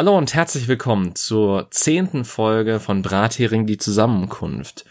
Hallo 0.00 0.16
und 0.16 0.32
herzlich 0.32 0.66
willkommen 0.66 1.14
zur 1.14 1.70
zehnten 1.70 2.24
Folge 2.24 2.80
von 2.80 3.02
Brathering 3.02 3.66
die 3.66 3.76
Zusammenkunft. 3.76 4.86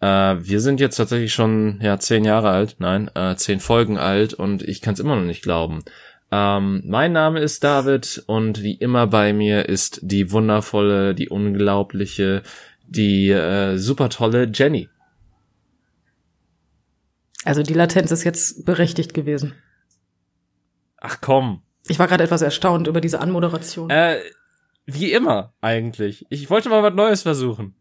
Äh, 0.00 0.06
wir 0.06 0.60
sind 0.60 0.80
jetzt 0.80 0.96
tatsächlich 0.96 1.32
schon 1.32 1.80
ja 1.80 1.98
zehn 1.98 2.26
Jahre 2.26 2.50
alt, 2.50 2.76
nein, 2.78 3.10
äh, 3.14 3.36
zehn 3.36 3.58
Folgen 3.58 3.96
alt 3.96 4.34
und 4.34 4.60
ich 4.60 4.82
kann 4.82 4.92
es 4.92 5.00
immer 5.00 5.16
noch 5.16 5.24
nicht 5.24 5.40
glauben. 5.40 5.82
Ähm, 6.30 6.82
mein 6.84 7.12
Name 7.12 7.40
ist 7.40 7.64
David 7.64 8.22
und 8.26 8.62
wie 8.62 8.74
immer 8.74 9.06
bei 9.06 9.32
mir 9.32 9.66
ist 9.66 10.00
die 10.02 10.30
wundervolle, 10.30 11.14
die 11.14 11.30
unglaubliche, 11.30 12.42
die 12.86 13.30
äh, 13.30 13.78
super 13.78 14.10
tolle 14.10 14.50
Jenny. 14.52 14.90
Also 17.46 17.62
die 17.62 17.72
Latenz 17.72 18.10
ist 18.10 18.24
jetzt 18.24 18.66
berechtigt 18.66 19.14
gewesen. 19.14 19.54
Ach 20.98 21.16
komm. 21.22 21.62
Ich 21.88 21.98
war 21.98 22.08
gerade 22.08 22.24
etwas 22.24 22.42
erstaunt 22.42 22.88
über 22.88 23.00
diese 23.00 23.20
Anmoderation. 23.20 23.88
Äh, 23.88 24.18
wie 24.86 25.12
immer, 25.12 25.52
eigentlich. 25.60 26.26
Ich 26.30 26.50
wollte 26.50 26.68
mal 26.68 26.82
was 26.82 26.94
Neues 26.94 27.22
versuchen. 27.22 27.74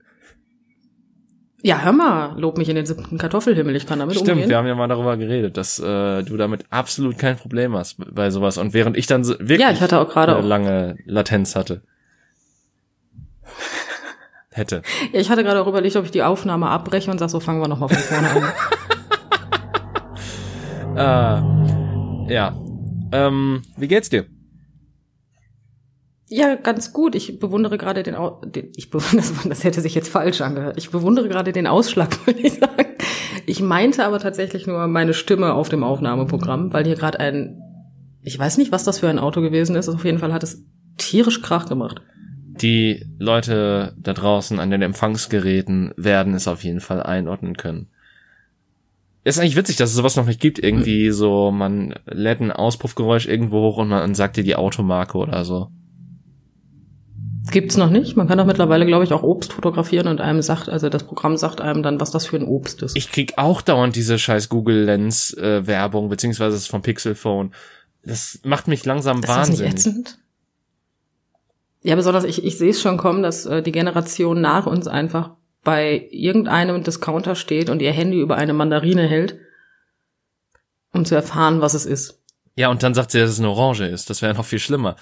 Ja, 1.61 1.79
hör 1.81 1.91
mal, 1.91 2.39
lob 2.39 2.57
mich 2.57 2.69
in 2.69 2.75
den 2.75 2.85
siebten 2.85 3.17
Kartoffelhimmel, 3.17 3.75
ich 3.75 3.85
kann 3.85 3.99
damit 3.99 4.15
Stimmt, 4.15 4.29
umgehen. 4.31 4.49
wir 4.49 4.55
haben 4.57 4.67
ja 4.67 4.75
mal 4.75 4.87
darüber 4.87 5.17
geredet, 5.17 5.57
dass 5.57 5.77
äh, 5.77 6.23
du 6.23 6.37
damit 6.37 6.63
absolut 6.69 7.17
kein 7.17 7.35
Problem 7.35 7.75
hast 7.75 7.97
bei 8.15 8.29
sowas. 8.31 8.57
Und 8.57 8.73
während 8.73 8.95
ich 8.95 9.07
dann 9.07 9.25
so 9.25 9.33
wirklich 9.39 9.59
Ja, 9.59 9.71
ich 9.71 9.81
hatte 9.81 9.99
auch 9.99 10.07
gerade 10.07 10.33
eine 10.35 10.41
auch- 10.45 10.47
lange 10.47 10.95
Latenz 11.05 11.55
hatte. 11.57 11.81
Hätte. 14.51 14.83
Ja, 15.11 15.19
ich 15.19 15.29
hatte 15.29 15.43
gerade 15.43 15.61
auch 15.61 15.67
überlegt, 15.67 15.95
ob 15.97 16.05
ich 16.05 16.11
die 16.11 16.23
Aufnahme 16.23 16.69
abbreche 16.69 17.11
und 17.11 17.17
sag, 17.17 17.29
so 17.29 17.39
fangen 17.41 17.59
wir 17.61 17.67
nochmal 17.67 17.89
von 17.89 17.97
vorne 17.97 18.53
an. 20.95 22.27
Äh, 22.27 22.33
ja. 22.33 22.55
Ähm, 23.11 23.61
wie 23.75 23.87
geht's 23.87 24.09
dir? 24.09 24.25
Ja, 26.29 26.55
ganz 26.55 26.93
gut. 26.93 27.15
Ich 27.15 27.39
bewundere 27.39 27.77
gerade 27.77 28.03
den, 28.03 28.15
Au 28.15 28.41
den 28.45 28.71
ich 28.75 28.89
bewundere, 28.89 29.17
das, 29.33 29.47
das 29.47 29.63
hätte 29.63 29.81
sich 29.81 29.95
jetzt 29.95 30.09
falsch 30.09 30.41
angehört. 30.41 30.77
Ich 30.77 30.91
bewundere 30.91 31.27
gerade 31.27 31.51
den 31.51 31.67
Ausschlag, 31.67 32.15
würde 32.25 32.39
ich 32.39 32.53
sagen. 32.53 32.85
Ich 33.45 33.61
meinte 33.61 34.05
aber 34.05 34.19
tatsächlich 34.19 34.67
nur 34.67 34.87
meine 34.87 35.13
Stimme 35.13 35.53
auf 35.53 35.69
dem 35.69 35.83
Aufnahmeprogramm, 35.83 36.71
weil 36.71 36.85
hier 36.85 36.95
gerade 36.95 37.19
ein, 37.19 37.61
ich 38.21 38.37
weiß 38.37 38.57
nicht, 38.59 38.71
was 38.71 38.83
das 38.83 38.99
für 38.99 39.09
ein 39.09 39.19
Auto 39.19 39.41
gewesen 39.41 39.75
ist. 39.75 39.89
Auf 39.89 40.05
jeden 40.05 40.19
Fall 40.19 40.33
hat 40.33 40.43
es 40.43 40.63
tierisch 40.97 41.41
Krach 41.41 41.65
gemacht. 41.65 42.01
Die 42.61 43.05
Leute 43.17 43.95
da 43.97 44.13
draußen 44.13 44.59
an 44.59 44.69
den 44.69 44.81
Empfangsgeräten 44.81 45.93
werden 45.95 46.33
es 46.33 46.47
auf 46.47 46.63
jeden 46.63 46.81
Fall 46.81 47.01
einordnen 47.01 47.57
können. 47.57 47.87
Ist 49.23 49.39
eigentlich 49.39 49.55
witzig, 49.55 49.77
dass 49.77 49.89
es 49.89 49.95
sowas 49.95 50.15
noch 50.15 50.25
nicht 50.25 50.41
gibt. 50.41 50.59
Irgendwie 50.59 51.11
so, 51.11 51.51
man 51.51 51.95
lädt 52.05 52.41
ein 52.41 52.51
Auspuffgeräusch 52.51 53.27
irgendwo 53.27 53.61
hoch 53.61 53.77
und 53.77 53.87
man 53.87 54.13
sagt 54.15 54.37
dir 54.37 54.43
die 54.43 54.55
Automarke 54.55 55.17
oder 55.17 55.43
so. 55.45 55.69
Gibt's 57.51 57.77
noch 57.77 57.89
nicht. 57.89 58.15
Man 58.17 58.27
kann 58.27 58.37
doch 58.37 58.45
mittlerweile, 58.45 58.85
glaube 58.85 59.03
ich, 59.03 59.13
auch 59.13 59.23
Obst 59.23 59.53
fotografieren 59.53 60.07
und 60.07 60.21
einem 60.21 60.41
sagt, 60.41 60.69
also 60.69 60.89
das 60.89 61.03
Programm 61.03 61.37
sagt 61.37 61.61
einem 61.61 61.83
dann, 61.83 61.99
was 61.99 62.11
das 62.11 62.25
für 62.25 62.37
ein 62.37 62.45
Obst 62.45 62.81
ist. 62.81 62.95
Ich 62.95 63.11
krieg 63.11 63.33
auch 63.37 63.61
dauernd 63.61 63.95
diese 63.95 64.19
scheiß 64.19 64.49
Google 64.49 64.83
Lens 64.83 65.33
äh, 65.33 65.65
Werbung, 65.65 66.09
beziehungsweise 66.09 66.55
es 66.55 66.63
ist 66.63 66.69
vom 66.69 66.81
Pixel 66.81 67.15
Phone. 67.15 67.53
Das 68.03 68.39
macht 68.43 68.67
mich 68.67 68.85
langsam 68.85 69.19
ist 69.19 69.27
das 69.27 69.49
nicht 69.49 69.59
wahnsinnig. 69.59 69.73
ätzend? 69.73 70.19
Ja, 71.81 71.95
besonders 71.95 72.23
ich, 72.23 72.43
ich 72.43 72.57
sehe 72.57 72.71
es 72.71 72.81
schon 72.81 72.97
kommen, 72.97 73.23
dass 73.23 73.45
äh, 73.45 73.61
die 73.61 73.71
Generation 73.71 74.41
nach 74.41 74.65
uns 74.65 74.87
einfach 74.87 75.31
bei 75.63 76.07
irgendeinem 76.11 76.83
Discounter 76.83 77.35
steht 77.35 77.69
und 77.69 77.81
ihr 77.81 77.91
Handy 77.91 78.19
über 78.19 78.35
eine 78.35 78.53
Mandarine 78.53 79.07
hält, 79.07 79.37
um 80.93 81.05
zu 81.05 81.15
erfahren, 81.15 81.61
was 81.61 81.73
es 81.73 81.85
ist. 81.85 82.19
Ja, 82.55 82.69
und 82.69 82.83
dann 82.83 82.93
sagt 82.93 83.11
sie, 83.11 83.19
dass 83.19 83.29
es 83.29 83.39
eine 83.39 83.49
Orange 83.49 83.85
ist. 83.85 84.09
Das 84.09 84.21
wäre 84.21 84.33
noch 84.33 84.45
viel 84.45 84.59
schlimmer. 84.59 84.97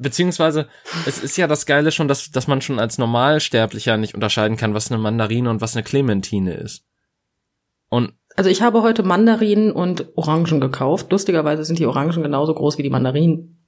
Beziehungsweise, 0.00 0.66
es 1.06 1.22
ist 1.22 1.36
ja 1.36 1.46
das 1.46 1.66
Geile 1.66 1.92
schon, 1.92 2.08
dass, 2.08 2.30
dass 2.30 2.46
man 2.46 2.62
schon 2.62 2.78
als 2.78 2.96
Normalsterblicher 2.96 3.98
nicht 3.98 4.14
unterscheiden 4.14 4.56
kann, 4.56 4.72
was 4.72 4.90
eine 4.90 5.00
Mandarine 5.00 5.50
und 5.50 5.60
was 5.60 5.76
eine 5.76 5.82
Clementine 5.82 6.54
ist. 6.54 6.84
Und 7.90 8.14
Also 8.36 8.48
ich 8.48 8.62
habe 8.62 8.80
heute 8.82 9.02
Mandarinen 9.02 9.72
und 9.72 10.06
Orangen 10.16 10.60
gekauft. 10.60 11.12
Lustigerweise 11.12 11.64
sind 11.64 11.78
die 11.78 11.84
Orangen 11.84 12.22
genauso 12.22 12.54
groß 12.54 12.78
wie 12.78 12.82
die 12.82 12.90
Mandarinen. 12.90 13.58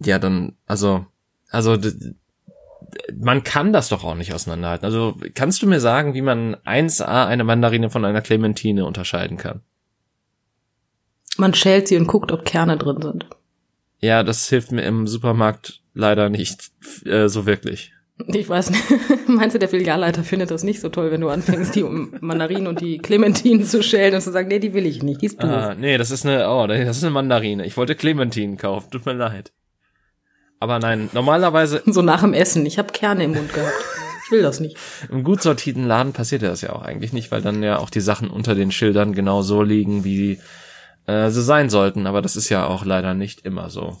ja, 0.00 0.18
dann, 0.18 0.56
also, 0.66 1.04
also, 1.50 1.76
man 3.14 3.44
kann 3.44 3.74
das 3.74 3.90
doch 3.90 4.04
auch 4.04 4.14
nicht 4.14 4.32
auseinanderhalten. 4.32 4.86
Also, 4.86 5.16
kannst 5.34 5.60
du 5.60 5.66
mir 5.66 5.80
sagen, 5.80 6.14
wie 6.14 6.22
man 6.22 6.56
1a 6.64 7.26
eine 7.26 7.44
Mandarine 7.44 7.90
von 7.90 8.06
einer 8.06 8.22
Clementine 8.22 8.86
unterscheiden 8.86 9.36
kann? 9.36 9.60
Man 11.36 11.52
schält 11.52 11.88
sie 11.88 11.98
und 11.98 12.06
guckt, 12.06 12.32
ob 12.32 12.46
Kerne 12.46 12.78
drin 12.78 13.02
sind. 13.02 13.26
Ja, 14.00 14.22
das 14.22 14.48
hilft 14.48 14.72
mir 14.72 14.82
im 14.82 15.06
Supermarkt 15.06 15.82
leider 15.94 16.28
nicht 16.28 16.70
äh, 17.04 17.28
so 17.28 17.46
wirklich. 17.46 17.92
Ich 18.28 18.48
weiß 18.48 18.70
nicht. 18.70 18.84
Meinst 19.28 19.54
du, 19.54 19.58
der 19.58 19.68
Filialleiter 19.68 20.24
findet 20.24 20.50
das 20.50 20.62
nicht 20.62 20.80
so 20.80 20.88
toll, 20.88 21.10
wenn 21.10 21.20
du 21.20 21.28
anfängst, 21.28 21.74
die 21.74 21.82
Mandarinen 21.82 22.66
und 22.66 22.80
die 22.80 22.98
Clementinen 22.98 23.64
zu 23.64 23.82
schälen 23.82 24.14
und 24.14 24.20
zu 24.22 24.32
sagen, 24.32 24.48
nee, 24.48 24.58
die 24.58 24.72
will 24.72 24.86
ich 24.86 25.02
nicht, 25.02 25.20
die 25.20 25.26
ist 25.26 25.42
doof. 25.42 25.50
Ah, 25.50 25.74
nee, 25.74 25.98
das 25.98 26.10
ist 26.10 26.24
eine, 26.24 26.48
oh, 26.48 26.66
das 26.66 26.96
ist 26.96 27.04
eine 27.04 27.10
Mandarine. 27.10 27.66
Ich 27.66 27.76
wollte 27.76 27.94
Clementinen 27.94 28.56
kaufen, 28.56 28.90
tut 28.90 29.04
mir 29.04 29.12
leid. 29.12 29.52
Aber 30.60 30.78
nein, 30.78 31.10
normalerweise 31.12 31.82
So 31.84 32.00
nach 32.00 32.22
dem 32.22 32.32
Essen. 32.32 32.64
Ich 32.64 32.78
habe 32.78 32.92
Kerne 32.92 33.24
im 33.24 33.34
Mund 33.34 33.52
gehabt. 33.52 33.74
Ich 34.24 34.32
will 34.32 34.42
das 34.42 34.60
nicht. 34.60 34.76
im 35.10 35.22
gut 35.22 35.42
sortierten 35.42 35.86
Laden 35.86 36.12
passiert 36.12 36.42
das 36.42 36.62
ja 36.62 36.72
auch 36.72 36.82
eigentlich 36.82 37.12
nicht, 37.12 37.30
weil 37.30 37.42
dann 37.42 37.62
ja 37.62 37.78
auch 37.78 37.90
die 37.90 38.00
Sachen 38.00 38.28
unter 38.28 38.54
den 38.54 38.72
Schildern 38.72 39.12
genau 39.12 39.42
so 39.42 39.62
liegen, 39.62 40.04
wie 40.04 40.40
äh, 41.06 41.30
sie 41.30 41.42
sein 41.42 41.70
sollten. 41.70 42.06
Aber 42.06 42.22
das 42.22 42.36
ist 42.36 42.48
ja 42.48 42.66
auch 42.66 42.84
leider 42.84 43.14
nicht 43.14 43.44
immer 43.44 43.70
so. 43.70 43.96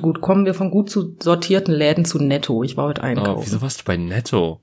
Gut, 0.00 0.20
kommen 0.22 0.46
wir 0.46 0.54
von 0.54 0.70
gut 0.70 0.88
zu 0.88 1.16
sortierten 1.22 1.74
Läden 1.74 2.04
zu 2.04 2.18
Netto. 2.18 2.62
Ich 2.62 2.76
war 2.76 2.86
heute 2.86 3.02
Oh, 3.02 3.04
einkaufen. 3.04 3.42
wieso 3.44 3.60
warst 3.60 3.80
du 3.80 3.84
bei 3.84 3.96
Netto? 3.96 4.60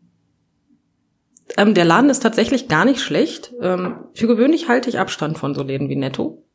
ähm, 1.58 1.74
der 1.74 1.86
Laden 1.86 2.10
ist 2.10 2.22
tatsächlich 2.22 2.68
gar 2.68 2.86
nicht 2.86 3.02
schlecht. 3.02 3.54
Ähm, 3.62 3.96
für 4.14 4.28
gewöhnlich 4.28 4.70
halte 4.70 4.90
ich 4.90 5.00
Abstand 5.00 5.38
von 5.38 5.54
so 5.56 5.64
Läden 5.64 5.90
wie 5.90 5.96
Netto, 5.96 6.46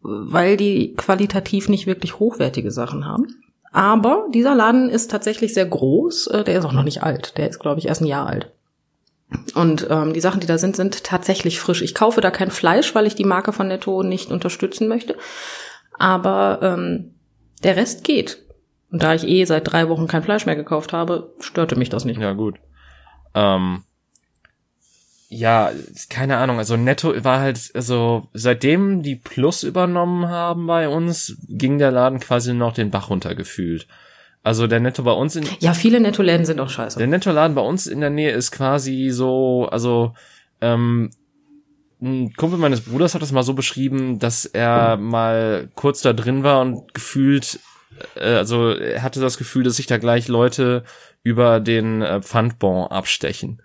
weil 0.00 0.56
die 0.56 0.94
qualitativ 0.94 1.68
nicht 1.68 1.86
wirklich 1.86 2.18
hochwertige 2.18 2.70
Sachen 2.72 3.06
haben. 3.06 3.26
Aber 3.72 4.26
dieser 4.34 4.54
Laden 4.56 4.88
ist 4.88 5.10
tatsächlich 5.10 5.54
sehr 5.54 5.66
groß. 5.66 6.26
Äh, 6.28 6.44
der 6.44 6.58
ist 6.58 6.64
auch 6.64 6.72
noch 6.72 6.82
nicht 6.84 7.02
alt. 7.02 7.36
Der 7.38 7.48
ist, 7.48 7.58
glaube 7.60 7.78
ich, 7.80 7.86
erst 7.86 8.00
ein 8.02 8.06
Jahr 8.06 8.26
alt. 8.26 8.52
Und 9.54 9.86
ähm, 9.90 10.12
die 10.12 10.20
Sachen, 10.20 10.40
die 10.40 10.46
da 10.46 10.58
sind, 10.58 10.76
sind 10.76 11.04
tatsächlich 11.04 11.60
frisch. 11.60 11.82
Ich 11.82 11.94
kaufe 11.94 12.20
da 12.20 12.30
kein 12.30 12.50
Fleisch, 12.50 12.94
weil 12.94 13.06
ich 13.06 13.14
die 13.14 13.24
Marke 13.24 13.52
von 13.52 13.68
Netto 13.68 14.02
nicht 14.02 14.30
unterstützen 14.30 14.88
möchte. 14.88 15.16
Aber 15.98 16.60
ähm, 16.62 17.14
der 17.62 17.76
Rest 17.76 18.04
geht. 18.04 18.42
Und 18.90 19.02
da 19.02 19.14
ich 19.14 19.26
eh 19.26 19.44
seit 19.44 19.70
drei 19.70 19.88
Wochen 19.88 20.08
kein 20.08 20.22
Fleisch 20.22 20.46
mehr 20.46 20.56
gekauft 20.56 20.92
habe, 20.92 21.32
störte 21.40 21.76
mich 21.76 21.90
das 21.90 22.04
nicht. 22.04 22.20
Ja, 22.20 22.32
gut. 22.32 22.56
Ähm, 23.34 23.84
ja, 25.28 25.70
keine 26.08 26.38
Ahnung, 26.38 26.58
also 26.58 26.76
Netto 26.76 27.24
war 27.24 27.38
halt, 27.38 27.70
also 27.74 28.28
seitdem 28.32 29.04
die 29.04 29.14
Plus 29.14 29.62
übernommen 29.62 30.28
haben 30.28 30.66
bei 30.66 30.88
uns, 30.88 31.36
ging 31.48 31.78
der 31.78 31.92
Laden 31.92 32.18
quasi 32.18 32.52
noch 32.52 32.72
den 32.72 32.90
Bach 32.90 33.10
runter 33.10 33.36
gefühlt. 33.36 33.86
Also 34.42 34.66
der 34.66 34.80
Netto 34.80 35.02
bei 35.02 35.12
uns 35.12 35.36
in, 35.36 35.44
Ja, 35.58 35.74
viele 35.74 36.00
Netto-Läden 36.00 36.46
sind 36.46 36.60
auch 36.60 36.70
scheiße. 36.70 36.98
der 36.98 37.06
Netto-Laden 37.08 37.54
bei 37.54 37.60
uns 37.60 37.86
in 37.86 38.00
der 38.00 38.08
Nähe 38.10 38.30
ist 38.32 38.50
quasi 38.52 39.10
so, 39.10 39.68
also, 39.70 40.14
ähm, 40.60 41.10
ein 42.02 42.32
Kumpel 42.34 42.58
meines 42.58 42.80
Bruders 42.80 43.14
hat 43.14 43.20
das 43.20 43.32
mal 43.32 43.42
so 43.42 43.52
beschrieben, 43.52 44.18
dass 44.18 44.46
er 44.46 44.96
mal 44.96 45.68
kurz 45.74 46.00
da 46.00 46.14
drin 46.14 46.42
war 46.42 46.62
und 46.62 46.94
gefühlt, 46.94 47.60
äh, 48.14 48.32
also 48.36 48.70
er 48.70 49.02
hatte 49.02 49.20
das 49.20 49.36
Gefühl, 49.36 49.64
dass 49.64 49.76
sich 49.76 49.86
da 49.86 49.98
gleich 49.98 50.26
Leute 50.28 50.84
über 51.22 51.60
den 51.60 52.00
äh, 52.00 52.22
Pfandbon 52.22 52.86
abstechen. 52.86 53.60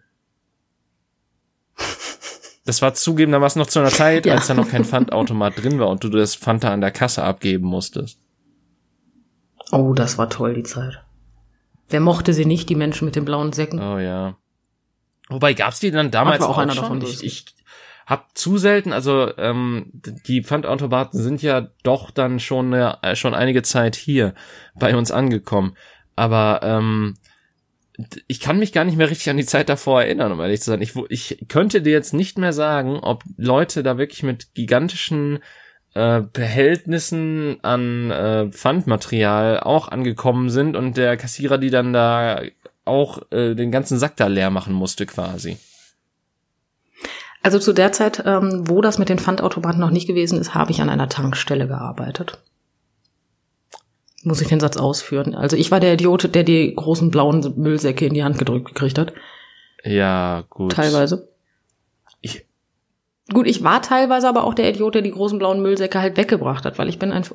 Das 2.65 2.81
war 2.81 2.93
zugegebenermaßen 2.93 3.59
noch 3.59 3.67
zu 3.67 3.79
einer 3.79 3.89
Zeit, 3.91 4.25
Ja. 4.25 4.33
als 4.35 4.47
da 4.47 4.53
noch 4.55 4.69
kein 4.69 4.83
Pfandautomat 4.83 5.61
drin 5.63 5.79
war 5.79 5.87
und 5.87 6.03
du 6.03 6.09
das 6.09 6.35
Pfand 6.35 6.63
da 6.65 6.73
an 6.73 6.81
der 6.81 6.91
Kasse 6.91 7.23
abgeben 7.23 7.67
musstest. 7.67 8.19
Oh, 9.71 9.93
das 9.93 10.17
war 10.17 10.29
toll, 10.29 10.53
die 10.53 10.63
Zeit. 10.63 11.03
Wer 11.89 11.99
mochte 11.99 12.33
sie 12.33 12.45
nicht, 12.45 12.69
die 12.69 12.75
Menschen 12.75 13.05
mit 13.05 13.15
den 13.15 13.25
blauen 13.25 13.53
Säcken? 13.53 13.79
Oh 13.79 13.97
ja. 13.99 14.37
Wobei 15.29 15.53
gab's 15.53 15.79
die 15.79 15.91
dann 15.91 16.11
damals 16.11 16.41
auch 16.41 16.49
auch, 16.49 16.57
einer 16.57 16.73
schon? 16.73 16.99
davon, 16.99 17.01
ich, 17.01 17.23
ich 17.23 17.45
hab 18.05 18.37
zu 18.37 18.57
selten, 18.57 18.93
also 18.93 19.35
ähm, 19.37 19.91
die 20.27 20.43
Pfandautomaten 20.43 21.19
sind 21.19 21.41
ja 21.41 21.67
doch 21.83 22.11
dann 22.11 22.39
schon 22.39 22.73
äh, 22.73 23.15
schon 23.15 23.33
einige 23.33 23.63
Zeit 23.63 23.95
hier 23.95 24.35
bei 24.75 24.95
uns 24.95 25.11
angekommen. 25.11 25.75
Aber 26.15 26.59
ähm, 26.63 27.15
ich 28.27 28.39
kann 28.39 28.59
mich 28.59 28.73
gar 28.73 28.83
nicht 28.83 28.97
mehr 28.97 29.09
richtig 29.09 29.29
an 29.29 29.37
die 29.37 29.45
Zeit 29.45 29.69
davor 29.69 30.03
erinnern, 30.03 30.31
um 30.31 30.39
ehrlich 30.39 30.61
zu 30.61 30.69
sein. 30.69 30.81
Ich, 30.81 30.95
ich 31.09 31.45
könnte 31.47 31.81
dir 31.81 31.93
jetzt 31.93 32.13
nicht 32.13 32.37
mehr 32.37 32.53
sagen, 32.53 32.99
ob 32.99 33.23
Leute 33.37 33.83
da 33.83 33.97
wirklich 33.97 34.21
mit 34.21 34.53
gigantischen 34.53 35.39
äh, 35.95 36.21
Behältnissen 36.21 37.57
an 37.63 38.11
äh, 38.11 38.47
Pfandmaterial 38.51 39.61
auch 39.61 39.87
angekommen 39.87 40.49
sind 40.49 40.75
und 40.75 40.97
der 40.97 41.17
Kassierer 41.17 41.57
die 41.57 41.69
dann 41.69 41.93
da 41.93 42.41
auch 42.83 43.21
äh, 43.31 43.55
den 43.55 43.71
ganzen 43.71 43.97
Sack 43.97 44.17
da 44.17 44.27
leer 44.27 44.49
machen 44.49 44.73
musste 44.73 45.05
quasi. 45.05 45.57
Also 47.41 47.59
zu 47.59 47.73
der 47.73 47.91
Zeit, 47.91 48.23
ähm, 48.25 48.67
wo 48.67 48.81
das 48.81 48.97
mit 48.97 49.07
den 49.07 49.19
Pfandautomaten 49.19 49.79
noch 49.79 49.91
nicht 49.91 50.07
gewesen 50.07 50.39
ist, 50.39 50.53
habe 50.53 50.71
ich 50.71 50.81
an 50.81 50.89
einer 50.89 51.09
Tankstelle 51.09 51.67
gearbeitet. 51.67 52.39
muss 54.23 54.41
ich 54.41 54.47
den 54.47 54.59
Satz 54.59 54.77
ausführen. 54.77 55.33
Also 55.33 55.55
ich 55.55 55.71
war 55.71 55.79
der 55.79 55.93
Idiot, 55.93 56.35
der 56.35 56.43
die 56.43 56.73
großen 56.75 57.11
blauen 57.11 57.53
Müllsäcke 57.55 58.07
in 58.07 58.15
die 58.15 58.23
Hand 58.23 58.37
gedrückt 58.37 58.67
gekriegt 58.67 58.97
hat. 58.97 59.13
Ja, 59.83 60.43
gut. 60.49 60.71
Teilweise. 60.71 61.29
Gut, 63.33 63.47
ich 63.47 63.63
war 63.63 63.81
teilweise 63.81 64.27
aber 64.29 64.43
auch 64.43 64.53
der 64.53 64.69
Idiot, 64.69 64.95
der 64.95 65.01
die 65.01 65.11
großen 65.11 65.39
blauen 65.39 65.61
Müllsäcke 65.61 65.99
halt 65.99 66.17
weggebracht 66.17 66.65
hat, 66.65 66.77
weil 66.77 66.89
ich 66.89 66.99
bin 66.99 67.11
ein 67.11 67.25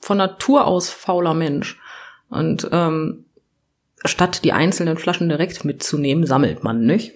von 0.00 0.18
Natur 0.18 0.66
aus 0.66 0.90
fauler 0.90 1.34
Mensch. 1.34 1.78
Und 2.28 2.68
ähm, 2.72 3.24
statt 4.04 4.44
die 4.44 4.52
einzelnen 4.52 4.98
Flaschen 4.98 5.28
direkt 5.28 5.64
mitzunehmen, 5.64 6.26
sammelt 6.26 6.64
man, 6.64 6.84
nicht? 6.84 7.12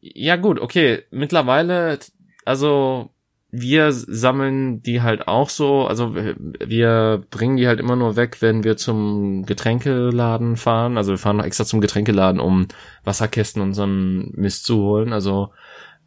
ja 0.00 0.34
gut, 0.34 0.58
okay. 0.60 1.04
Mittlerweile, 1.12 1.98
also 2.44 3.10
wir 3.52 3.92
sammeln 3.92 4.82
die 4.82 5.02
halt 5.02 5.28
auch 5.28 5.48
so, 5.48 5.86
also 5.86 6.16
wir- 6.16 7.22
bringen 7.30 7.56
die 7.56 7.68
halt 7.68 7.78
immer 7.78 7.94
nur 7.96 8.16
weg, 8.16 8.38
wenn 8.40 8.64
wir 8.64 8.76
zum 8.76 9.44
Getränkeladen 9.46 10.56
fahren. 10.56 10.96
Also 10.96 11.12
wir 11.12 11.18
fahren 11.18 11.36
noch 11.36 11.44
extra 11.44 11.64
zum 11.64 11.80
Getränkeladen, 11.80 12.40
um 12.40 12.66
Wasserkästen 13.04 13.62
und 13.62 13.74
so 13.74 13.86
Mist 13.86 14.64
zu 14.64 14.78
holen. 14.82 15.12
Also 15.12 15.50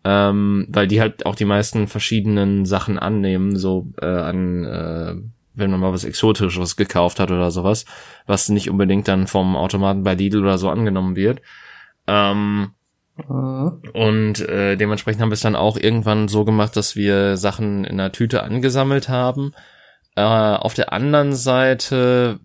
ähm, 0.05 0.67
weil 0.69 0.87
die 0.87 1.01
halt 1.01 1.25
auch 1.25 1.35
die 1.35 1.45
meisten 1.45 1.87
verschiedenen 1.87 2.65
Sachen 2.65 2.99
annehmen, 2.99 3.57
so 3.57 3.87
äh, 3.99 4.05
an 4.05 4.63
äh, 4.63 5.15
wenn 5.55 5.71
man 5.71 5.79
mal 5.79 5.93
was 5.93 6.03
Exotisches 6.03 6.75
gekauft 6.75 7.19
hat 7.19 7.31
oder 7.31 7.49
sowas, 7.49 7.85
was 8.27 8.49
nicht 8.49 8.69
unbedingt 8.69 9.07
dann 9.07 9.25
vom 9.25 9.55
Automaten 9.55 10.03
bei 10.03 10.13
Lidl 10.13 10.41
oder 10.41 10.57
so 10.57 10.69
angenommen 10.69 11.15
wird. 11.15 11.41
Ähm, 12.07 12.71
und 13.17 14.39
äh, 14.41 14.75
dementsprechend 14.75 15.21
haben 15.21 15.29
wir 15.29 15.35
es 15.35 15.41
dann 15.41 15.55
auch 15.55 15.77
irgendwann 15.77 16.27
so 16.27 16.45
gemacht, 16.45 16.75
dass 16.75 16.95
wir 16.95 17.37
Sachen 17.37 17.85
in 17.85 17.99
einer 17.99 18.11
Tüte 18.11 18.43
angesammelt 18.43 19.09
haben. 19.09 19.53
Äh, 20.15 20.21
auf 20.21 20.73
der 20.73 20.91
anderen 20.93 21.33
Seite 21.33 22.39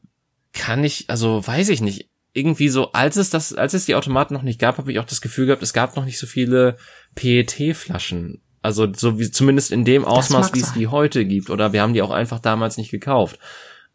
kann 0.52 0.84
ich, 0.84 1.10
also 1.10 1.46
weiß 1.46 1.68
ich 1.70 1.80
nicht, 1.80 2.08
irgendwie 2.32 2.68
so, 2.68 2.92
als 2.92 3.16
es 3.16 3.30
das, 3.30 3.52
als 3.52 3.74
es 3.74 3.86
die 3.86 3.94
Automaten 3.94 4.34
noch 4.34 4.42
nicht 4.42 4.60
gab, 4.60 4.78
habe 4.78 4.92
ich 4.92 4.98
auch 4.98 5.04
das 5.04 5.20
Gefühl 5.20 5.46
gehabt, 5.46 5.62
es 5.62 5.72
gab 5.72 5.96
noch 5.96 6.04
nicht 6.04 6.18
so 6.18 6.26
viele 6.26 6.76
PET-Flaschen. 7.14 8.42
Also 8.62 8.92
so 8.92 9.18
wie 9.18 9.30
zumindest 9.30 9.72
in 9.72 9.84
dem 9.84 10.04
Ausmaß, 10.04 10.54
wie 10.54 10.60
es 10.60 10.74
die 10.74 10.86
heute 10.86 11.24
gibt. 11.24 11.50
Oder 11.50 11.72
wir 11.72 11.82
haben 11.82 11.94
die 11.94 12.02
auch 12.02 12.10
einfach 12.10 12.40
damals 12.40 12.76
nicht 12.76 12.90
gekauft. 12.90 13.38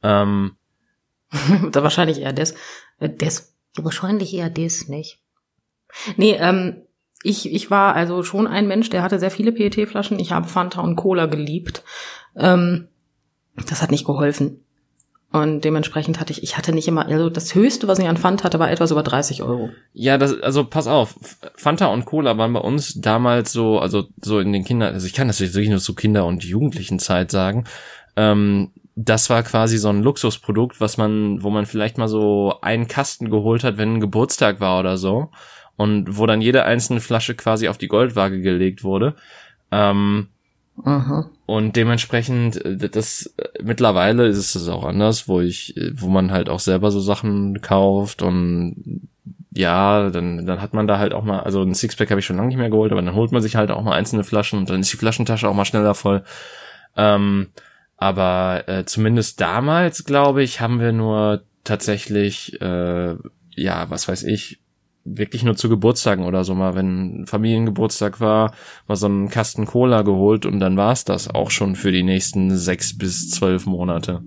Ähm, 0.01 0.57
da 1.71 1.83
wahrscheinlich 1.83 2.21
eher 2.21 2.33
das. 2.33 2.55
Äh, 2.99 3.09
das. 3.09 3.53
Wahrscheinlich 3.77 4.33
eher 4.33 4.49
das 4.49 4.87
nicht. 4.87 5.19
Nee, 6.17 6.37
ähm, 6.39 6.81
ich, 7.23 7.51
ich 7.51 7.69
war 7.69 7.95
also 7.95 8.23
schon 8.23 8.47
ein 8.47 8.67
Mensch, 8.67 8.89
der 8.89 9.03
hatte 9.03 9.19
sehr 9.19 9.31
viele 9.31 9.51
PET-Flaschen. 9.51 10.19
Ich 10.19 10.31
habe 10.31 10.47
Fanta 10.47 10.81
und 10.81 10.95
Cola 10.95 11.25
geliebt. 11.25 11.83
Ähm, 12.35 12.87
das 13.67 13.81
hat 13.81 13.91
nicht 13.91 14.05
geholfen. 14.05 14.64
Und 15.35 15.65
dementsprechend 15.65 16.21
hatte 16.21 16.31
ich, 16.31 16.43
ich 16.43 16.57
hatte 16.57 16.71
nicht 16.71 16.87
immer, 16.87 17.07
also 17.07 17.29
das 17.29 17.55
höchste, 17.55 17.89
was 17.89 17.99
ich 17.99 18.07
an 18.07 18.15
Fanta 18.15 18.45
hatte, 18.45 18.57
war 18.57 18.71
etwas 18.71 18.91
über 18.91 19.03
30 19.03 19.43
Euro. 19.43 19.69
Ja, 19.91 20.17
das, 20.17 20.41
also 20.41 20.63
pass 20.63 20.87
auf, 20.87 21.19
Fanta 21.57 21.87
und 21.87 22.05
Cola 22.05 22.37
waren 22.37 22.53
bei 22.53 22.61
uns 22.61 23.01
damals 23.01 23.51
so, 23.51 23.77
also 23.79 24.05
so 24.21 24.39
in 24.39 24.53
den 24.53 24.63
Kindern, 24.63 24.93
also 24.93 25.05
ich 25.05 25.11
kann 25.11 25.27
das 25.27 25.39
jetzt 25.39 25.53
wirklich 25.53 25.71
nur 25.71 25.79
zu 25.79 25.93
Kinder- 25.93 26.25
und 26.25 26.45
Jugendlichen-Zeit 26.45 27.31
sagen. 27.31 27.65
Ähm, 28.15 28.71
das 28.95 29.29
war 29.29 29.43
quasi 29.43 29.77
so 29.77 29.89
ein 29.89 30.03
Luxusprodukt, 30.03 30.79
was 30.79 30.95
man, 30.95 31.43
wo 31.43 31.49
man 31.49 31.65
vielleicht 31.65 31.97
mal 31.97 32.07
so 32.07 32.53
einen 32.61 32.87
Kasten 32.87 33.29
geholt 33.29 33.65
hat, 33.65 33.77
wenn 33.77 33.95
ein 33.95 33.99
Geburtstag 33.99 34.61
war 34.61 34.79
oder 34.79 34.95
so. 34.95 35.31
Und 35.75 36.17
wo 36.17 36.25
dann 36.27 36.39
jede 36.39 36.63
einzelne 36.63 37.01
Flasche 37.01 37.35
quasi 37.35 37.67
auf 37.67 37.77
die 37.77 37.89
Goldwaage 37.89 38.39
gelegt 38.39 38.85
wurde. 38.85 39.15
Ähm, 39.69 40.29
Aha. 40.83 41.29
und 41.45 41.75
dementsprechend, 41.75 42.63
äh, 42.63 42.89
das 42.89 43.33
äh, 43.37 43.63
mittlerweile 43.63 44.27
ist 44.27 44.55
es 44.55 44.67
auch 44.67 44.83
anders, 44.83 45.27
wo 45.27 45.39
ich, 45.39 45.77
äh, 45.77 45.91
wo 45.95 46.09
man 46.09 46.31
halt 46.31 46.49
auch 46.49 46.59
selber 46.59 46.91
so 46.91 46.99
Sachen 46.99 47.61
kauft 47.61 48.21
und 48.21 49.07
ja, 49.51 50.09
dann, 50.09 50.45
dann 50.45 50.61
hat 50.61 50.73
man 50.73 50.85
da 50.85 50.99
halt 50.99 51.13
auch 51.13 51.23
mal, 51.23 51.39
also 51.39 51.61
ein 51.61 51.73
Sixpack 51.73 52.09
habe 52.11 52.19
ich 52.19 52.25
schon 52.25 52.35
lange 52.35 52.49
nicht 52.49 52.57
mehr 52.57 52.69
geholt, 52.69 52.91
aber 52.91 53.01
dann 53.01 53.15
holt 53.15 53.31
man 53.31 53.41
sich 53.41 53.55
halt 53.55 53.71
auch 53.71 53.83
mal 53.83 53.93
einzelne 53.93 54.25
Flaschen 54.25 54.59
und 54.59 54.69
dann 54.69 54.81
ist 54.81 54.91
die 54.91 54.97
Flaschentasche 54.97 55.47
auch 55.47 55.53
mal 55.53 55.63
schneller 55.63 55.95
voll. 55.95 56.23
Ähm, 56.97 57.47
aber 57.97 58.63
äh, 58.67 58.85
zumindest 58.85 59.39
damals, 59.39 60.03
glaube 60.03 60.43
ich, 60.43 60.59
haben 60.59 60.81
wir 60.81 60.91
nur 60.91 61.43
tatsächlich, 61.63 62.61
äh, 62.61 63.15
ja, 63.55 63.89
was 63.89 64.07
weiß 64.09 64.23
ich, 64.23 64.59
wirklich 65.05 65.43
nur 65.43 65.55
zu 65.55 65.69
Geburtstagen 65.69 66.25
oder 66.25 66.43
so 66.43 66.55
mal, 66.55 66.75
wenn 66.75 67.25
Familiengeburtstag 67.27 68.19
war, 68.19 68.53
mal 68.87 68.95
so 68.95 69.05
einen 69.05 69.29
Kasten 69.29 69.65
Cola 69.65 70.01
geholt 70.01 70.45
und 70.45 70.59
dann 70.59 70.75
war's 70.75 71.05
das 71.05 71.29
auch 71.29 71.51
schon 71.51 71.75
für 71.75 71.91
die 71.91 72.03
nächsten 72.03 72.55
sechs 72.57 72.97
bis 72.97 73.29
zwölf 73.29 73.67
Monate. 73.67 74.23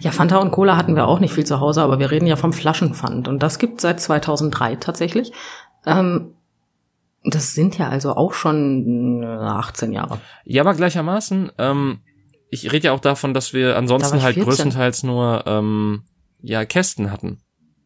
Ja, 0.00 0.10
Fanta 0.10 0.36
und 0.36 0.50
Cola 0.50 0.76
hatten 0.76 0.94
wir 0.94 1.08
auch 1.08 1.18
nicht 1.18 1.32
viel 1.32 1.46
zu 1.46 1.58
Hause, 1.58 1.82
aber 1.82 1.98
wir 1.98 2.10
reden 2.10 2.26
ja 2.26 2.36
vom 2.36 2.52
Flaschenpfand. 2.52 3.26
Und 3.26 3.42
das 3.42 3.58
gibt 3.58 3.80
seit 3.80 4.00
2003 4.00 4.76
tatsächlich. 4.76 5.32
Ähm, 5.86 6.34
das 7.24 7.54
sind 7.54 7.78
ja 7.78 7.88
also 7.88 8.14
auch 8.14 8.34
schon 8.34 9.22
äh, 9.22 9.26
18 9.26 9.92
Jahre. 9.92 10.20
Ja, 10.44 10.60
aber 10.60 10.74
gleichermaßen, 10.74 11.52
ähm, 11.56 12.00
ich 12.50 12.70
rede 12.70 12.88
ja 12.88 12.92
auch 12.92 13.00
davon, 13.00 13.32
dass 13.32 13.54
wir 13.54 13.70
Da 13.70 13.78
ansonsten 13.78 14.18
ich 14.18 14.22
halt 14.22 14.34
14. 14.34 14.44
größtenteils 14.44 15.04
nur 15.04 15.44
ähm, 15.46 16.02
ja 16.42 16.66
Kästen 16.66 17.10
hatten 17.10 17.40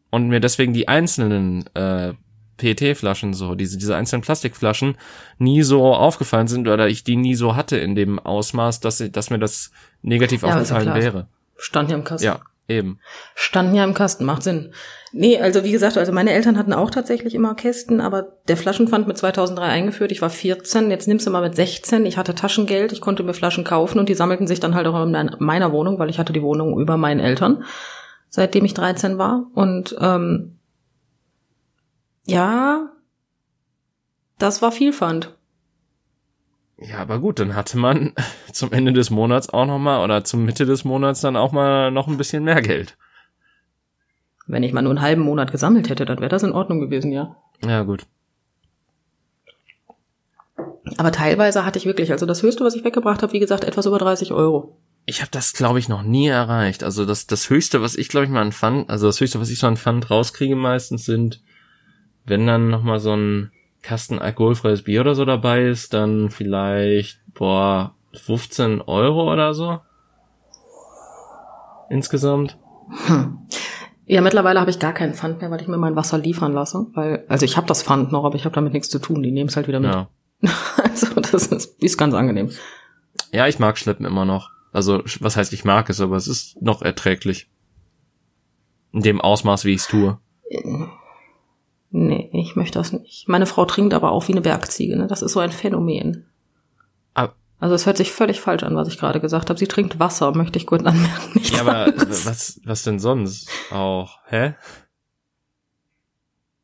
und 0.09 0.27
mir 0.29 0.39
deswegen 0.39 0.73
die 0.73 0.87
einzelnen 0.87 1.65
äh, 1.75 2.13
PET-Flaschen 2.57 3.33
so, 3.33 3.53
diese 3.55 3.77
diese 3.77 3.95
einzelnen 3.95 4.23
Plastikflaschen 4.23 4.97
nie 5.37 5.61
so 5.61 5.93
aufgefallen 5.93 6.47
sind 6.47 6.67
oder 6.67 6.87
ich 6.87 7.03
die 7.03 7.15
nie 7.15 7.35
so 7.35 7.55
hatte 7.55 7.77
in 7.77 7.95
dem 7.95 8.17
Ausmaß, 8.19 8.79
dass 8.79 9.03
dass 9.11 9.29
mir 9.29 9.39
das 9.39 9.71
negativ 10.01 10.41
Ja, 10.41 10.49
aufgefallen 10.49 10.93
wäre. 10.95 11.27
Stand 11.57 11.91
ja 11.91 11.97
im 11.97 12.03
Kasten. 12.03 12.25
Ja, 12.25 12.39
eben. 12.67 12.99
Standen 13.35 13.75
ja 13.75 13.83
im 13.83 13.93
Kasten, 13.93 14.25
macht 14.25 14.43
Sinn. 14.43 14.71
Nee, 15.13 15.39
also 15.39 15.63
wie 15.63 15.71
gesagt, 15.71 15.97
also 15.97 16.11
meine 16.11 16.31
Eltern 16.31 16.57
hatten 16.57 16.73
auch 16.73 16.89
tatsächlich 16.91 17.33
immer 17.33 17.55
Kästen, 17.55 18.01
aber 18.01 18.27
der 18.47 18.57
Flaschenpfand 18.57 19.07
mit 19.07 19.17
2003 19.17 19.63
eingeführt. 19.63 20.11
Ich 20.11 20.21
war 20.21 20.29
14, 20.29 20.89
jetzt 20.91 21.07
nimmst 21.07 21.25
du 21.25 21.31
mal 21.31 21.41
mit 21.41 21.55
16. 21.55 22.05
Ich 22.05 22.17
hatte 22.17 22.35
Taschengeld, 22.35 22.91
ich 22.91 23.01
konnte 23.01 23.23
mir 23.23 23.33
Flaschen 23.33 23.63
kaufen 23.63 23.99
und 23.99 24.09
die 24.09 24.15
sammelten 24.15 24.47
sich 24.47 24.59
dann 24.59 24.75
halt 24.75 24.85
auch 24.87 25.01
in 25.03 25.11
mein- 25.11 25.35
meiner 25.39 25.71
Wohnung, 25.71 25.97
weil 25.99 26.09
ich 26.09 26.19
hatte 26.19 26.33
die 26.33 26.41
Wohnung 26.41 26.79
über 26.79 26.97
meinen 26.97 27.19
Eltern, 27.19 27.63
seitdem 28.29 28.65
ich 28.65 28.73
13 28.73 29.17
war. 29.17 29.47
Und 29.53 29.95
ähm, 29.99 30.57
ja, 32.25 32.91
das 34.37 34.61
war 34.61 34.71
viel 34.71 34.93
Pfand. 34.93 35.35
Ja, 36.79 36.99
aber 36.99 37.19
gut, 37.19 37.39
dann 37.39 37.55
hatte 37.55 37.77
man 37.77 38.13
zum 38.51 38.71
Ende 38.71 38.93
des 38.93 39.09
Monats 39.09 39.49
auch 39.49 39.65
noch 39.65 39.79
mal 39.79 40.03
oder 40.03 40.23
zum 40.23 40.45
Mitte 40.45 40.65
des 40.65 40.83
Monats 40.83 41.21
dann 41.21 41.35
auch 41.35 41.51
mal 41.51 41.91
noch 41.91 42.07
ein 42.07 42.17
bisschen 42.17 42.43
mehr 42.43 42.61
Geld. 42.61 42.97
Wenn 44.45 44.63
ich 44.63 44.71
mal 44.73 44.81
nur 44.81 44.91
einen 44.91 45.01
halben 45.01 45.23
Monat 45.23 45.51
gesammelt 45.51 45.89
hätte, 45.89 46.05
dann 46.05 46.19
wäre 46.19 46.29
das 46.29 46.43
in 46.43 46.53
Ordnung 46.53 46.79
gewesen, 46.79 47.11
ja. 47.11 47.35
Ja, 47.65 47.83
gut. 47.83 48.05
Aber 50.97 51.11
teilweise 51.11 51.65
hatte 51.65 51.79
ich 51.79 51.85
wirklich, 51.85 52.11
also 52.11 52.25
das 52.25 52.43
höchste, 52.43 52.63
was 52.63 52.75
ich 52.75 52.85
weggebracht 52.85 53.21
habe, 53.21 53.33
wie 53.33 53.39
gesagt, 53.39 53.65
etwas 53.65 53.85
über 53.85 53.97
30 53.97 54.31
Euro. 54.31 54.77
Ich 55.09 55.21
habe 55.21 55.31
das, 55.31 55.53
glaube 55.53 55.79
ich, 55.79 55.87
noch 55.87 56.03
nie 56.03 56.27
erreicht. 56.27 56.83
Also 56.83 57.05
das, 57.05 57.27
das 57.27 57.49
Höchste, 57.49 57.81
was 57.81 57.95
ich, 57.95 58.09
glaube 58.09 58.25
ich, 58.25 58.31
mal 58.31 58.41
an 58.41 58.51
Pfand, 58.51 58.89
also 58.89 59.07
das 59.07 59.21
Höchste, 59.21 59.39
was 59.39 59.49
ich 59.49 59.57
so 59.57 59.65
an 59.65 59.77
Pfand 59.77 60.11
rauskriege 60.11 60.57
meistens 60.57 61.05
sind, 61.05 61.41
wenn 62.25 62.45
dann 62.45 62.69
noch 62.69 62.83
mal 62.83 62.99
so 62.99 63.15
ein 63.15 63.51
Kasten 63.81 64.19
alkoholfreies 64.19 64.83
Bier 64.83 64.99
oder 64.99 65.15
so 65.15 65.23
dabei 65.23 65.63
ist, 65.63 65.93
dann 65.93 66.29
vielleicht, 66.29 67.21
boah, 67.33 67.95
15 68.15 68.81
Euro 68.81 69.31
oder 69.31 69.53
so. 69.53 69.79
Insgesamt. 71.89 72.57
Ja, 74.05 74.19
mittlerweile 74.19 74.59
habe 74.59 74.71
ich 74.71 74.79
gar 74.79 74.93
keinen 74.93 75.13
Pfand 75.13 75.39
mehr, 75.39 75.49
weil 75.51 75.61
ich 75.61 75.69
mir 75.69 75.77
mein 75.77 75.95
Wasser 75.95 76.17
liefern 76.17 76.51
lasse. 76.51 76.87
Weil, 76.95 77.23
also 77.29 77.45
ich 77.45 77.55
habe 77.55 77.67
das 77.67 77.81
Pfand 77.81 78.11
noch, 78.11 78.25
aber 78.25 78.35
ich 78.35 78.43
habe 78.43 78.55
damit 78.55 78.73
nichts 78.73 78.89
zu 78.89 78.99
tun. 78.99 79.23
Die 79.23 79.31
nehmen 79.31 79.47
es 79.47 79.55
halt 79.55 79.69
wieder 79.69 79.79
mit. 79.79 79.93
Ja. 79.93 80.09
Also 80.83 81.21
das 81.21 81.47
ist, 81.47 81.81
ist 81.81 81.97
ganz 81.97 82.13
angenehm. 82.13 82.51
Ja, 83.31 83.47
ich 83.47 83.59
mag 83.59 83.77
Schleppen 83.77 84.05
immer 84.05 84.25
noch. 84.25 84.56
Also, 84.71 85.03
was 85.19 85.37
heißt, 85.37 85.53
ich 85.53 85.65
mag 85.65 85.89
es, 85.89 86.01
aber 86.01 86.15
es 86.15 86.27
ist 86.27 86.61
noch 86.61 86.81
erträglich. 86.81 87.49
In 88.91 89.01
dem 89.01 89.21
Ausmaß, 89.21 89.65
wie 89.65 89.73
ich 89.73 89.81
es 89.81 89.87
tue. 89.87 90.17
Nee, 91.89 92.29
ich 92.33 92.55
möchte 92.55 92.79
das 92.79 92.91
nicht. 92.91 93.27
Meine 93.27 93.45
Frau 93.45 93.65
trinkt 93.65 93.93
aber 93.93 94.11
auch 94.11 94.27
wie 94.27 94.33
eine 94.33 94.41
Bergziege. 94.41 94.97
Ne? 94.97 95.07
Das 95.07 95.21
ist 95.21 95.33
so 95.33 95.39
ein 95.39 95.51
Phänomen. 95.51 96.25
Ah. 97.13 97.29
Also 97.59 97.75
es 97.75 97.85
hört 97.85 97.97
sich 97.97 98.11
völlig 98.11 98.41
falsch 98.41 98.63
an, 98.63 98.75
was 98.75 98.87
ich 98.87 98.97
gerade 98.97 99.19
gesagt 99.19 99.49
habe. 99.49 99.57
Sie 99.57 99.67
trinkt 99.67 99.99
Wasser, 99.99 100.35
möchte 100.35 100.59
ich 100.59 100.67
kurz 100.67 100.83
anmerken. 100.85 101.31
Nicht 101.33 101.55
Ja, 101.55 101.61
aber 101.61 101.93
was, 101.95 102.59
was 102.63 102.83
denn 102.83 102.99
sonst 102.99 103.49
auch? 103.71 104.19
Hä? 104.25 104.55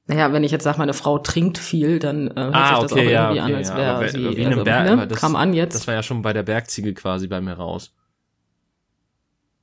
Naja, 0.06 0.34
wenn 0.34 0.44
ich 0.44 0.52
jetzt 0.52 0.64
sage, 0.64 0.78
meine 0.80 0.94
Frau 0.94 1.18
trinkt 1.18 1.58
viel, 1.58 1.98
dann 2.00 2.28
äh, 2.28 2.34
hört 2.36 2.56
Ah, 2.56 2.68
sich 2.76 2.80
das 2.84 2.92
okay, 2.92 3.08
auch 3.08 3.12
ja, 3.12 3.24
irgendwie 3.32 3.42
okay, 3.42 3.52
an, 3.54 3.58
als 3.58 3.70
ja, 3.70 3.78
wäre 3.78 4.10
sie. 4.10 4.38
wie 4.38 4.46
also, 4.46 4.64
Berg- 4.64 4.96
ne? 4.98 5.08
das- 5.08 5.20
Kam 5.20 5.36
an 5.38 5.54
jetzt. 5.54 5.76
Das 5.76 5.88
war 5.88 5.94
ja 5.94 6.04
schon 6.04 6.22
bei 6.22 6.34
der 6.34 6.44
Bergziege 6.44 6.94
quasi 6.94 7.28
bei 7.28 7.40
mir 7.40 7.54
raus. 7.54 7.94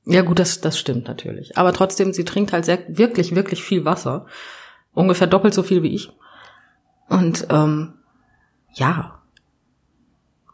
Ja, 0.05 0.23
gut, 0.23 0.39
das, 0.39 0.61
das 0.61 0.79
stimmt 0.79 1.07
natürlich. 1.07 1.57
Aber 1.59 1.73
trotzdem, 1.73 2.11
sie 2.11 2.25
trinkt 2.25 2.53
halt 2.53 2.65
sehr, 2.65 2.79
wirklich, 2.87 3.35
wirklich 3.35 3.61
viel 3.63 3.85
Wasser. 3.85 4.25
Ungefähr 4.93 5.27
doppelt 5.27 5.53
so 5.53 5.61
viel 5.61 5.83
wie 5.83 5.93
ich. 5.93 6.11
Und 7.07 7.45
ähm, 7.51 7.93
ja, 8.73 9.19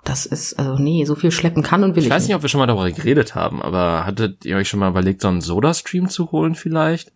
das 0.03 0.25
ist, 0.25 0.59
also 0.59 0.75
nee, 0.81 1.05
so 1.05 1.15
viel 1.15 1.31
schleppen 1.31 1.63
kann 1.63 1.83
und 1.85 1.91
will 1.95 1.99
ich, 1.99 2.07
Ich 2.07 2.11
weiß 2.13 2.27
nicht, 2.27 2.35
ob 2.35 2.41
wir 2.41 2.49
schon 2.49 2.59
mal 2.59 2.65
darüber 2.67 2.91
geredet 2.91 3.35
haben, 3.35 3.61
aber 3.61 4.05
hattet 4.05 4.43
ihr 4.45 4.57
euch 4.57 4.67
schon 4.67 4.79
mal 4.81 4.89
überlegt, 4.89 5.21
so 5.21 5.27
einen 5.29 5.39
Soda-Stream 5.41 6.09
zu 6.09 6.31
holen 6.33 6.55
vielleicht? 6.55 7.13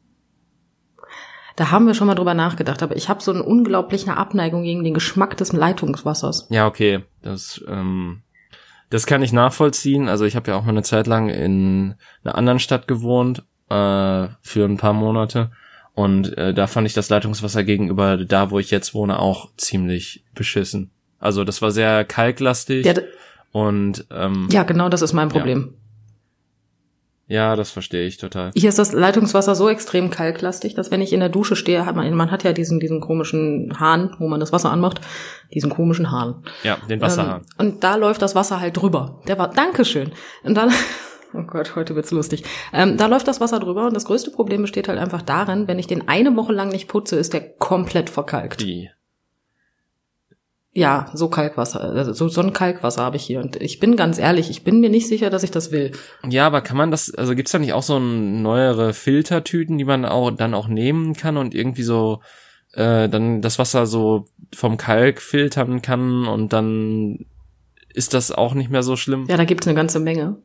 Da 1.56 1.72
haben 1.72 1.88
wir 1.88 1.94
schon 1.94 2.08
mal 2.08 2.16
drüber 2.16 2.34
nachgedacht, 2.34 2.82
aber 2.82 2.96
ich 2.96 3.10
habe 3.10 3.22
so 3.22 3.32
eine 3.32 3.44
unglaubliche 3.44 4.16
Abneigung 4.16 4.64
gegen 4.64 4.84
den 4.84 4.94
Geschmack 4.94 5.38
des 5.38 5.54
Leitungswassers. 5.54 6.48
Ja, 6.50 6.68
okay. 6.68 7.04
Das, 7.22 7.64
ähm, 7.68 8.22
das 8.90 9.06
kann 9.06 9.22
ich 9.22 9.34
nachvollziehen. 9.34 10.08
Also 10.08 10.26
ich 10.26 10.36
habe 10.36 10.52
ja 10.52 10.58
auch 10.58 10.64
mal 10.64 10.70
eine 10.70 10.84
Zeit 10.84 11.08
lang 11.08 11.30
in 11.30 11.96
einer 12.24 12.36
anderen 12.36 12.60
Stadt 12.60 12.88
gewohnt, 12.88 13.44
äh, 13.70 14.28
für 14.42 14.66
ein 14.66 14.78
paar 14.78 14.94
Monate. 14.94 15.52
Und 15.94 16.38
äh, 16.38 16.54
da 16.54 16.68
fand 16.68 16.88
ich 16.88 16.94
das 16.94 17.10
Leitungswasser 17.10 17.64
gegenüber 17.64 18.18
da, 18.18 18.52
wo 18.52 18.60
ich 18.60 18.72
jetzt 18.72 18.94
wohne, 18.94 19.20
auch 19.20 19.50
ziemlich 19.58 20.24
beschissen. 20.34 20.92
Also 21.20 21.44
das 21.44 21.62
war 21.62 21.72
sehr 21.72 22.04
kalklastig 22.06 22.86
Ja, 22.86 22.94
und 23.52 24.06
ähm, 24.10 24.48
ja, 24.52 24.64
genau, 24.64 24.90
das 24.90 25.02
ist 25.02 25.14
mein 25.14 25.30
Problem. 25.30 25.60
ja, 25.60 25.78
das 27.56 27.72
verstehe 27.72 28.06
ich 28.06 28.18
total. 28.18 28.52
Hier 28.56 28.68
ist 28.68 28.78
das 28.78 28.92
Leitungswasser 28.92 29.56
so 29.56 29.70
extrem 29.70 30.10
kalklastig, 30.10 30.76
dass 30.76 30.92
wenn 30.92 31.00
ich 31.00 31.14
in 31.14 31.22
der 31.22 31.30
Dusche 31.30 31.56
stehe, 31.56 31.86
hat 31.86 31.96
man, 31.96 32.14
man 32.14 32.30
hat 32.30 32.44
ja 32.44 32.52
diesen, 32.52 32.82
diesen 32.82 33.00
komischen 33.00 33.80
Hahn, 33.80 34.14
wo 34.20 34.28
man 34.28 34.42
das 34.42 34.52
Wasser 34.52 34.70
anmacht, 34.70 35.00
diesen 35.54 35.70
komischen 35.70 36.12
Hahn. 36.12 36.44
Ja, 36.64 36.78
den 36.90 37.00
Wasserhahn. 37.00 37.44
Ähm, 37.58 37.68
und 37.68 37.84
da 37.86 37.96
läuft 37.96 38.22
das 38.22 38.36
Wasser 38.36 38.60
halt 38.60 38.76
drüber. 38.76 39.22
Der 39.30 39.38
war, 39.38 39.50
Dankeschön. 39.50 40.12
Und 40.44 40.56
dann, 40.56 40.72
oh 41.34 41.44
Gott, 41.44 41.78
heute 41.78 41.96
wird's 41.96 42.12
lustig. 42.12 42.44
Ähm, 42.74 42.98
da 42.98 43.06
läuft 43.06 43.30
das 43.30 43.40
Wasser 43.40 43.62
drüber 43.62 43.88
und 43.88 43.96
das 43.96 44.04
größte 44.04 44.32
Problem 44.32 44.64
besteht 44.64 44.90
halt 44.90 45.00
einfach 45.00 45.22
darin, 45.22 45.70
wenn 45.70 45.80
ich 45.80 45.88
den 45.88 46.10
eine 46.10 46.36
Woche 46.36 46.52
lang 46.52 46.68
nicht 46.68 46.90
putze, 46.90 47.16
ist 47.16 47.32
der 47.32 47.50
komplett 47.54 48.10
verkalkt. 48.10 48.60
Die. 48.60 48.90
Ja, 50.74 51.12
so 51.14 51.28
Kalkwasser, 51.28 51.82
also 51.82 52.14
so, 52.14 52.30
so 52.30 52.42
ein 52.42 52.54
Kalkwasser 52.54 53.04
habe 53.04 53.18
ich 53.18 53.24
hier. 53.24 53.42
Und 53.42 53.58
ich 53.58 53.80
bin 53.80 53.98
ganz 53.98 54.18
ehrlich, 54.18 54.50
ich 54.50 54.64
bin 54.64 54.80
mir 54.80 54.90
nicht 54.90 55.08
sicher, 55.08 55.30
dass 55.30 55.44
ich 55.44 55.52
das 55.52 55.72
will. 55.72 55.92
Ja, 56.28 56.48
aber 56.48 56.62
kann 56.62 56.78
man 56.78 56.92
das, 56.92 57.14
also 57.14 57.36
gibt's 57.36 57.52
da 57.52 57.60
nicht 57.60 57.74
auch 57.74 57.84
so 57.84 58.00
neuere 58.00 58.94
Filtertüten, 58.94 59.78
die 59.78 59.84
man 59.84 60.06
auch 60.06 60.32
dann 60.32 60.54
auch 60.54 60.70
nehmen 60.70 61.14
kann 61.14 61.36
und 61.36 61.54
irgendwie 61.54 61.84
so 61.84 62.22
äh, 62.74 63.10
dann 63.10 63.42
das 63.42 63.60
Wasser 63.60 63.86
so 63.86 64.28
vom 64.54 64.78
Kalk 64.78 65.22
filtern 65.22 65.82
kann 65.82 66.26
und 66.26 66.54
dann 66.54 67.26
ist 67.94 68.14
das 68.14 68.32
auch 68.32 68.54
nicht 68.54 68.70
mehr 68.70 68.84
so 68.84 68.96
schlimm. 68.96 69.26
Ja, 69.28 69.36
da 69.36 69.44
gibt's 69.44 69.68
eine 69.68 69.76
ganze 69.76 70.00
Menge. 70.00 70.38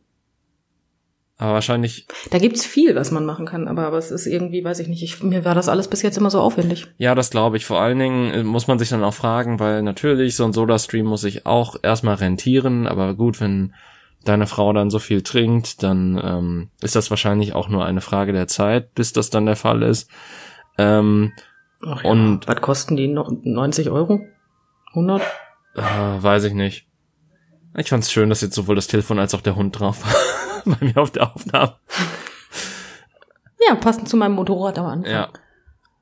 Aber 1.38 1.52
wahrscheinlich, 1.52 2.06
Da 2.30 2.38
gibt's 2.38 2.64
viel, 2.64 2.94
was 2.94 3.10
man 3.10 3.26
machen 3.26 3.44
kann, 3.44 3.68
aber, 3.68 3.86
aber 3.86 3.98
es 3.98 4.10
ist 4.10 4.26
irgendwie, 4.26 4.64
weiß 4.64 4.78
ich 4.78 4.88
nicht, 4.88 5.02
ich, 5.02 5.22
mir 5.22 5.44
war 5.44 5.54
das 5.54 5.68
alles 5.68 5.86
bis 5.88 6.00
jetzt 6.00 6.16
immer 6.16 6.30
so 6.30 6.40
aufwendig. 6.40 6.86
ja, 6.96 7.14
das 7.14 7.28
glaube 7.30 7.58
ich. 7.58 7.66
Vor 7.66 7.78
allen 7.80 7.98
Dingen 7.98 8.30
äh, 8.32 8.42
muss 8.42 8.68
man 8.68 8.78
sich 8.78 8.88
dann 8.88 9.04
auch 9.04 9.12
fragen, 9.12 9.60
weil 9.60 9.82
natürlich 9.82 10.34
so 10.34 10.44
ein 10.44 10.54
Soda-Stream 10.54 11.04
muss 11.04 11.20
sich 11.20 11.44
auch 11.44 11.76
erstmal 11.82 12.14
rentieren, 12.14 12.86
aber 12.86 13.12
gut, 13.14 13.38
wenn 13.40 13.74
deine 14.24 14.46
Frau 14.46 14.72
dann 14.72 14.88
so 14.90 14.98
viel 14.98 15.20
trinkt, 15.22 15.82
dann 15.82 16.18
ähm, 16.24 16.68
ist 16.80 16.96
das 16.96 17.10
wahrscheinlich 17.10 17.52
auch 17.54 17.68
nur 17.68 17.84
eine 17.84 18.00
Frage 18.00 18.32
der 18.32 18.48
Zeit, 18.48 18.94
bis 18.94 19.12
das 19.12 19.28
dann 19.30 19.44
der 19.46 19.56
Fall 19.56 19.82
ist. 19.82 20.10
Ähm, 20.78 21.32
Ach 21.86 22.02
Und- 22.02 22.48
was 22.48 22.60
kosten 22.62 22.96
die? 22.96 23.08
No- 23.08 23.38
90 23.42 23.90
Euro? 23.90 24.22
100? 24.94 25.20
Äh, 25.74 25.80
weiß 25.82 26.44
ich 26.44 26.54
nicht. 26.54 26.85
Ich 27.78 27.88
fand's 27.88 28.10
schön, 28.10 28.28
dass 28.28 28.40
jetzt 28.40 28.54
sowohl 28.54 28.74
das 28.76 28.86
Telefon 28.86 29.18
als 29.18 29.34
auch 29.34 29.40
der 29.42 29.56
Hund 29.56 29.78
drauf 29.78 30.02
war. 30.04 30.14
Bei 30.78 30.84
mir 30.86 30.96
auf 30.96 31.10
der 31.10 31.34
Aufnahme. 31.34 31.74
Ja, 33.68 33.74
passend 33.74 34.08
zu 34.08 34.16
meinem 34.16 34.34
Motorrad 34.34 34.78
am 34.78 34.86
Anfang. 34.86 35.12
Ja. 35.12 35.28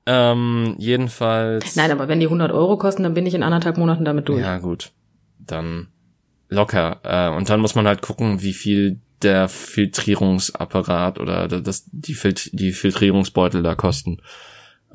Ähm, 0.07 0.75
jedenfalls. 0.79 1.77
Nein, 1.77 1.91
aber 1.91 2.09
wenn 2.09 2.21
die 2.21 2.27
100 2.27 2.53
Euro 2.53 2.77
kosten, 2.77 3.03
dann 3.03 3.15
bin 3.15 3.27
ich 3.27 3.35
in 3.35 3.43
anderthalb 3.43 3.79
Monaten 3.79 4.05
damit 4.05 4.29
durch. 4.29 4.41
Ja, 4.43 4.59
gut. 4.59 4.93
Dann 5.39 5.89
locker. 6.49 7.01
Äh, 7.03 7.35
und 7.37 7.49
dann 7.49 7.61
muss 7.61 7.75
man 7.75 7.87
halt 7.87 8.03
gucken, 8.03 8.43
wie 8.43 8.53
viel 8.53 9.01
der 9.23 9.49
Filtrierungsapparat 9.49 11.19
oder 11.19 11.49
das, 11.49 11.89
die, 11.91 12.15
Fil 12.15 12.35
die 12.53 12.73
Filtrierungsbeutel 12.73 13.63
da 13.63 13.75
kosten. 13.75 14.21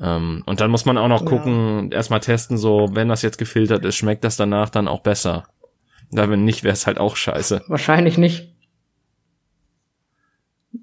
Ähm, 0.00 0.44
und 0.46 0.60
dann 0.60 0.70
muss 0.70 0.84
man 0.84 0.96
auch 0.96 1.08
noch 1.08 1.22
Ja. 1.22 1.26
gucken, 1.28 1.90
erstmal 1.90 2.20
testen, 2.20 2.56
so, 2.56 2.88
wenn 2.92 3.08
das 3.08 3.22
jetzt 3.22 3.38
gefiltert 3.38 3.84
ist, 3.84 3.96
schmeckt 3.96 4.22
das 4.24 4.36
danach 4.36 4.70
dann 4.70 4.86
auch 4.88 5.00
besser. 5.00 5.44
Da 6.10 6.28
wenn 6.28 6.44
nicht, 6.44 6.64
wäre 6.64 6.72
es 6.72 6.86
halt 6.86 6.98
auch 6.98 7.16
scheiße. 7.16 7.62
Wahrscheinlich 7.68 8.18
nicht. 8.18 8.52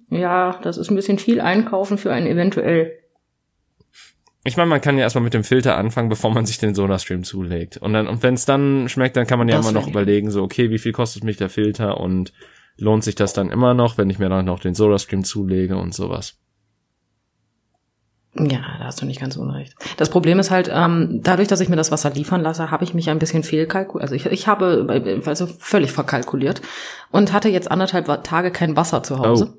Ja, 0.10 0.60
das 0.63 0.77
ist 0.77 0.89
ein 0.89 0.96
bisschen 0.96 1.19
viel 1.19 1.41
einkaufen 1.41 1.98
für 1.98 2.13
einen 2.13 2.27
eventuell. 2.27 2.93
Ich 4.43 4.55
meine, 4.55 4.69
man 4.69 4.79
kann 4.79 4.98
ja 4.98 5.03
erstmal 5.03 5.25
mit 5.25 5.34
dem 5.34 5.43
Filter 5.43 5.77
anfangen, 5.77 6.07
bevor 6.07 6.31
man 6.34 6.46
sich 6.46 6.57
den 6.57 6.74
Soda-Stream 6.74 7.25
zulegt. 7.25 7.75
Und 7.77 7.91
dann, 7.91 8.07
und 8.07 8.24
wenn 8.24 8.36
es 8.36 8.46
dann 8.46 8.88
schmeckt, 8.88 9.17
dann 9.17 9.27
kann 9.27 9.39
man 9.39 9.50
ja 9.50 9.57
Das 9.57 9.69
immer 9.69 9.77
noch 9.77 9.88
überlegen, 9.88 10.31
so, 10.31 10.43
okay, 10.43 10.69
wie 10.69 10.77
viel 10.77 10.93
kostet 10.93 11.25
mich 11.25 11.36
der 11.36 11.50
Filter 11.50 12.00
und 12.00 12.31
lohnt 12.77 13.03
sich 13.03 13.15
das 13.15 13.34
dann 13.34 13.50
immer 13.50 13.74
noch, 13.74 13.98
wenn 13.98 14.10
ich 14.10 14.19
mir 14.19 14.29
dann 14.29 14.46
noch 14.46 14.62
den 14.62 14.75
Soda-Stream 14.75 15.25
zulege 15.25 15.75
und 15.77 15.93
sowas. 15.93 16.39
Ja, 18.39 18.60
da 18.79 18.86
hast 18.86 19.01
du 19.01 19.06
nicht 19.06 19.20
ganz 19.20 19.36
unrecht. 19.36 19.75
Das 19.98 20.10
Problem 20.10 20.39
ist 20.39 20.51
halt, 20.51 20.70
ähm, 20.72 21.22
dadurch, 21.24 21.48
dass 21.48 21.60
ich 21.60 21.70
mir 21.70 21.75
das 21.75 21.91
Wasser 21.91 22.10
liefern 22.12 22.41
lasse, 22.41 22.72
habe 22.72 22.84
ich 22.84 22.94
mich 22.94 23.10
ein 23.10 23.20
bisschen 23.20 23.44
fehlkalkuliert. 23.44 24.03
Also 24.03 24.15
ich, 24.15 24.25
ich 24.27 24.48
habe 24.48 24.86
äh, 24.89 25.22
also 25.27 25.48
völlig 25.48 25.91
verkalkuliert 25.91 26.62
und 27.12 27.34
hatte 27.34 27.50
jetzt 27.50 27.72
anderthalb 27.72 28.24
Tage 28.24 28.51
kein 28.51 28.75
Wasser 28.75 29.03
zu 29.03 29.20
Hause. 29.20 29.53
Oh. 29.53 29.58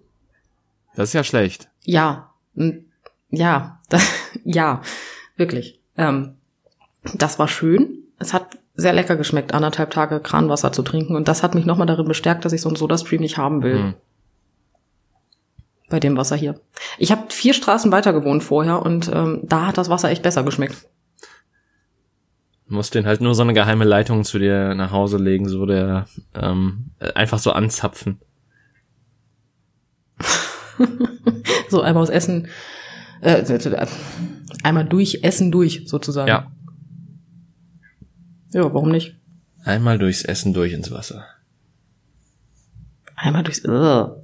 Das 0.94 1.11
ist 1.11 1.14
ja 1.14 1.25
schlecht. 1.25 1.68
Ja, 1.85 2.30
ja, 3.30 3.80
das, 3.88 4.06
ja, 4.44 4.82
wirklich. 5.37 5.80
Ähm, 5.97 6.37
das 7.14 7.38
war 7.38 7.49
schön. 7.49 8.04
Es 8.18 8.32
hat 8.32 8.58
sehr 8.75 8.92
lecker 8.92 9.16
geschmeckt, 9.16 9.54
anderthalb 9.54 9.90
Tage 9.90 10.20
Kranwasser 10.20 10.73
zu 10.73 10.82
trinken. 10.82 11.16
Und 11.16 11.28
das 11.28 11.42
hat 11.42 11.54
mich 11.54 11.66
nochmal 11.66 11.87
darin 11.87 12.06
bestärkt, 12.06 12.44
dass 12.44 12.52
ich 12.52 12.61
so 12.61 12.68
einen 12.68 12.76
Soda-Stream 12.76 13.20
nicht 13.20 13.38
haben 13.38 13.62
will. 13.62 13.78
Hm. 13.78 13.94
Bei 15.88 16.00
dem 16.00 16.16
Wasser 16.16 16.37
hier. 16.37 16.61
Ich 16.99 17.11
habe 17.11 17.30
vier 17.30 17.54
Straßen 17.54 17.90
weiter 17.90 18.12
gewohnt 18.12 18.42
vorher 18.42 18.83
und 18.83 19.11
ähm, 19.12 19.40
da 19.45 19.66
hat 19.66 19.78
das 19.78 19.88
Wasser 19.88 20.11
echt 20.11 20.23
besser 20.23 20.42
geschmeckt. 20.42 20.87
Du 22.68 22.75
musst 22.75 22.95
den 22.95 23.07
halt 23.07 23.23
nur 23.23 23.35
so 23.35 23.42
eine 23.42 23.54
geheime 23.54 23.85
Leitung 23.85 24.25
zu 24.25 24.38
dir 24.38 24.75
nach 24.75 24.92
Hause 24.92 25.16
legen, 25.16 25.49
so 25.49 25.64
der 25.64 26.07
ähm, 26.35 26.90
äh, 26.99 27.12
einfach 27.14 27.38
so 27.38 27.52
anzapfen. 27.52 28.21
So 31.68 31.83
einmal 31.83 32.02
aus 32.02 32.09
Essen, 32.09 32.49
äh, 33.21 33.40
äh, 33.40 33.87
einmal 34.62 34.85
durch 34.85 35.21
Essen 35.23 35.50
durch, 35.50 35.83
sozusagen. 35.87 36.28
Ja. 36.28 36.50
Ja, 38.52 38.73
warum 38.73 38.90
nicht? 38.90 39.16
Einmal 39.64 39.99
durchs 39.99 40.23
Essen 40.23 40.54
durch 40.54 40.73
ins 40.73 40.90
Wasser. 40.90 41.26
Einmal 43.14 43.42
durchs. 43.42 43.64
Ugh. 43.64 44.16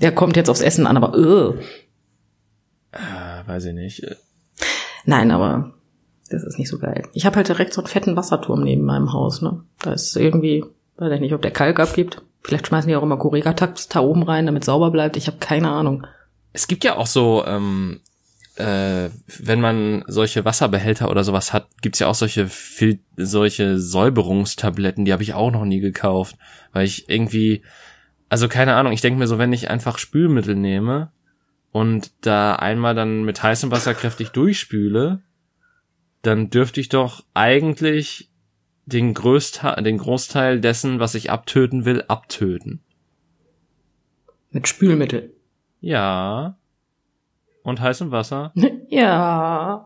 Der 0.00 0.12
kommt 0.12 0.36
jetzt 0.36 0.50
aufs 0.50 0.60
Essen 0.60 0.86
an, 0.86 0.96
aber 0.96 1.16
ugh. 1.16 1.58
Äh, 2.92 3.46
weiß 3.46 3.66
ich 3.66 3.74
nicht. 3.74 4.02
Nein, 5.04 5.30
aber 5.30 5.74
das 6.30 6.42
ist 6.42 6.58
nicht 6.58 6.68
so 6.68 6.78
geil. 6.78 7.04
Ich 7.12 7.24
habe 7.26 7.36
halt 7.36 7.48
direkt 7.48 7.72
so 7.72 7.80
einen 7.80 7.88
fetten 7.88 8.16
Wasserturm 8.16 8.62
neben 8.62 8.84
meinem 8.84 9.12
Haus. 9.12 9.42
Ne? 9.42 9.62
Da 9.80 9.92
ist 9.92 10.16
irgendwie, 10.16 10.64
weiß 10.96 11.12
ich 11.12 11.20
nicht, 11.20 11.34
ob 11.34 11.42
der 11.42 11.52
Kalk 11.52 11.78
abgibt. 11.78 12.22
Vielleicht 12.42 12.66
schmeißen 12.66 12.88
die 12.88 12.96
auch 12.96 13.02
immer 13.02 13.16
Correga-Tax 13.16 13.88
da 13.88 14.00
oben 14.00 14.22
rein, 14.22 14.46
damit 14.46 14.64
sauber 14.64 14.90
bleibt. 14.90 15.16
Ich 15.16 15.26
habe 15.26 15.38
keine 15.38 15.70
Ahnung. 15.70 16.06
Es 16.52 16.68
gibt 16.68 16.84
ja 16.84 16.96
auch 16.96 17.06
so, 17.06 17.44
ähm, 17.46 18.00
äh, 18.56 19.10
wenn 19.40 19.60
man 19.60 20.04
solche 20.06 20.44
Wasserbehälter 20.44 21.10
oder 21.10 21.24
sowas 21.24 21.52
hat, 21.52 21.68
gibt's 21.82 21.98
ja 21.98 22.06
auch 22.06 22.14
solche 22.14 22.48
Fil 22.48 23.00
solche 23.16 23.78
Säuberungstabletten, 23.78 25.04
die 25.04 25.12
habe 25.12 25.22
ich 25.22 25.34
auch 25.34 25.50
noch 25.50 25.64
nie 25.64 25.80
gekauft, 25.80 26.36
weil 26.72 26.86
ich 26.86 27.08
irgendwie, 27.08 27.62
also 28.28 28.48
keine 28.48 28.74
Ahnung, 28.74 28.92
ich 28.92 29.00
denke 29.00 29.18
mir 29.18 29.26
so, 29.26 29.38
wenn 29.38 29.52
ich 29.52 29.70
einfach 29.70 29.98
Spülmittel 29.98 30.54
nehme 30.54 31.10
und 31.72 32.10
da 32.22 32.56
einmal 32.56 32.94
dann 32.94 33.24
mit 33.24 33.42
heißem 33.42 33.70
Wasser 33.70 33.94
kräftig 33.94 34.30
durchspüle, 34.30 35.22
dann 36.22 36.50
dürfte 36.50 36.80
ich 36.80 36.88
doch 36.88 37.24
eigentlich 37.34 38.30
den, 38.86 39.14
Größte 39.14 39.80
den 39.82 39.98
Großteil 39.98 40.60
dessen, 40.60 41.00
was 41.00 41.14
ich 41.14 41.30
abtöten 41.30 41.84
will, 41.84 42.02
abtöten. 42.08 42.80
Mit 44.50 44.68
Spülmittel. 44.68 45.34
Ja. 45.80 46.56
Und 47.62 47.80
heißem 47.80 48.10
Wasser. 48.10 48.52
Ja. 48.88 49.84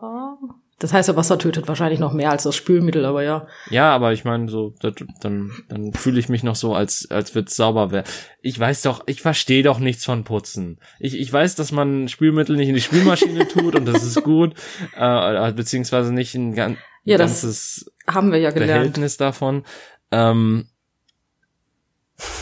Das 0.81 0.95
heiße 0.95 1.15
Wasser 1.15 1.39
tötet 1.39 1.69
wahrscheinlich 1.69 2.01
noch 2.01 2.15
mehr 2.15 2.31
als 2.31 2.45
das 2.45 2.57
Spülmittel, 2.57 3.05
aber 3.05 3.23
ja. 3.23 3.47
Ja, 3.69 3.95
aber 3.95 4.15
ich 4.15 4.25
meine, 4.25 4.49
so, 4.49 4.73
das, 4.81 4.95
dann, 5.21 5.53
dann 5.69 5.93
fühle 5.93 6.19
ich 6.19 6.31
mich 6.31 6.43
noch 6.43 6.57
so, 6.57 6.75
als, 6.75 7.07
als 7.11 7.35
wird's 7.35 7.55
sauber 7.55 7.91
werden. 7.91 8.07
Ich 8.41 8.59
weiß 8.59 8.81
doch, 8.81 9.03
ich 9.05 9.21
verstehe 9.21 9.63
doch 9.63 9.79
nichts 9.79 10.07
von 10.07 10.25
Putzen. 10.25 10.81
Ich, 10.99 11.21
ich 11.21 11.31
weiß, 11.31 11.55
dass 11.55 11.71
man 11.71 12.09
Spülmittel 12.09 12.57
nicht 12.57 12.71
in 12.71 12.75
die 12.75 12.81
Spülmaschine 12.81 13.47
tut 13.49 13.75
und 13.75 13.85
das 13.85 14.03
ist 14.03 14.23
gut, 14.23 14.55
äh, 14.97 15.53
beziehungsweise 15.53 16.15
nicht 16.15 16.35
ein 16.35 16.55
gan 16.55 16.79
Ja, 17.05 17.19
das 17.19 17.43
ganzes 17.43 17.93
haben 18.07 18.33
wir 18.33 18.39
ja 18.39 18.51
gelernt. 18.51 18.81
Behältnis 18.81 19.19
davon. 19.19 19.65
Ähm, 20.11 20.70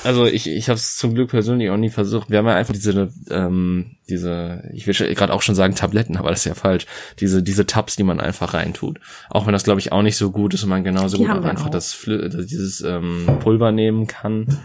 Also 0.05 0.27
ich, 0.27 0.49
ich 0.49 0.69
habe 0.69 0.77
es 0.77 0.97
zum 0.97 1.15
Glück 1.15 1.31
persönlich 1.31 1.71
auch 1.71 1.77
nie 1.77 1.91
versucht. 1.91 2.31
Wir 2.31 2.39
haben 2.39 2.47
ja 2.47 2.55
einfach 2.55 2.75
diese, 2.75 3.13
ähm, 3.31 3.97
diese, 4.09 4.63
ich 4.73 4.87
will 4.87 4.95
gerade 5.15 5.33
auch 5.33 5.43
schon 5.43 5.55
sagen 5.55 5.75
Tabletten, 5.75 6.17
aber 6.17 6.31
das 6.31 6.41
ist 6.41 6.45
ja 6.47 6.55
falsch. 6.55 6.87
Diese, 7.21 7.43
diese 7.43 7.67
Tabs, 7.67 7.97
die 7.97 8.03
man 8.05 8.21
einfach 8.21 8.55
reintut. 8.55 8.99
Auch 9.31 9.47
wenn 9.47 9.53
das 9.53 9.65
glaube 9.65 9.81
ich 9.81 9.93
auch 9.93 10.03
nicht 10.03 10.17
so 10.17 10.31
gut 10.31 10.55
ist 10.55 10.63
und 10.63 10.71
man 10.71 10.85
genauso 10.85 11.17
Die 11.17 11.25
gut 11.25 11.33
auch 11.37 11.45
einfach 11.45 11.67
auch. 11.67 11.71
das 11.71 11.97
dieses 12.07 12.81
ähm, 12.81 13.27
Pulver 13.41 13.73
nehmen 13.73 14.07
kann 14.07 14.59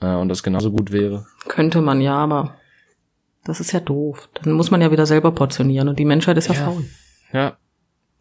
äh, 0.00 0.14
und 0.14 0.28
das 0.28 0.42
genauso 0.42 0.70
gut 0.70 0.92
wäre. 0.92 1.26
Könnte 1.48 1.80
man 1.80 2.00
ja, 2.00 2.16
aber 2.16 2.54
das 3.44 3.60
ist 3.60 3.72
ja 3.72 3.80
doof. 3.80 4.28
Dann 4.42 4.52
muss 4.54 4.70
man 4.70 4.80
ja 4.80 4.90
wieder 4.90 5.06
selber 5.06 5.32
portionieren 5.32 5.88
und 5.88 5.98
die 5.98 6.04
Menschheit 6.04 6.36
ist 6.38 6.48
ja, 6.48 6.54
Ja. 6.54 6.64
faul. 6.64 6.84
Ja, 7.32 7.56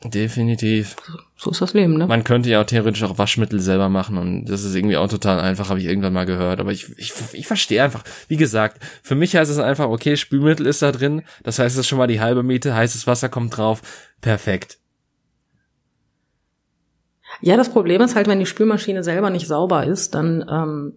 definitiv. 0.10 0.96
So 1.36 1.52
ist 1.52 1.62
das 1.62 1.74
Leben, 1.74 1.98
ne? 1.98 2.08
Man 2.08 2.24
könnte 2.24 2.50
ja 2.50 2.62
auch 2.62 2.66
theoretisch 2.66 3.04
auch 3.04 3.18
Waschmittel 3.18 3.60
selber 3.60 3.90
machen 3.90 4.18
und 4.18 4.46
das 4.46 4.64
ist 4.64 4.76
irgendwie 4.76 4.98
auch 4.98 5.08
total 5.08 5.40
einfach, 5.40 5.70
habe 5.70 5.80
ich 5.80 5.86
irgendwann 5.86 6.14
mal 6.14 6.26
gehört. 6.26 6.60
Aber 6.60 6.72
ich, 6.72 6.98
ich, 6.98 7.14
ich 7.34 7.48
verstehe 7.48 7.84
einfach, 7.84 8.04
wie 8.28 8.38
gesagt, 8.38 8.82
für 9.02 9.16
mich 9.16 9.36
heißt 9.36 9.52
es 9.52 9.60
einfach, 9.60 9.88
okay, 9.88 10.16
Spülmittel 10.16 10.66
ist 10.66 10.82
da 10.82 10.92
drin, 10.92 11.24
das 11.44 11.60
heißt, 11.60 11.76
es 11.76 11.82
ist 11.82 11.88
schon 11.88 11.98
mal 11.98 12.08
die 12.08 12.22
halbe 12.22 12.44
Miete, 12.44 12.76
heißes 12.76 13.08
Wasser 13.08 13.30
kommt 13.30 13.58
drauf, 13.58 13.82
perfekt. 14.22 14.78
Ja, 17.42 17.58
das 17.58 17.70
Problem 17.70 18.02
ist 18.02 18.16
halt, 18.16 18.28
wenn 18.28 18.40
die 18.40 18.46
Spülmaschine 18.46 19.04
selber 19.04 19.30
nicht 19.30 19.48
sauber 19.48 19.86
ist, 19.86 20.16
dann 20.16 20.46
ähm, 20.50 20.94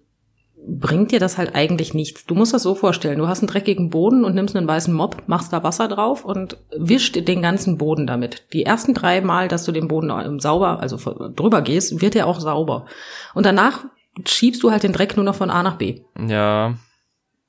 bringt 0.67 1.13
dir 1.13 1.21
das 1.21 1.39
halt 1.39 1.55
eigentlich 1.55 1.95
nichts. 1.95 2.25
Du 2.25 2.35
musst 2.35 2.53
das 2.53 2.63
so 2.63 2.75
vorstellen, 2.75 3.19
du 3.19 3.29
hast 3.29 3.41
einen 3.41 3.49
dreckigen 3.49 3.91
Boden 3.91 4.25
und 4.25 4.35
nimmst 4.35 4.57
einen 4.57 4.67
weißen 4.67 4.93
Mob, 4.93 5.23
machst 5.27 5.53
da 5.53 5.63
Wasser 5.63 5.89
drauf 5.89 6.25
und 6.25 6.59
wischt 6.77 7.29
den 7.29 7.43
ganzen 7.43 7.79
Boden 7.79 8.07
damit. 8.07 8.45
Die 8.53 8.65
ersten 8.65 8.95
drei 8.95 9.21
Mal, 9.21 9.49
dass 9.49 9.65
du 9.65 9.73
den 9.73 9.89
Boden 9.89 10.11
ähm, 10.11 10.41
sauber, 10.41 10.81
also 10.81 10.97
drüber 11.31 11.63
gehst, 11.63 12.01
wird 12.01 12.17
er 12.17 12.27
auch 12.27 12.41
sauber. 12.41 12.87
Und 13.35 13.47
danach 13.47 13.85
schiebst 14.25 14.63
du 14.63 14.71
halt 14.71 14.83
den 14.83 14.93
Dreck 14.93 15.17
nur 15.17 15.25
noch 15.25 15.37
von 15.37 15.51
A 15.51 15.63
nach 15.63 15.77
B. 15.77 16.01
Ja. 16.19 16.75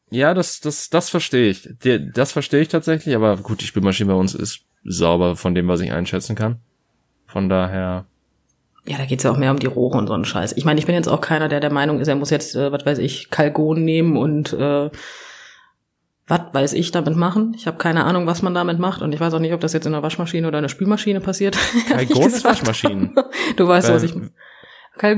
Ja, 0.10 0.34
das, 0.34 0.62
das, 0.62 0.90
das 0.90 1.10
verstehe 1.10 1.50
ich. 1.50 1.68
Das 2.14 2.32
verstehe 2.32 2.62
ich 2.62 2.70
tatsächlich, 2.70 3.16
aber 3.16 3.38
gut, 3.38 3.62
die 3.62 3.66
Spülmaschine 3.66 4.14
bei 4.14 4.18
uns 4.18 4.36
ist 4.36 4.62
sauber 4.86 5.36
von 5.36 5.54
dem, 5.54 5.68
was 5.68 5.82
ich 5.82 5.92
einschätzen 5.92 6.36
kann. 6.36 6.60
Von 7.26 7.50
daher. 7.50 8.06
Ja, 8.88 8.98
da 8.98 9.06
geht's 9.06 9.24
ja 9.24 9.32
auch 9.32 9.38
mehr 9.38 9.52
um 9.52 9.60
die 9.60 9.66
Rohre 9.68 9.98
und 9.98 10.08
so 10.08 10.14
einen 10.14 10.24
Scheiß. 10.26 10.54
Ich 10.56 10.64
meine, 10.66 10.80
ich 10.80 10.86
bin 10.86 10.96
jetzt 10.96 11.10
auch 11.10 11.20
keiner, 11.22 11.50
der 11.50 11.60
der 11.60 11.72
Meinung 11.74 12.00
ist, 12.00 12.08
er 12.08 12.16
muss 12.16 12.30
jetzt, 12.30 12.56
äh, 12.56 12.72
was 12.72 12.86
weiß 12.86 12.98
ich, 13.00 13.30
Kalgon 13.30 13.84
nehmen 13.84 14.16
und 14.18 14.54
äh, 14.54 14.90
was 16.30 16.42
weiß 16.52 16.74
ich 16.74 16.92
damit 16.92 17.16
machen. 17.16 17.54
Ich 17.58 17.68
habe 17.68 17.78
keine 17.78 18.04
Ahnung, 18.06 18.28
was 18.28 18.42
man 18.42 18.54
damit 18.54 18.80
macht 18.80 19.02
und 19.02 19.14
ich 19.14 19.20
weiß 19.20 19.34
auch 19.34 19.40
nicht, 19.40 19.54
ob 19.54 19.62
das 19.62 19.74
jetzt 19.74 19.86
in 19.86 19.94
einer 19.94 20.04
Waschmaschine 20.04 20.48
oder 20.48 20.58
einer 20.58 20.70
Spülmaschine 20.70 21.20
passiert. 21.22 21.58
ehrlich 21.90 22.10
Kalgon 22.10 22.28
ist 22.28 22.34
gesagt. 22.36 22.60
Waschmaschinen. 22.62 23.16
Du 23.56 23.68
weißt, 23.68 23.90
was 23.92 24.04
Äh, 24.04 24.08
ich. 24.08 24.14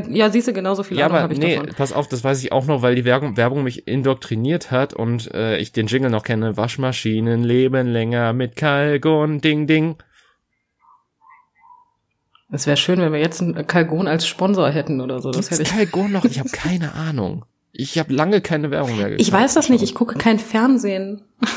Ja, 0.09 0.29
siehst 0.29 0.47
du, 0.47 0.53
genauso 0.53 0.83
viel 0.83 0.97
Ja, 0.97 1.05
Ahnung 1.05 1.15
aber 1.17 1.23
habe 1.23 1.33
ich 1.33 1.39
nee, 1.39 1.55
davon. 1.55 1.69
pass 1.75 1.93
auf, 1.93 2.07
das 2.09 2.21
weiß 2.23 2.43
ich 2.43 2.51
auch 2.51 2.65
noch, 2.65 2.81
weil 2.81 2.95
die 2.95 3.05
Werbung, 3.05 3.37
Werbung 3.37 3.63
mich 3.63 3.87
indoktriniert 3.87 4.71
hat 4.71 4.93
und 4.93 5.33
äh, 5.33 5.57
ich 5.57 5.71
den 5.71 5.87
Jingle 5.87 6.09
noch 6.11 6.23
kenne. 6.23 6.57
Waschmaschinen 6.57 7.43
leben 7.43 7.87
länger 7.87 8.33
mit 8.33 8.55
Kalgon, 8.57 9.39
ding, 9.41 9.67
ding. 9.67 9.95
Es 12.51 12.65
wäre 12.65 12.77
schön, 12.77 12.99
wenn 12.99 13.13
wir 13.13 13.19
jetzt 13.19 13.41
einen 13.41 13.67
Kalgon 13.67 14.07
als 14.07 14.25
Sponsor 14.25 14.69
hätten 14.69 15.01
oder 15.01 15.21
so. 15.21 15.31
Das 15.31 15.49
Gibt's 15.49 15.51
hätte 15.59 15.83
ich. 15.83 15.91
Kalgon 15.91 16.11
noch? 16.11 16.25
Ich 16.25 16.39
habe 16.39 16.49
keine 16.49 16.93
Ahnung. 16.95 17.45
Ich 17.71 17.99
habe 17.99 18.11
lange 18.11 18.41
keine 18.41 18.71
Werbung 18.71 18.97
mehr 18.97 19.19
Ich 19.19 19.31
weiß 19.31 19.53
das 19.53 19.69
nicht. 19.69 19.83
Ich 19.83 19.93
gucke 19.93 20.17
kein 20.17 20.39
Fernsehen. 20.39 21.21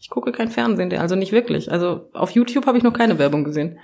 Ich 0.00 0.10
gucke 0.10 0.32
kein 0.32 0.50
Fernsehen, 0.50 0.90
also 0.94 1.16
nicht 1.16 1.32
wirklich. 1.32 1.70
Also 1.70 2.08
auf 2.14 2.30
YouTube 2.30 2.64
habe 2.66 2.78
ich 2.78 2.84
noch 2.84 2.94
keine 2.94 3.18
Werbung 3.18 3.44
gesehen. 3.44 3.78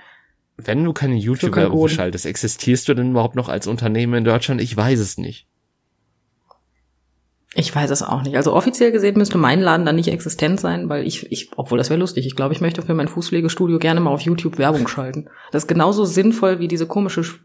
Wenn 0.57 0.83
du 0.83 0.91
keine 0.91 1.15
YouTube-Werbung 1.15 1.87
schaltest, 1.87 2.25
existierst 2.25 2.87
du 2.87 2.95
denn 2.95 3.11
überhaupt 3.11 3.35
noch 3.35 3.47
als 3.47 3.67
Unternehmen 3.67 4.15
in 4.15 4.23
Deutschland? 4.23 4.59
Ich 4.59 4.75
weiß 4.75 4.97
es 4.99 5.19
nicht. 5.19 5.47
Ich 7.57 7.73
weiß 7.73 7.89
es 7.89 8.03
auch 8.03 8.21
nicht. 8.21 8.35
Also 8.35 8.53
offiziell 8.53 8.91
gesehen 8.91 9.17
müsste 9.17 9.37
mein 9.37 9.61
Laden 9.61 9.85
dann 9.85 9.95
nicht 9.95 10.09
existent 10.09 10.59
sein, 10.59 10.89
weil 10.89 11.07
ich, 11.07 11.31
ich 11.31 11.51
obwohl 11.55 11.77
das 11.77 11.89
wäre 11.89 11.99
lustig. 11.99 12.25
Ich 12.27 12.35
glaube, 12.35 12.53
ich 12.53 12.59
möchte 12.59 12.81
für 12.81 12.93
mein 12.93 13.07
Fußpflegestudio 13.07 13.79
gerne 13.79 14.01
mal 14.01 14.09
auf 14.11 14.19
YouTube 14.21 14.57
Werbung 14.57 14.89
schalten. 14.89 15.29
Das 15.53 15.63
ist 15.63 15.67
genauso 15.67 16.03
sinnvoll 16.03 16.59
wie 16.59 16.67
diese 16.67 16.85
komische 16.85 17.21
Sch- 17.21 17.39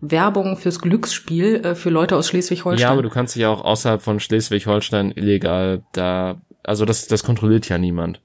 Werbung 0.00 0.56
fürs 0.56 0.78
Glücksspiel 0.78 1.56
äh, 1.64 1.74
für 1.74 1.90
Leute 1.90 2.14
aus 2.16 2.28
Schleswig-Holstein. 2.28 2.82
Ja, 2.86 2.92
aber 2.92 3.02
du 3.02 3.10
kannst 3.10 3.34
dich 3.34 3.42
ja 3.42 3.48
auch 3.50 3.64
außerhalb 3.64 4.00
von 4.00 4.20
Schleswig-Holstein 4.20 5.10
illegal 5.10 5.82
da, 5.92 6.40
also 6.62 6.84
das, 6.84 7.08
das 7.08 7.24
kontrolliert 7.24 7.68
ja 7.68 7.78
niemand. 7.78 8.20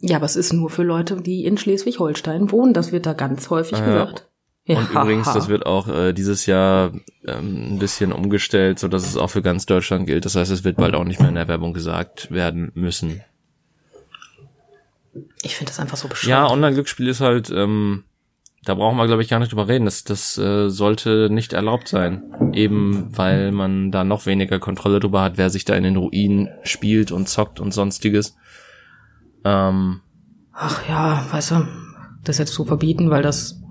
ja, 0.00 0.16
aber 0.18 0.26
es 0.26 0.36
ist 0.36 0.52
nur 0.52 0.70
für 0.70 0.84
Leute, 0.84 1.16
die 1.20 1.44
in 1.44 1.58
Schleswig-Holstein 1.58 2.52
wohnen. 2.52 2.72
Das 2.74 2.92
wird 2.92 3.06
da 3.06 3.12
ganz 3.14 3.50
häufig 3.50 3.78
Ja. 3.78 3.84
gesagt. 3.84 4.27
Ja, 4.68 4.80
Und 4.80 4.90
übrigens, 4.90 5.32
das 5.32 5.48
wird 5.48 5.64
auch 5.64 5.88
äh, 5.88 6.12
dieses 6.12 6.44
Jahr 6.44 6.92
ähm, 7.26 7.74
ein 7.74 7.78
bisschen 7.78 8.12
umgestellt, 8.12 8.78
so 8.78 8.86
dass 8.86 9.06
es 9.06 9.16
auch 9.16 9.28
für 9.30 9.40
ganz 9.40 9.64
Deutschland 9.64 10.06
gilt. 10.06 10.26
Das 10.26 10.36
heißt, 10.36 10.50
es 10.50 10.62
wird 10.62 10.76
bald 10.76 10.94
auch 10.94 11.04
nicht 11.04 11.20
mehr 11.20 11.30
in 11.30 11.36
der 11.36 11.48
Werbung 11.48 11.72
gesagt 11.72 12.30
werden 12.30 12.70
müssen. 12.74 13.22
Ich 15.40 15.56
finde 15.56 15.70
das 15.70 15.80
einfach 15.80 15.96
so 15.96 16.06
bescheuert. 16.06 16.28
Ja, 16.28 16.50
Online-Glücksspiel 16.50 17.08
ist 17.08 17.22
halt, 17.22 17.48
ähm, 17.48 18.04
da 18.64 18.74
brauchen 18.74 18.98
wir, 18.98 19.06
glaube 19.06 19.22
ich, 19.22 19.30
gar 19.30 19.38
nicht 19.38 19.52
drüber 19.52 19.68
reden. 19.68 19.86
Das, 19.86 20.04
das 20.04 20.36
äh, 20.36 20.68
sollte 20.68 21.28
nicht 21.30 21.54
erlaubt 21.54 21.88
sein. 21.88 22.22
Eben 22.52 23.16
weil 23.16 23.52
man 23.52 23.90
da 23.90 24.04
noch 24.04 24.26
weniger 24.26 24.58
Kontrolle 24.58 25.00
drüber 25.00 25.22
hat, 25.22 25.38
wer 25.38 25.48
sich 25.48 25.64
da 25.64 25.76
in 25.76 25.84
den 25.84 25.96
Ruinen 25.96 26.50
spielt 26.62 27.10
und 27.10 27.26
zockt 27.26 27.58
und 27.58 27.72
sonstiges. 27.72 28.36
Ähm, 29.44 30.02
Ach 30.52 30.86
ja, 30.86 31.24
weißt 31.30 31.52
du, 31.52 31.68
das 32.22 32.36
jetzt 32.36 32.52
zu 32.52 32.66
verbieten, 32.66 33.08
weil 33.08 33.22
das, 33.22 33.62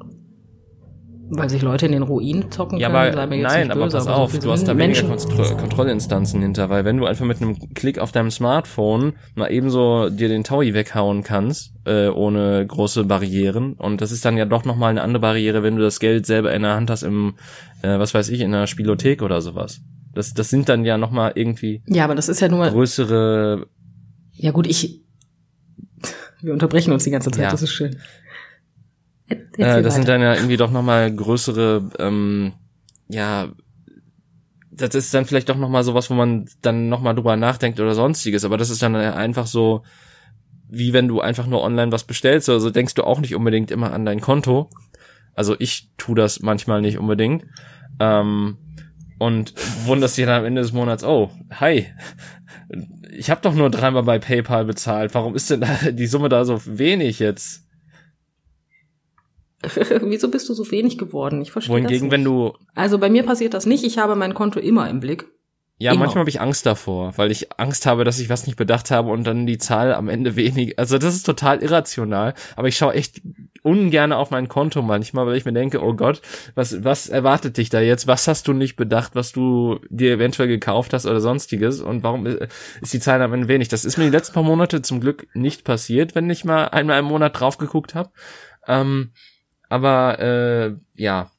weil 1.29 1.49
sich 1.49 1.61
Leute 1.61 1.85
in 1.87 1.91
den 1.91 2.03
Ruinen 2.03 2.49
zocken 2.51 2.79
Ja, 2.79 2.87
können, 2.89 3.17
aber 3.17 3.35
nein, 3.35 3.69
aber 3.71 3.83
böse, 3.85 3.97
pass 3.97 4.05
so 4.05 4.11
auf, 4.11 4.31
viele 4.31 4.43
du 4.43 4.51
hast 4.51 4.67
da 4.67 4.73
Menschen. 4.73 5.09
weniger 5.09 5.27
Kontro 5.35 5.55
Kontrollinstanzen 5.57 6.41
hinter, 6.41 6.69
weil 6.69 6.85
wenn 6.85 6.97
du 6.97 7.05
einfach 7.05 7.25
mit 7.25 7.41
einem 7.41 7.57
Klick 7.73 7.99
auf 7.99 8.11
deinem 8.11 8.31
Smartphone 8.31 9.13
mal 9.35 9.51
ebenso 9.51 10.09
dir 10.09 10.29
den 10.29 10.43
Taui 10.43 10.73
weghauen 10.73 11.23
kannst, 11.23 11.73
äh, 11.85 12.07
ohne 12.07 12.65
große 12.65 13.03
Barrieren, 13.03 13.73
und 13.73 13.99
das 14.01 14.11
ist 14.11 14.23
dann 14.25 14.37
ja 14.37 14.45
doch 14.45 14.63
nochmal 14.65 14.91
eine 14.91 15.01
andere 15.01 15.21
Barriere, 15.21 15.63
wenn 15.63 15.75
du 15.75 15.81
das 15.81 15.99
Geld 15.99 16.25
selber 16.25 16.53
in 16.53 16.61
der 16.61 16.75
Hand 16.75 16.89
hast 16.89 17.03
im, 17.03 17.35
äh, 17.81 17.99
was 17.99 18.13
weiß 18.13 18.29
ich, 18.29 18.41
in 18.41 18.53
einer 18.53 18.67
Spielothek 18.67 19.21
oder 19.21 19.41
sowas. 19.41 19.81
Das, 20.13 20.33
das 20.33 20.49
sind 20.49 20.69
dann 20.69 20.85
ja 20.85 20.97
nochmal 20.97 21.33
irgendwie 21.35 21.83
Ja, 21.87 22.05
aber 22.05 22.15
das 22.15 22.29
ist 22.29 22.39
ja 22.39 22.47
nur, 22.47 22.67
größere, 22.69 23.67
ja 24.33 24.51
gut, 24.51 24.65
ich, 24.67 25.01
wir 26.41 26.53
unterbrechen 26.53 26.93
uns 26.93 27.03
die 27.03 27.11
ganze 27.11 27.31
Zeit, 27.31 27.43
Ja. 27.45 27.51
das 27.51 27.61
ist 27.63 27.71
schön. 27.71 27.97
Äh, 29.29 29.81
das 29.81 29.95
sind 29.95 30.07
dann 30.07 30.21
ja 30.21 30.35
irgendwie 30.35 30.57
doch 30.57 30.71
nochmal 30.71 31.13
größere, 31.13 31.89
ähm, 31.99 32.53
ja, 33.09 33.49
das 34.71 34.95
ist 34.95 35.13
dann 35.13 35.25
vielleicht 35.25 35.49
doch 35.49 35.57
nochmal 35.57 35.83
sowas, 35.83 36.09
wo 36.09 36.13
man 36.13 36.45
dann 36.61 36.87
nochmal 36.87 37.15
drüber 37.15 37.35
nachdenkt 37.35 37.79
oder 37.79 37.93
sonstiges, 37.93 38.45
aber 38.45 38.57
das 38.57 38.69
ist 38.69 38.81
dann 38.81 38.95
einfach 38.95 39.47
so, 39.47 39.83
wie 40.69 40.93
wenn 40.93 41.07
du 41.07 41.21
einfach 41.21 41.47
nur 41.47 41.63
online 41.63 41.91
was 41.91 42.03
bestellst, 42.03 42.49
also 42.49 42.69
denkst 42.69 42.93
du 42.93 43.03
auch 43.03 43.19
nicht 43.19 43.35
unbedingt 43.35 43.71
immer 43.71 43.93
an 43.93 44.05
dein 44.05 44.21
Konto. 44.21 44.69
Also 45.33 45.55
ich 45.59 45.91
tu 45.97 46.15
das 46.15 46.41
manchmal 46.41 46.81
nicht 46.81 46.97
unbedingt. 46.97 47.45
Ähm, 47.99 48.57
und 49.19 49.53
wunderst 49.85 50.17
dich 50.17 50.25
dann 50.25 50.39
am 50.39 50.45
Ende 50.45 50.61
des 50.61 50.73
Monats, 50.73 51.03
oh, 51.03 51.31
hi, 51.51 51.87
ich 53.11 53.29
habe 53.29 53.41
doch 53.41 53.53
nur 53.53 53.69
dreimal 53.69 54.03
bei 54.03 54.19
PayPal 54.19 54.65
bezahlt, 54.65 55.13
warum 55.13 55.35
ist 55.35 55.49
denn 55.49 55.61
da 55.61 55.91
die 55.91 56.07
Summe 56.07 56.29
da 56.29 56.45
so 56.45 56.61
wenig 56.65 57.19
jetzt? 57.19 57.66
Wieso 60.01 60.29
bist 60.29 60.47
du 60.49 60.53
so 60.53 60.69
wenig 60.71 60.97
geworden? 60.97 61.41
Ich 61.41 61.51
verstehe 61.51 61.73
Wohingegen, 61.75 62.09
das 62.09 62.11
wenn 62.11 62.21
nicht. 62.21 62.29
du 62.29 62.53
Also 62.75 62.99
bei 62.99 63.09
mir 63.09 63.23
passiert 63.23 63.53
das 63.53 63.65
nicht. 63.65 63.83
Ich 63.83 63.97
habe 63.97 64.15
mein 64.15 64.33
Konto 64.33 64.59
immer 64.59 64.89
im 64.89 64.99
Blick. 64.99 65.25
Ja, 65.79 65.91
Immer. 65.91 66.05
manchmal 66.05 66.21
habe 66.21 66.29
ich 66.31 66.41
Angst 66.41 66.65
davor, 66.65 67.13
weil 67.17 67.29
ich 67.29 67.59
Angst 67.59 67.85
habe, 67.85 68.03
dass 68.03 68.17
ich 68.17 68.29
was 68.31 68.47
nicht 68.47 68.55
bedacht 68.55 68.89
habe 68.89 69.11
und 69.11 69.25
dann 69.25 69.45
die 69.45 69.59
Zahl 69.59 69.93
am 69.93 70.09
Ende 70.09 70.35
wenig. 70.35 70.79
Also 70.79 70.97
das 70.97 71.13
ist 71.13 71.23
total 71.23 71.61
irrational, 71.61 72.33
aber 72.55 72.67
ich 72.67 72.77
schaue 72.77 72.95
echt 72.95 73.21
ungern 73.61 74.11
auf 74.11 74.31
mein 74.31 74.47
Konto 74.47 74.81
manchmal, 74.81 75.27
weil 75.27 75.37
ich 75.37 75.45
mir 75.45 75.53
denke, 75.53 75.83
oh 75.83 75.93
Gott, 75.93 76.23
was 76.55 76.83
was 76.83 77.09
erwartet 77.09 77.57
dich 77.57 77.69
da 77.69 77.79
jetzt? 77.79 78.07
Was 78.07 78.27
hast 78.27 78.47
du 78.47 78.53
nicht 78.53 78.75
bedacht, 78.75 79.13
was 79.13 79.33
du 79.33 79.79
dir 79.89 80.13
eventuell 80.13 80.47
gekauft 80.47 80.93
hast 80.93 81.05
oder 81.05 81.21
sonstiges 81.21 81.79
und 81.79 82.01
warum 82.01 82.25
ist 82.25 82.93
die 82.93 82.99
Zahl 82.99 83.21
am 83.21 83.33
Ende 83.33 83.47
wenig? 83.47 83.67
Das 83.67 83.85
ist 83.85 83.97
mir 83.97 84.05
die 84.05 84.09
letzten 84.09 84.33
paar 84.33 84.41
Monate 84.43 84.81
zum 84.81 84.99
Glück 84.99 85.27
nicht 85.35 85.63
passiert, 85.63 86.15
wenn 86.15 86.27
ich 86.31 86.43
mal 86.43 86.69
einmal 86.69 86.97
im 86.97 87.05
Monat 87.05 87.39
drauf 87.39 87.59
geguckt 87.59 87.93
habe. 87.93 88.09
Ähm, 88.67 89.11
aber 89.69 90.19
äh, 90.19 90.75
ja, 90.95 91.31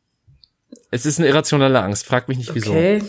es 0.91 1.07
ist 1.07 1.19
eine 1.19 1.29
irrationale 1.29 1.83
Angst. 1.83 2.07
Frag 2.07 2.29
mich 2.29 2.39
nicht 2.39 2.55
wieso. 2.55 2.71
Okay. 2.71 3.03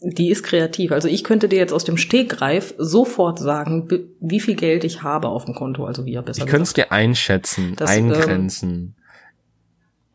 Die 0.00 0.30
ist 0.30 0.42
kreativ. 0.42 0.92
Also 0.92 1.08
ich 1.08 1.24
könnte 1.24 1.48
dir 1.48 1.58
jetzt 1.58 1.72
aus 1.72 1.84
dem 1.84 1.96
Stegreif 1.96 2.74
sofort 2.76 3.38
sagen, 3.38 3.88
wie 4.20 4.40
viel 4.40 4.54
Geld 4.54 4.84
ich 4.84 5.02
habe 5.02 5.28
auf 5.28 5.46
dem 5.46 5.54
Konto. 5.54 5.86
Also 5.86 6.04
wir 6.04 6.20
besser 6.22 6.44
Ich 6.44 6.50
könnte 6.50 6.64
es 6.64 6.74
dir 6.74 6.92
einschätzen, 6.92 7.74
Das, 7.76 7.96
ähm, 7.96 8.12
eingrenzen. 8.12 8.96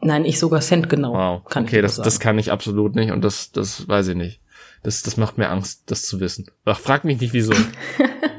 Nein, 0.01 0.25
ich 0.25 0.39
sogar 0.39 0.61
Cent 0.61 0.89
genau. 0.89 1.13
wow. 1.13 1.43
Kann 1.45 1.63
okay, 1.63 1.81
das, 1.81 1.97
das 1.97 2.19
kann 2.19 2.37
ich 2.37 2.51
absolut 2.51 2.95
nicht 2.95 3.11
und 3.11 3.23
das, 3.23 3.51
das 3.51 3.87
weiß 3.87 4.09
ich 4.09 4.15
nicht. 4.15 4.41
Das, 4.83 5.01
das 5.01 5.17
macht 5.17 5.37
mir 5.37 5.49
Angst, 5.49 5.83
das 5.87 6.03
zu 6.03 6.19
wissen. 6.19 6.49
Ach, 6.65 6.79
frag 6.79 7.03
mich 7.03 7.19
nicht 7.19 7.33
wieso. 7.33 7.53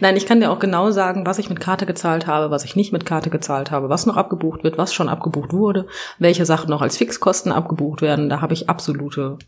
Nein, 0.00 0.16
ich 0.16 0.26
kann 0.26 0.40
dir 0.40 0.50
auch 0.50 0.58
genau 0.58 0.90
sagen, 0.90 1.26
was 1.26 1.38
ich 1.38 1.48
mit 1.48 1.60
Karte 1.60 1.86
gezahlt 1.86 2.26
habe, 2.26 2.50
was 2.50 2.64
ich 2.64 2.76
nicht 2.76 2.92
mit 2.92 3.06
Karte 3.06 3.30
gezahlt 3.30 3.70
habe, 3.70 3.88
was 3.88 4.06
noch 4.06 4.16
abgebucht 4.16 4.64
wird, 4.64 4.78
was 4.78 4.94
schon 4.94 5.08
abgebucht 5.08 5.52
wurde, 5.52 5.86
welche 6.18 6.46
Sachen 6.46 6.70
noch 6.70 6.82
als 6.82 6.96
Fixkosten 6.96 7.52
abgebucht 7.52 8.02
werden. 8.02 8.28
Da 8.28 8.40
habe 8.40 8.54
ich 8.54 8.68
absolute 8.68 9.38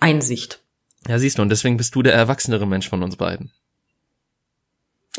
Einsicht. 0.00 0.62
Ja, 1.06 1.18
siehst 1.18 1.38
du, 1.38 1.42
und 1.42 1.50
deswegen 1.50 1.76
bist 1.76 1.94
du 1.94 2.02
der 2.02 2.14
erwachsenere 2.14 2.66
Mensch 2.66 2.88
von 2.88 3.02
uns 3.02 3.16
beiden. 3.16 3.52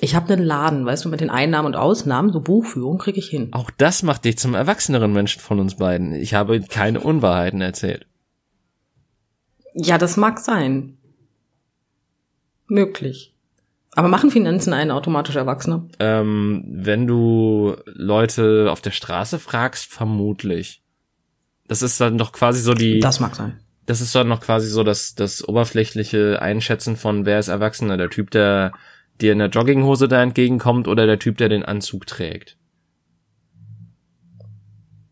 Ich 0.01 0.13
habe 0.13 0.33
einen 0.33 0.43
Laden, 0.43 0.85
weißt 0.85 1.05
du, 1.05 1.09
mit 1.09 1.21
den 1.21 1.29
Einnahmen 1.29 1.67
und 1.67 1.75
Ausnahmen, 1.75 2.31
so 2.31 2.41
Buchführung 2.41 2.97
kriege 2.97 3.19
ich 3.19 3.29
hin. 3.29 3.49
Auch 3.53 3.71
das 3.71 4.03
macht 4.03 4.25
dich 4.25 4.37
zum 4.37 4.53
erwachseneren 4.53 5.13
Menschen 5.13 5.41
von 5.41 5.59
uns 5.59 5.75
beiden. 5.75 6.13
Ich 6.13 6.33
habe 6.33 6.59
keine 6.61 6.99
Unwahrheiten 6.99 7.61
erzählt. 7.61 8.05
Ja, 9.73 9.97
das 9.97 10.17
mag 10.17 10.39
sein. 10.39 10.97
Möglich. 12.67 13.34
Aber 13.95 14.09
machen 14.09 14.29
Finanzen 14.29 14.73
einen 14.73 14.91
automatisch 14.91 15.37
Erwachsener? 15.37 15.87
Ähm, 15.99 16.63
wenn 16.67 17.07
du 17.07 17.77
Leute 17.85 18.69
auf 18.69 18.81
der 18.81 18.91
Straße 18.91 19.39
fragst, 19.39 19.85
vermutlich. 19.85 20.83
Das 21.67 21.81
ist 21.81 21.99
dann 22.01 22.17
doch 22.17 22.33
quasi 22.33 22.61
so 22.61 22.73
die. 22.73 22.99
Das 22.99 23.21
mag 23.21 23.35
sein. 23.35 23.59
Das 23.85 24.01
ist 24.01 24.13
dann 24.13 24.27
noch 24.27 24.41
quasi 24.41 24.67
so 24.67 24.83
das, 24.83 25.15
das 25.15 25.47
oberflächliche 25.47 26.41
Einschätzen 26.41 26.97
von 26.97 27.25
wer 27.25 27.39
ist 27.39 27.47
Erwachsener. 27.47 27.95
Der 27.97 28.09
Typ, 28.09 28.31
der 28.31 28.73
dir 29.21 29.31
in 29.31 29.39
der 29.39 29.49
Jogginghose 29.49 30.09
da 30.09 30.21
entgegenkommt 30.21 30.89
oder 30.89 31.05
der 31.05 31.19
Typ, 31.19 31.37
der 31.37 31.47
den 31.47 31.63
Anzug 31.63 32.05
trägt. 32.05 32.57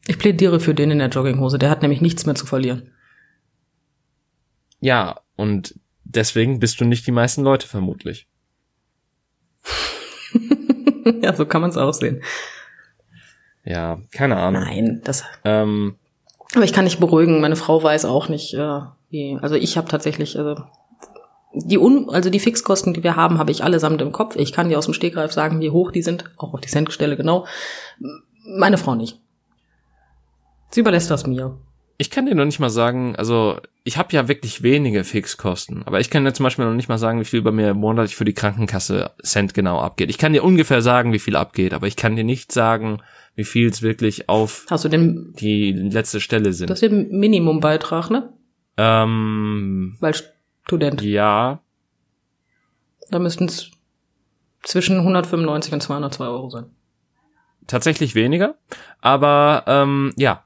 Ich 0.08 0.20
plädiere 0.20 0.60
für 0.60 0.74
den 0.74 0.92
in 0.92 1.00
der 1.00 1.08
Jogginghose. 1.08 1.58
Der 1.58 1.70
hat 1.70 1.82
nämlich 1.82 2.02
nichts 2.02 2.26
mehr 2.26 2.36
zu 2.36 2.46
verlieren. 2.46 2.92
Ja, 4.82 5.22
und 5.38 5.80
deswegen 6.04 6.60
bist 6.60 6.82
du 6.82 6.86
nicht 6.86 7.08
die 7.08 7.12
meisten 7.12 7.44
Leute 7.44 7.68
vermutlich. 7.68 8.28
ja, 11.22 11.34
so 11.34 11.46
kann 11.46 11.62
man 11.62 11.70
es 11.70 11.78
auch 11.78 11.94
sehen. 11.94 12.22
Ja, 13.66 14.00
keine 14.12 14.38
Ahnung. 14.38 14.64
Nein, 14.64 15.02
das. 15.04 15.24
Ähm, 15.46 15.96
Aber 16.54 16.66
ich 16.66 16.74
kann 16.74 16.84
nicht 16.84 17.00
beruhigen. 17.00 17.40
Meine 17.42 17.56
Frau 17.56 17.82
weiß 17.82 18.06
auch 18.06 18.30
nicht, 18.30 18.54
äh, 18.54 18.82
wie. 19.10 19.38
Also 19.42 19.56
ich 19.56 19.78
habe 19.78 19.88
tatsächlich, 19.88 20.38
also 20.38 20.64
die 21.54 21.78
Un 21.78 22.10
also 22.10 22.30
die 22.30 22.40
Fixkosten, 22.40 22.94
die 22.94 23.04
wir 23.04 23.16
haben, 23.16 23.38
habe 23.38 23.52
ich 23.52 23.64
allesamt 23.64 24.02
im 24.02 24.12
Kopf. 24.12 24.36
Ich 24.36 24.52
kann 24.52 24.70
dir 24.70 24.78
aus 24.78 24.86
dem 24.86 24.94
Stegreif 24.94 25.32
sagen, 25.32 25.62
wie 25.62 25.70
hoch 25.70 25.92
die 25.92 26.02
sind, 26.02 26.32
auch 26.38 26.54
auf 26.54 26.62
die 26.62 26.70
Centstelle 26.70 27.16
genau. 27.16 27.46
Meine 28.46 28.78
Frau 28.78 28.96
nicht. 28.96 29.20
Sie 30.72 30.82
überlässt 30.82 31.12
das 31.12 31.28
mir. 31.28 31.58
Ich 31.98 32.10
kann 32.10 32.26
dir 32.26 32.36
noch 32.36 32.46
nicht 32.46 32.60
mal 32.60 32.70
sagen, 32.70 33.16
also 33.16 33.60
ich 33.84 33.98
habe 33.98 34.14
ja 34.14 34.28
wirklich 34.28 34.64
wenige 34.64 35.04
Fixkosten, 35.04 35.84
aber 35.86 36.00
ich 36.00 36.10
kann 36.10 36.26
dir 36.26 36.34
zum 36.34 36.44
Beispiel 36.46 36.66
noch 36.66 36.74
nicht 36.74 36.90
mal 36.90 36.98
sagen, 36.98 37.20
wie 37.20 37.26
viel 37.26 37.42
bei 37.42 37.52
mir 37.52 37.74
monatlich 37.74 38.16
für 38.16 38.26
die 38.26 38.34
Krankenkasse 38.34 39.12
Cent 39.24 39.54
genau 39.54 39.80
abgeht. 39.80 40.10
Ich 40.10 40.18
kann 40.18 40.34
dir 40.34 40.44
ungefähr 40.44 40.82
sagen, 40.82 41.14
wie 41.14 41.20
viel 41.20 41.36
abgeht, 41.36 41.74
aber 41.74 41.88
ich 41.88 41.96
kann 41.96 42.16
dir 42.16 42.24
nicht 42.24 42.52
sagen, 42.52 43.02
wie 43.36 43.44
viel 43.44 43.68
es 43.70 43.82
wirklich 43.82 44.30
auf 44.30 44.66
Hast 44.70 44.86
du 44.86 44.90
den, 44.90 45.34
die 45.40 45.72
letzte 45.72 46.20
Stelle 46.20 46.54
sind. 46.54 46.70
das 46.70 46.82
ist 46.82 46.92
der 46.92 46.98
Minimumbeitrag, 46.98 48.10
ne? 48.10 48.32
ähm, 48.78 49.98
Weil 50.00 50.14
Student. 50.66 51.02
ja, 51.02 51.62
Da 53.12 53.20
müssten 53.20 53.46
es 53.46 53.70
zwischen 54.64 54.98
195 55.00 55.74
und 55.74 55.82
202 55.84 56.26
Euro 56.26 56.50
sein. 56.50 56.66
tatsächlich 57.68 58.16
weniger, 58.16 58.56
aber 59.02 59.64
ähm, 59.68 60.14
ja, 60.16 60.44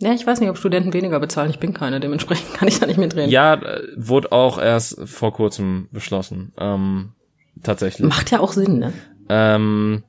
Ja, 0.00 0.12
ich 0.14 0.26
weiß 0.26 0.40
nicht, 0.40 0.48
ob 0.48 0.56
Studenten 0.56 0.92
weniger 0.92 1.20
bezahlen. 1.20 1.50
Ich 1.50 1.58
bin 1.58 1.74
keine, 1.74 2.00
dementsprechend 2.00 2.54
kann 2.54 2.68
ich 2.68 2.80
da 2.80 2.86
nicht 2.86 2.98
mitreden. 2.98 3.30
ja, 3.30 3.54
äh, 3.54 3.82
wurde 3.96 4.32
auch 4.32 4.58
erst 4.58 5.00
vor 5.08 5.32
kurzem 5.32 5.88
beschlossen. 5.92 6.52
Ähm, 6.58 7.12
tatsächlich. 7.62 8.08
Macht 8.08 8.30
ja 8.30 8.40
auch 8.40 8.52
Sinn, 8.52 8.78
ne? 8.78 8.92
Ähm, 9.28 10.02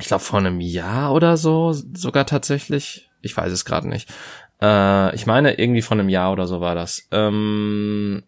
ich 0.00 0.08
glaube 0.08 0.22
vor 0.22 0.40
einem 0.40 0.60
Jahr 0.60 1.14
oder 1.14 1.36
so, 1.36 1.72
sogar 1.72 2.26
tatsächlich. 2.26 3.10
Ich 3.22 3.36
weiß 3.36 3.52
es 3.52 3.64
gerade 3.64 3.88
nicht. 3.88 4.10
Äh, 4.60 5.14
ich 5.14 5.26
meine, 5.26 5.58
irgendwie 5.58 5.82
vor 5.82 5.96
einem 5.96 6.08
Jahr 6.08 6.32
oder 6.32 6.46
so 6.46 6.60
war 6.60 6.74
das. 6.74 7.06
Ähm, 7.10 8.22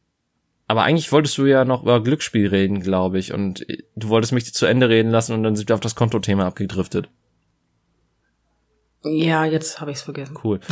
aber 0.69 0.85
eigentlich 0.85 1.11
wolltest 1.11 1.37
du 1.37 1.47
ja 1.47 1.65
noch 1.65 1.83
über 1.83 2.01
Glücksspiel 2.01 2.47
reden, 2.47 2.81
glaube 2.81 3.19
ich. 3.19 3.33
Und 3.33 3.67
du 3.97 4.09
wolltest 4.09 4.33
mich 4.33 4.55
zu 4.55 4.67
Ende 4.67 4.89
reden 4.89 5.11
lassen 5.11 5.33
und 5.33 5.43
dann 5.43 5.57
sind 5.57 5.69
wir 5.69 5.75
auf 5.75 5.81
das 5.81 5.97
Kontothema 5.97 6.47
abgedriftet. 6.47 7.09
Ja, 9.03 9.45
jetzt 9.45 9.81
habe 9.81 9.91
ich 9.91 9.99
es 9.99 10.03
vergessen. 10.03 10.37
Cool. 10.43 10.61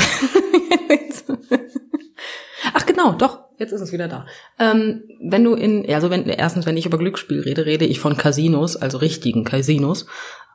Ach 2.75 2.85
genau, 2.87 3.13
doch, 3.13 3.45
jetzt 3.59 3.73
ist 3.73 3.81
es 3.81 3.93
wieder 3.93 4.09
da. 4.09 4.27
Ähm, 4.59 5.05
wenn 5.21 5.45
du 5.45 5.55
in, 5.55 5.89
also 5.93 6.11
wenn 6.11 6.29
erstens, 6.29 6.67
wenn 6.67 6.77
ich 6.77 6.87
über 6.87 6.99
Glücksspiel 6.99 7.41
rede, 7.41 7.65
rede 7.65 7.87
ich 7.87 8.01
von 8.01 8.17
Casinos, 8.17 8.77
also 8.77 8.99
richtigen 8.99 9.45
Casinos. 9.45 10.07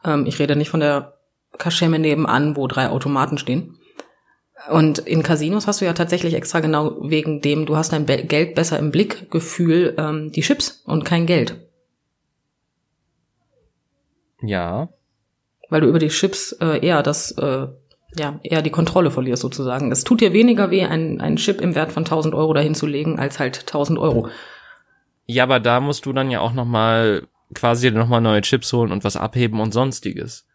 Ähm, 0.06 0.26
ich 0.28 0.38
rede 0.40 0.56
nicht 0.56 0.70
von 0.70 0.82
der 0.82 1.18
Kaschemme 1.58 2.00
nebenan, 2.00 2.56
wo 2.56 2.68
drei 2.68 2.90
Automaten 2.90 3.38
stehen. 3.38 3.80
Und 4.70 5.00
in 5.00 5.24
Casinos 5.24 5.68
hast 5.68 5.82
du 5.82 5.86
ja 5.86 5.94
tatsächlich 5.94 6.36
extra 6.36 6.60
genau 6.60 6.98
wegen 7.02 7.42
dem, 7.42 7.66
du 7.66 7.76
hast 7.76 7.92
dein 7.92 8.06
Be 8.06 8.24
Geld 8.24 8.56
besser 8.56 8.80
im 8.80 8.92
Blick, 8.92 9.30
Gefühl, 9.30 9.96
ähm, 9.98 10.32
die 10.32 10.42
Chips 10.42 10.84
und 10.86 11.04
kein 11.04 11.26
Geld. 11.26 11.60
Ja. 14.42 14.90
Weil 15.74 15.82
du 15.82 15.88
über 15.88 15.98
die 15.98 16.10
Chips 16.10 16.52
äh, 16.62 16.86
eher 16.86 17.02
das, 17.02 17.32
äh, 17.32 17.66
ja, 18.16 18.40
eher 18.44 18.62
die 18.62 18.70
Kontrolle 18.70 19.10
verlierst 19.10 19.42
sozusagen. 19.42 19.92
Es 19.92 20.04
tut 20.04 20.22
dir 20.22 20.32
weniger 20.32 20.70
weh, 20.70 20.84
einen, 20.86 21.20
einen 21.20 21.38
Chip 21.38 21.62
im 21.62 21.74
Wert 21.74 21.92
von 21.92 22.04
1000 22.04 22.36
Euro 22.36 22.54
dahin 22.54 22.76
zu 22.76 22.86
legen, 22.86 23.18
als 23.18 23.40
halt 23.40 23.62
1000 23.62 23.98
Euro. 23.98 24.28
Ja, 25.26 25.42
aber 25.46 25.60
da 25.60 25.80
musst 25.80 26.06
du 26.06 26.14
dann 26.14 26.30
ja 26.30 26.42
auch 26.42 26.54
noch 26.54 26.66
mal 26.66 27.24
quasi 27.56 27.90
noch 27.90 28.08
mal 28.08 28.22
neue 28.22 28.42
Chips 28.42 28.72
holen 28.72 28.92
und 28.92 29.04
was 29.04 29.18
abheben 29.18 29.60
und 29.60 29.74
sonstiges. 29.74 30.46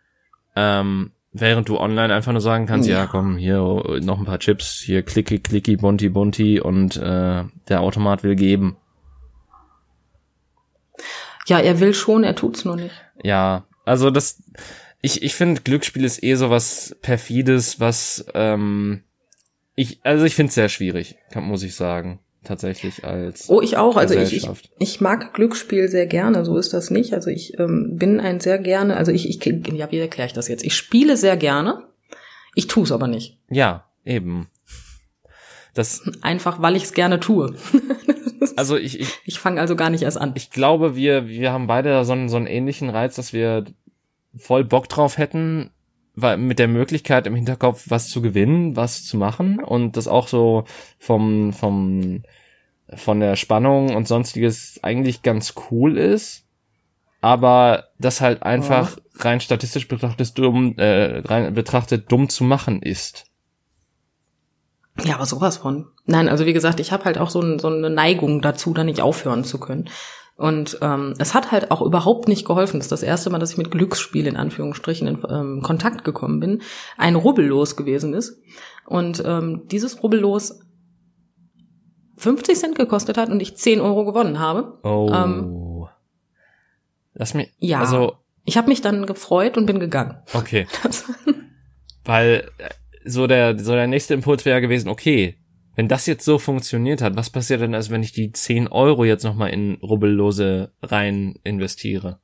Ähm, 0.54 1.10
während 1.32 1.68
du 1.68 1.78
online 1.80 2.14
einfach 2.14 2.30
nur 2.30 2.40
sagen 2.40 2.66
kannst, 2.66 2.88
ja, 2.88 2.98
Ja. 2.98 3.06
komm, 3.08 3.38
hier 3.38 3.58
noch 4.00 4.20
ein 4.20 4.24
paar 4.24 4.38
Chips, 4.38 4.74
hier 4.84 5.02
klicki, 5.02 5.40
klicki, 5.40 5.76
bunti, 5.78 6.10
bunti 6.10 6.60
und 6.60 6.96
äh, 6.96 7.42
der 7.68 7.80
Automat 7.80 8.22
will 8.22 8.36
geben. 8.36 8.76
Ja, 11.48 11.58
er 11.58 11.80
will 11.80 11.92
schon, 11.92 12.22
er 12.22 12.36
tut's 12.36 12.64
nur 12.64 12.76
nicht. 12.76 12.94
Ja, 13.24 13.64
also 13.84 14.10
das, 14.10 14.42
ich, 15.00 15.22
ich 15.22 15.34
finde 15.34 15.62
Glücksspiel 15.62 16.04
ist 16.04 16.22
eh 16.22 16.34
so 16.34 16.50
was 16.50 16.96
perfides, 17.02 17.80
was 17.80 18.26
ähm, 18.34 19.02
ich, 19.74 20.00
also 20.02 20.24
ich 20.24 20.34
finde 20.34 20.48
es 20.48 20.54
sehr 20.54 20.68
schwierig, 20.68 21.16
kann, 21.30 21.44
muss 21.44 21.62
ich 21.62 21.74
sagen, 21.76 22.18
tatsächlich 22.42 23.04
als 23.04 23.48
Oh, 23.48 23.60
ich 23.60 23.76
auch. 23.76 23.96
Also 23.96 24.14
ich, 24.14 24.34
ich, 24.34 24.48
ich 24.78 25.00
mag 25.00 25.34
Glücksspiel 25.34 25.88
sehr 25.88 26.06
gerne, 26.06 26.44
so 26.44 26.56
ist 26.56 26.74
das 26.74 26.90
nicht. 26.90 27.14
Also 27.14 27.30
ich 27.30 27.58
ähm, 27.58 27.96
bin 27.96 28.18
ein 28.18 28.40
sehr 28.40 28.58
gerne, 28.58 28.96
also 28.96 29.12
ich, 29.12 29.28
ich 29.28 29.44
ja, 29.44 29.90
wie 29.92 29.98
erkläre 29.98 30.26
ich 30.26 30.32
das 30.32 30.48
jetzt? 30.48 30.64
Ich 30.64 30.74
spiele 30.74 31.16
sehr 31.16 31.36
gerne, 31.36 31.84
ich 32.54 32.66
tue 32.66 32.82
es 32.82 32.92
aber 32.92 33.06
nicht. 33.06 33.38
ja, 33.50 33.84
eben. 34.04 34.48
Das, 35.74 36.02
Einfach, 36.22 36.60
weil 36.60 36.74
ich 36.74 36.84
es 36.84 36.92
gerne 36.92 37.20
tue. 37.20 37.54
also 38.56 38.76
ich, 38.76 38.98
ich, 38.98 39.20
Ich 39.24 39.38
fange 39.38 39.60
also 39.60 39.76
gar 39.76 39.90
nicht 39.90 40.02
erst 40.02 40.20
an. 40.20 40.32
ich 40.34 40.50
glaube, 40.50 40.96
wir, 40.96 41.28
wir 41.28 41.52
haben 41.52 41.68
beide 41.68 42.04
so 42.04 42.14
einen, 42.14 42.28
so 42.28 42.36
einen 42.36 42.48
ähnlichen 42.48 42.90
Reiz, 42.90 43.14
dass 43.14 43.32
wir 43.32 43.64
voll 44.38 44.64
Bock 44.64 44.88
drauf 44.88 45.18
hätten, 45.18 45.70
weil 46.14 46.36
mit 46.36 46.58
der 46.58 46.68
Möglichkeit 46.68 47.26
im 47.26 47.34
Hinterkopf 47.34 47.86
was 47.88 48.08
zu 48.08 48.22
gewinnen, 48.22 48.76
was 48.76 49.04
zu 49.04 49.16
machen 49.16 49.62
und 49.62 49.96
das 49.96 50.08
auch 50.08 50.28
so 50.28 50.64
vom, 50.98 51.52
vom, 51.52 52.22
von 52.94 53.20
der 53.20 53.36
Spannung 53.36 53.94
und 53.94 54.08
sonstiges 54.08 54.80
eigentlich 54.82 55.22
ganz 55.22 55.54
cool 55.70 55.96
ist, 55.96 56.44
aber 57.20 57.84
das 57.98 58.20
halt 58.20 58.42
einfach 58.42 58.96
rein 59.16 59.40
statistisch 59.40 59.88
betrachtet 59.88 60.36
dumm, 60.38 60.76
äh, 60.76 61.18
rein 61.18 61.54
betrachtet 61.54 62.10
dumm 62.10 62.28
zu 62.28 62.44
machen 62.44 62.82
ist. 62.82 63.24
Ja, 65.04 65.14
aber 65.14 65.26
sowas 65.26 65.58
von. 65.58 65.86
Nein, 66.06 66.28
also 66.28 66.46
wie 66.46 66.52
gesagt, 66.52 66.80
ich 66.80 66.90
habe 66.90 67.04
halt 67.04 67.18
auch 67.18 67.30
so, 67.30 67.40
ein, 67.40 67.58
so 67.58 67.68
eine 67.68 67.90
Neigung 67.90 68.40
dazu, 68.40 68.74
da 68.74 68.82
nicht 68.82 69.00
aufhören 69.00 69.44
zu 69.44 69.60
können. 69.60 69.88
Und 70.38 70.78
ähm, 70.82 71.14
es 71.18 71.34
hat 71.34 71.50
halt 71.50 71.72
auch 71.72 71.82
überhaupt 71.82 72.28
nicht 72.28 72.46
geholfen. 72.46 72.78
Das 72.78 72.86
ist 72.86 72.92
das 72.92 73.02
erste 73.02 73.28
Mal, 73.28 73.40
dass 73.40 73.50
ich 73.50 73.58
mit 73.58 73.72
Glücksspiel 73.72 74.24
in 74.28 74.36
Anführungsstrichen 74.36 75.08
in 75.08 75.18
ähm, 75.28 75.62
Kontakt 75.62 76.04
gekommen 76.04 76.38
bin. 76.38 76.62
Ein 76.96 77.16
Rubbellos 77.16 77.74
gewesen 77.74 78.14
ist. 78.14 78.40
Und 78.86 79.20
ähm, 79.26 79.66
dieses 79.66 80.00
Rubbellos 80.00 80.60
50 82.18 82.56
Cent 82.56 82.74
gekostet 82.76 83.18
hat 83.18 83.30
und 83.30 83.40
ich 83.40 83.56
10 83.56 83.80
Euro 83.80 84.04
gewonnen 84.04 84.38
habe. 84.38 84.78
Oh. 84.84 85.10
Ähm, 85.12 85.86
Lass 87.14 87.34
mich, 87.34 87.52
Ja. 87.58 87.80
also, 87.80 88.14
Ich 88.44 88.56
habe 88.56 88.68
mich 88.68 88.80
dann 88.80 89.06
gefreut 89.06 89.56
und 89.56 89.66
bin 89.66 89.80
gegangen. 89.80 90.18
okay. 90.34 90.68
Weil 92.04 92.48
äh, 92.58 92.68
so 93.04 93.26
der, 93.26 93.58
so 93.58 93.72
der 93.72 93.88
nächste 93.88 94.14
Impuls 94.14 94.44
wäre 94.44 94.60
gewesen, 94.60 94.88
okay, 94.88 95.36
wenn 95.78 95.86
das 95.86 96.06
jetzt 96.06 96.24
so 96.24 96.40
funktioniert 96.40 97.02
hat, 97.02 97.14
was 97.14 97.30
passiert 97.30 97.60
denn, 97.60 97.72
als 97.72 97.88
wenn 97.88 98.02
ich 98.02 98.10
die 98.10 98.32
10 98.32 98.66
Euro 98.66 99.04
jetzt 99.04 99.22
nochmal 99.22 99.50
in 99.50 99.74
Rubbellose 99.80 100.72
rein 100.82 101.36
investiere? 101.44 102.18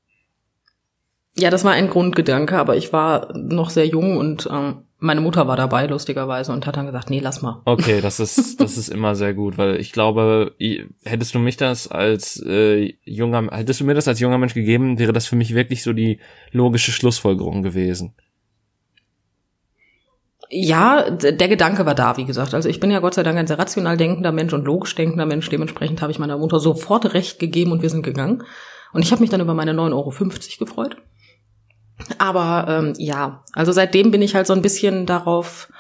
Ja, 1.37 1.51
das 1.51 1.63
war 1.63 1.71
ein 1.71 1.89
Grundgedanke, 1.89 2.59
aber 2.59 2.77
ich 2.77 2.93
war 2.93 3.33
noch 3.39 3.71
sehr 3.71 3.87
jung 3.87 4.17
und 4.17 4.49
ähm, 4.51 4.79
Meine 4.99 5.21
Mutter 5.21 5.47
war 5.47 5.57
dabei, 5.57 5.87
lustigerweise, 5.87 6.51
und 6.51 6.67
hat 6.67 6.77
dann 6.77 6.87
gesagt, 6.87 7.11
nee, 7.11 7.21
lass 7.21 7.43
mal. 7.43 7.63
Okay, 7.65 8.01
das 8.01 8.19
ist, 8.19 8.61
das 8.61 8.77
ist 8.77 8.89
immer 8.89 9.15
sehr 9.15 9.35
gut, 9.35 9.57
weil 9.57 9.77
ich 9.77 9.93
glaube, 9.93 10.57
hättest 11.05 11.37
du 11.37 11.39
mich 11.39 11.57
das 11.57 11.87
als 11.87 12.43
äh, 12.45 12.95
junger, 13.05 13.57
hättest 13.57 13.81
du 13.81 13.85
mir 13.85 13.95
das 13.95 14.09
als 14.09 14.19
junger 14.19 14.39
Mensch 14.39 14.55
gegeben, 14.55 14.99
wäre 14.99 15.13
das 15.13 15.29
für 15.29 15.37
mich 15.37 15.55
wirklich 15.55 15.85
so 15.85 15.93
die 15.93 16.19
logische 16.51 16.91
Schlussfolgerung 16.91 17.63
gewesen. 17.63 18.15
Ja, 20.57 21.11
der 21.11 21.49
Gedanke 21.49 21.85
war 21.85 21.97
da, 21.97 22.17
wie 22.17 22.27
gesagt. 22.27 22.55
Also 22.55 22.69
ich 22.69 22.79
bin 22.79 22.93
ja 22.93 23.01
Gott 23.01 23.15
sei 23.15 23.25
Dank 23.25 23.37
ein 23.37 23.49
sehr 23.49 23.59
rational 23.59 23.97
denkender 23.97 24.31
Mensch 24.31 24.53
und 24.53 24.65
logisch 24.65 24.95
denkender 24.95 25.27
Mensch. 25.27 25.49
Dementsprechend 25.51 26.01
habe 26.01 26.13
ich 26.13 26.21
meiner 26.21 26.39
Mutter 26.39 26.61
sofort 26.61 27.13
recht 27.13 27.41
gegeben 27.41 27.73
und 27.73 27.83
wir 27.83 27.91
sind 27.91 28.05
gegangen. 28.05 28.45
Und 28.93 29.03
ich 29.03 29.11
habe 29.11 29.21
mich 29.21 29.31
dann 29.31 29.41
über 29.41 29.55
meine 29.55 29.73
9,50 29.73 29.93
Euro 29.93 30.13
gefreut. 30.61 30.97
Aber 32.19 32.67
ähm, 32.69 32.93
ja, 32.99 33.43
also 33.53 33.73
seitdem 33.73 34.13
bin 34.13 34.23
ich 34.23 34.37
halt 34.37 34.47
so 34.47 34.53
ein 34.53 34.63
bisschen 34.63 35.07
darauf, 35.07 35.73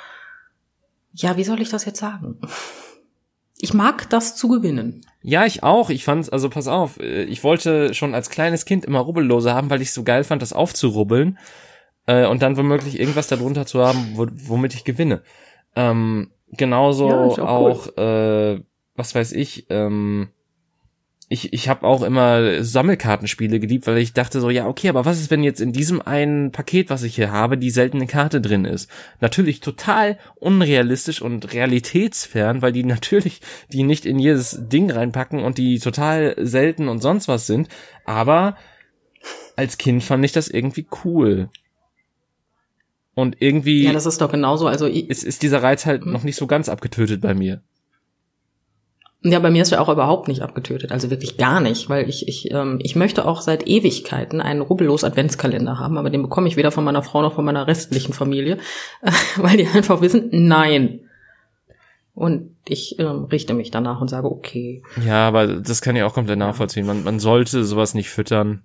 ja, 1.12 1.36
wie 1.36 1.44
soll 1.44 1.60
ich 1.60 1.68
das 1.68 1.84
jetzt 1.84 2.00
sagen? 2.00 2.40
Ich 3.60 3.74
mag 3.74 4.10
das 4.10 4.34
zu 4.34 4.48
gewinnen. 4.48 5.02
Ja, 5.22 5.46
ich 5.46 5.62
auch. 5.62 5.88
Ich 5.88 6.04
fand's, 6.04 6.28
also 6.30 6.50
pass 6.50 6.66
auf, 6.66 6.98
äh, 6.98 7.22
ich 7.22 7.44
wollte 7.44 7.94
schon 7.94 8.12
als 8.12 8.28
kleines 8.28 8.64
Kind 8.64 8.84
immer 8.84 8.98
Rubbellose 8.98 9.54
haben, 9.54 9.70
weil 9.70 9.82
ich 9.82 9.92
so 9.92 10.02
geil 10.02 10.24
fand, 10.24 10.42
das 10.42 10.52
aufzurubbeln 10.52 11.38
äh, 12.06 12.26
und 12.26 12.42
dann 12.42 12.56
womöglich 12.56 12.98
irgendwas 12.98 13.28
darunter 13.28 13.66
zu 13.66 13.84
haben, 13.84 14.12
womit 14.14 14.74
ich 14.74 14.84
gewinne. 14.84 15.22
Ähm, 15.76 16.30
genauso 16.52 17.08
ja, 17.08 17.16
auch, 17.16 17.38
auch 17.38 17.88
cool. 17.96 18.60
äh, 18.60 18.64
was 18.96 19.14
weiß 19.14 19.32
ich, 19.32 19.66
ähm, 19.70 20.28
ich, 21.28 21.52
ich 21.52 21.68
habe 21.68 21.86
auch 21.86 22.02
immer 22.02 22.62
Sammelkartenspiele 22.62 23.58
geliebt, 23.58 23.86
weil 23.86 23.98
ich 23.98 24.12
dachte 24.12 24.40
so, 24.40 24.50
ja, 24.50 24.66
okay, 24.66 24.88
aber 24.88 25.04
was 25.04 25.20
ist, 25.20 25.30
wenn 25.30 25.42
jetzt 25.42 25.60
in 25.60 25.72
diesem 25.72 26.02
einen 26.02 26.52
Paket, 26.52 26.90
was 26.90 27.02
ich 27.02 27.16
hier 27.16 27.32
habe, 27.32 27.56
die 27.56 27.70
seltene 27.70 28.06
Karte 28.06 28.40
drin 28.40 28.64
ist? 28.64 28.90
Natürlich 29.20 29.60
total 29.60 30.18
unrealistisch 30.36 31.22
und 31.22 31.52
realitätsfern, 31.52 32.62
weil 32.62 32.72
die 32.72 32.84
natürlich 32.84 33.40
die 33.72 33.82
nicht 33.82 34.04
in 34.06 34.18
jedes 34.18 34.68
Ding 34.68 34.90
reinpacken 34.90 35.42
und 35.42 35.58
die 35.58 35.78
total 35.78 36.36
selten 36.38 36.88
und 36.88 37.00
sonst 37.00 37.26
was 37.26 37.46
sind. 37.46 37.68
Aber 38.04 38.56
als 39.56 39.78
Kind 39.78 40.04
fand 40.04 40.24
ich 40.24 40.32
das 40.32 40.48
irgendwie 40.48 40.86
cool. 41.04 41.48
Und 43.14 43.36
irgendwie. 43.38 43.84
Ja, 43.84 43.92
das 43.92 44.06
ist 44.06 44.20
doch 44.20 44.30
genauso. 44.30 44.66
Also 44.66 44.86
ist, 44.86 45.24
ist 45.24 45.42
dieser 45.42 45.62
Reiz 45.62 45.86
halt 45.86 46.04
hm. 46.04 46.12
noch 46.12 46.24
nicht 46.24 46.36
so 46.36 46.46
ganz 46.46 46.68
abgetötet 46.68 47.20
bei 47.20 47.34
mir. 47.34 47.62
Ja, 49.26 49.38
bei 49.38 49.50
mir 49.50 49.62
ist 49.62 49.72
er 49.72 49.80
auch 49.80 49.88
überhaupt 49.88 50.28
nicht 50.28 50.42
abgetötet, 50.42 50.92
also 50.92 51.08
wirklich 51.08 51.38
gar 51.38 51.58
nicht, 51.58 51.88
weil 51.88 52.10
ich 52.10 52.28
ich 52.28 52.50
ähm, 52.52 52.78
ich 52.82 52.94
möchte 52.94 53.24
auch 53.24 53.40
seit 53.40 53.66
Ewigkeiten 53.66 54.42
einen 54.42 54.60
rubbellos 54.60 55.02
Adventskalender 55.02 55.78
haben, 55.78 55.96
aber 55.96 56.10
den 56.10 56.20
bekomme 56.20 56.46
ich 56.46 56.58
weder 56.58 56.70
von 56.70 56.84
meiner 56.84 57.02
Frau 57.02 57.22
noch 57.22 57.34
von 57.34 57.44
meiner 57.46 57.66
restlichen 57.66 58.12
Familie, 58.12 58.58
weil 59.36 59.56
die 59.56 59.66
einfach 59.66 60.02
wissen, 60.02 60.28
nein. 60.30 61.00
Und 62.12 62.54
ich 62.68 62.98
ähm, 62.98 63.24
richte 63.24 63.54
mich 63.54 63.70
danach 63.70 64.02
und 64.02 64.08
sage, 64.08 64.30
okay. 64.30 64.82
Ja, 65.04 65.26
aber 65.26 65.46
das 65.46 65.80
kann 65.80 65.96
ich 65.96 66.02
auch 66.02 66.14
komplett 66.14 66.38
nachvollziehen. 66.38 66.86
Man, 66.86 67.02
man 67.02 67.18
sollte 67.18 67.64
sowas 67.64 67.94
nicht 67.94 68.10
füttern. 68.10 68.62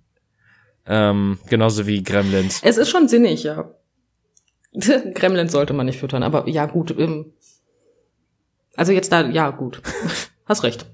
Ähm, 0.86 1.40
genauso 1.48 1.88
wie 1.88 2.04
Gremlins. 2.04 2.62
Es 2.64 2.78
ist 2.78 2.90
schon 2.90 3.08
sinnig, 3.08 3.44
ja. 3.44 3.72
Gremlins 5.14 5.52
sollte 5.52 5.74
man 5.74 5.86
nicht 5.86 6.00
füttern, 6.00 6.24
aber 6.24 6.48
ja 6.48 6.66
gut. 6.66 6.98
Ähm, 6.98 7.34
also 8.76 8.92
jetzt 8.92 9.12
da, 9.12 9.28
ja 9.28 9.50
gut. 9.50 9.82
Hast 10.46 10.64
recht. 10.64 10.86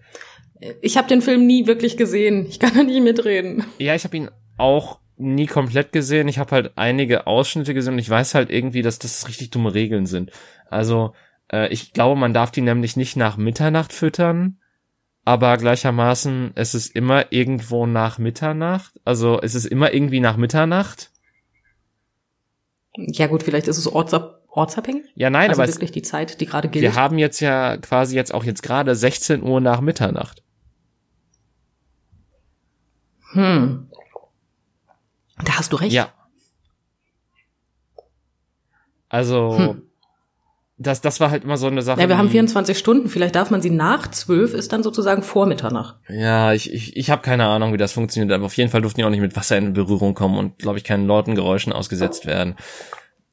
Ich 0.81 0.97
habe 0.97 1.07
den 1.07 1.21
Film 1.21 1.45
nie 1.45 1.67
wirklich 1.67 1.97
gesehen. 1.97 2.45
Ich 2.47 2.59
kann 2.59 2.73
da 2.75 2.83
nicht 2.83 3.01
mitreden. 3.01 3.65
Ja, 3.77 3.93
ich 3.93 4.03
habe 4.05 4.17
ihn 4.17 4.29
auch 4.57 4.99
nie 5.17 5.47
komplett 5.47 5.91
gesehen. 5.91 6.27
Ich 6.27 6.39
habe 6.39 6.51
halt 6.51 6.71
einige 6.77 7.27
Ausschnitte 7.27 7.73
gesehen 7.73 7.93
und 7.93 7.99
ich 7.99 8.09
weiß 8.09 8.35
halt 8.35 8.49
irgendwie, 8.49 8.81
dass 8.81 8.99
das 8.99 9.27
richtig 9.27 9.51
dumme 9.51 9.73
Regeln 9.73 10.05
sind. 10.05 10.31
Also 10.69 11.13
äh, 11.51 11.71
ich 11.71 11.93
glaube, 11.93 12.19
man 12.19 12.33
darf 12.33 12.51
die 12.51 12.61
nämlich 12.61 12.97
nicht 12.97 13.15
nach 13.15 13.37
Mitternacht 13.37 13.93
füttern, 13.93 14.59
aber 15.23 15.57
gleichermaßen 15.57 16.51
es 16.55 16.75
ist 16.75 16.95
immer 16.95 17.31
irgendwo 17.31 17.85
nach 17.85 18.17
Mitternacht. 18.17 18.99
Also 19.05 19.39
es 19.41 19.55
ist 19.55 19.65
immer 19.65 19.93
irgendwie 19.93 20.19
nach 20.19 20.37
Mitternacht. 20.37 21.11
Ja 22.97 23.27
gut, 23.27 23.43
vielleicht 23.43 23.67
ist 23.67 23.77
es 23.77 23.87
ortsab 23.87 24.41
ortsabhängig. 24.49 25.05
Ja, 25.15 25.29
nein, 25.29 25.49
also 25.49 25.61
aber 25.61 25.69
wirklich 25.71 25.89
es, 25.89 25.93
die 25.93 26.01
Zeit, 26.01 26.39
die 26.39 26.45
gerade 26.45 26.69
gilt. 26.69 26.81
Wir 26.81 26.95
haben 26.95 27.17
jetzt 27.17 27.41
ja 27.41 27.77
quasi 27.77 28.15
jetzt 28.15 28.33
auch 28.33 28.43
jetzt 28.45 28.63
gerade 28.63 28.95
16 28.95 29.43
Uhr 29.43 29.59
nach 29.59 29.81
Mitternacht. 29.81 30.43
Hm. 33.33 33.89
Da 35.43 35.57
hast 35.57 35.73
du 35.73 35.75
recht. 35.75 35.91
Ja. 35.91 36.13
Also 39.09 39.57
hm. 39.57 39.81
Das 40.77 41.01
das 41.01 41.19
war 41.19 41.31
halt 41.31 41.43
immer 41.43 41.57
so 41.57 41.67
eine 41.67 41.81
Sache. 41.81 42.01
Ja, 42.01 42.09
wir 42.09 42.17
haben 42.17 42.29
24 42.29 42.77
Stunden, 42.77 43.07
vielleicht 43.07 43.35
darf 43.35 43.49
man 43.49 43.61
sie 43.61 43.69
nach 43.69 44.09
12 44.09 44.53
ist 44.53 44.73
dann 44.73 44.83
sozusagen 44.83 45.23
vor 45.23 45.45
Mitternacht. 45.45 45.97
Ja, 46.09 46.53
ich 46.53 46.73
ich 46.73 46.97
ich 46.97 47.09
habe 47.09 47.21
keine 47.21 47.45
Ahnung, 47.45 47.73
wie 47.73 47.77
das 47.77 47.93
funktioniert, 47.93 48.33
aber 48.33 48.45
auf 48.45 48.57
jeden 48.57 48.69
Fall 48.69 48.81
durften 48.81 48.99
die 48.99 49.05
auch 49.05 49.09
nicht 49.09 49.21
mit 49.21 49.35
Wasser 49.35 49.57
in 49.57 49.73
Berührung 49.73 50.13
kommen 50.13 50.37
und 50.37 50.59
glaube 50.59 50.77
ich 50.77 50.83
keinen 50.83 51.07
lauten 51.07 51.35
Geräuschen 51.35 51.73
ausgesetzt 51.73 52.25
werden 52.25 52.55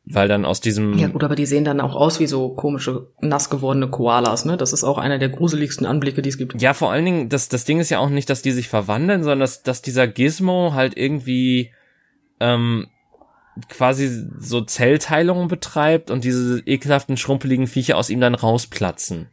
weil 0.05 0.29
dann 0.29 0.45
aus 0.45 0.61
diesem. 0.61 0.99
Ja 0.99 1.09
gut, 1.09 1.23
aber 1.23 1.37
die 1.37 1.47
sehen 1.47 1.65
dann 1.65 1.81
auch 1.81 1.95
aus 1.95 2.19
wie 2.19 2.27
so 2.27 2.51
komische, 2.51 3.09
nass 3.21 3.51
gewordene 3.51 3.89
Koalas, 3.89 4.45
ne? 4.45 4.57
Das 4.57 4.73
ist 4.73 4.85
auch 4.85 4.99
einer 4.99 5.19
der 5.19 5.29
gruseligsten 5.29 5.87
Anblicke, 5.87 6.23
die 6.23 6.29
es 6.29 6.39
gibt. 6.39 6.61
Ja, 6.61 6.75
vor 6.75 6.91
allen 6.91 7.05
Dingen, 7.05 7.29
das, 7.29 7.49
das 7.49 7.65
Ding 7.65 7.79
ist 7.79 7.91
ja 7.91 7.99
auch 7.99 8.09
nicht, 8.09 8.29
dass 8.29 8.43
die 8.43 8.51
sich 8.51 8.69
verwandeln, 8.69 9.23
sondern 9.23 9.41
dass, 9.41 9.63
dass 9.63 9.83
dieser 9.83 10.09
Gizmo 10.09 10.73
halt 10.75 10.97
irgendwie 10.97 11.73
ähm, 12.41 12.89
quasi 13.69 14.27
so 14.39 14.61
Zellteilungen 14.63 15.49
betreibt 15.49 16.11
und 16.11 16.25
diese 16.25 16.61
ekelhaften, 16.67 17.17
schrumpeligen 17.17 17.67
Viecher 17.67 17.97
aus 17.97 18.11
ihm 18.11 18.21
dann 18.21 18.35
rausplatzen. 18.35 19.29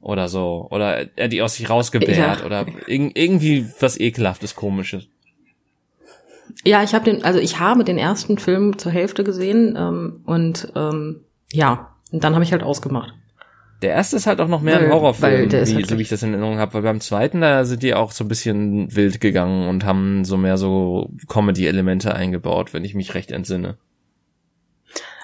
Oder 0.00 0.28
so. 0.28 0.68
Oder 0.70 1.16
er 1.16 1.28
die 1.28 1.42
aus 1.42 1.54
sich 1.54 1.68
rausgebärt. 1.68 2.40
Ja. 2.40 2.46
Oder 2.46 2.66
irg 2.86 3.12
irgendwie 3.16 3.66
was 3.80 3.98
ekelhaftes, 3.98 4.54
komisches. 4.54 5.08
Ja, 6.64 6.82
ich 6.82 6.94
habe 6.94 7.04
den, 7.04 7.24
also 7.24 7.40
ich 7.40 7.58
habe 7.58 7.84
den 7.84 7.98
ersten 7.98 8.38
Film 8.38 8.78
zur 8.78 8.92
Hälfte 8.92 9.24
gesehen 9.24 9.74
ähm, 9.76 10.20
und 10.24 10.72
ähm, 10.76 11.24
ja, 11.52 11.96
und 12.12 12.22
dann 12.22 12.34
habe 12.34 12.44
ich 12.44 12.52
halt 12.52 12.62
ausgemacht. 12.62 13.14
Der 13.82 13.90
erste 13.90 14.16
ist 14.16 14.26
halt 14.26 14.40
auch 14.40 14.48
noch 14.48 14.62
mehr 14.62 14.76
weil, 14.76 14.84
ein 14.86 14.92
Horrorfilm, 14.92 15.52
wie, 15.52 15.56
halt 15.56 15.86
so 15.86 15.98
wie 15.98 16.02
ich 16.02 16.08
das 16.08 16.22
in 16.22 16.30
Erinnerung 16.30 16.58
habe, 16.58 16.74
weil 16.74 16.82
beim 16.82 17.00
zweiten, 17.00 17.42
da 17.42 17.64
sind 17.64 17.82
die 17.82 17.94
auch 17.94 18.10
so 18.10 18.24
ein 18.24 18.28
bisschen 18.28 18.94
wild 18.94 19.20
gegangen 19.20 19.68
und 19.68 19.84
haben 19.84 20.24
so 20.24 20.38
mehr 20.38 20.56
so 20.56 21.10
Comedy-Elemente 21.28 22.14
eingebaut, 22.14 22.72
wenn 22.72 22.84
ich 22.84 22.94
mich 22.94 23.14
recht 23.14 23.30
entsinne. 23.30 23.76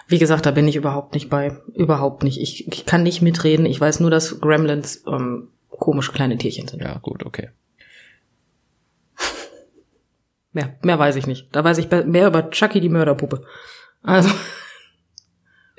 Wie 0.08 0.18
gesagt, 0.18 0.44
da 0.44 0.50
bin 0.50 0.68
ich 0.68 0.76
überhaupt 0.76 1.14
nicht 1.14 1.30
bei. 1.30 1.56
Überhaupt 1.74 2.22
nicht. 2.22 2.38
Ich, 2.38 2.68
ich 2.68 2.84
kann 2.84 3.02
nicht 3.02 3.22
mitreden. 3.22 3.64
Ich 3.64 3.80
weiß 3.80 4.00
nur, 4.00 4.10
dass 4.10 4.40
Gremlins 4.40 5.04
ähm, 5.06 5.48
komische 5.70 6.12
kleine 6.12 6.36
Tierchen 6.36 6.68
sind. 6.68 6.82
Ja, 6.82 6.98
gut, 6.98 7.24
okay. 7.24 7.48
Mehr, 10.52 10.76
mehr 10.82 10.98
weiß 10.98 11.16
ich 11.16 11.26
nicht. 11.26 11.48
Da 11.52 11.64
weiß 11.64 11.78
ich 11.78 11.90
mehr 11.90 12.26
über 12.26 12.50
Chucky 12.50 12.80
die 12.80 12.90
Mörderpuppe. 12.90 13.46
Also. 14.02 14.28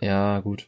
Ja, 0.01 0.39
gut. 0.39 0.67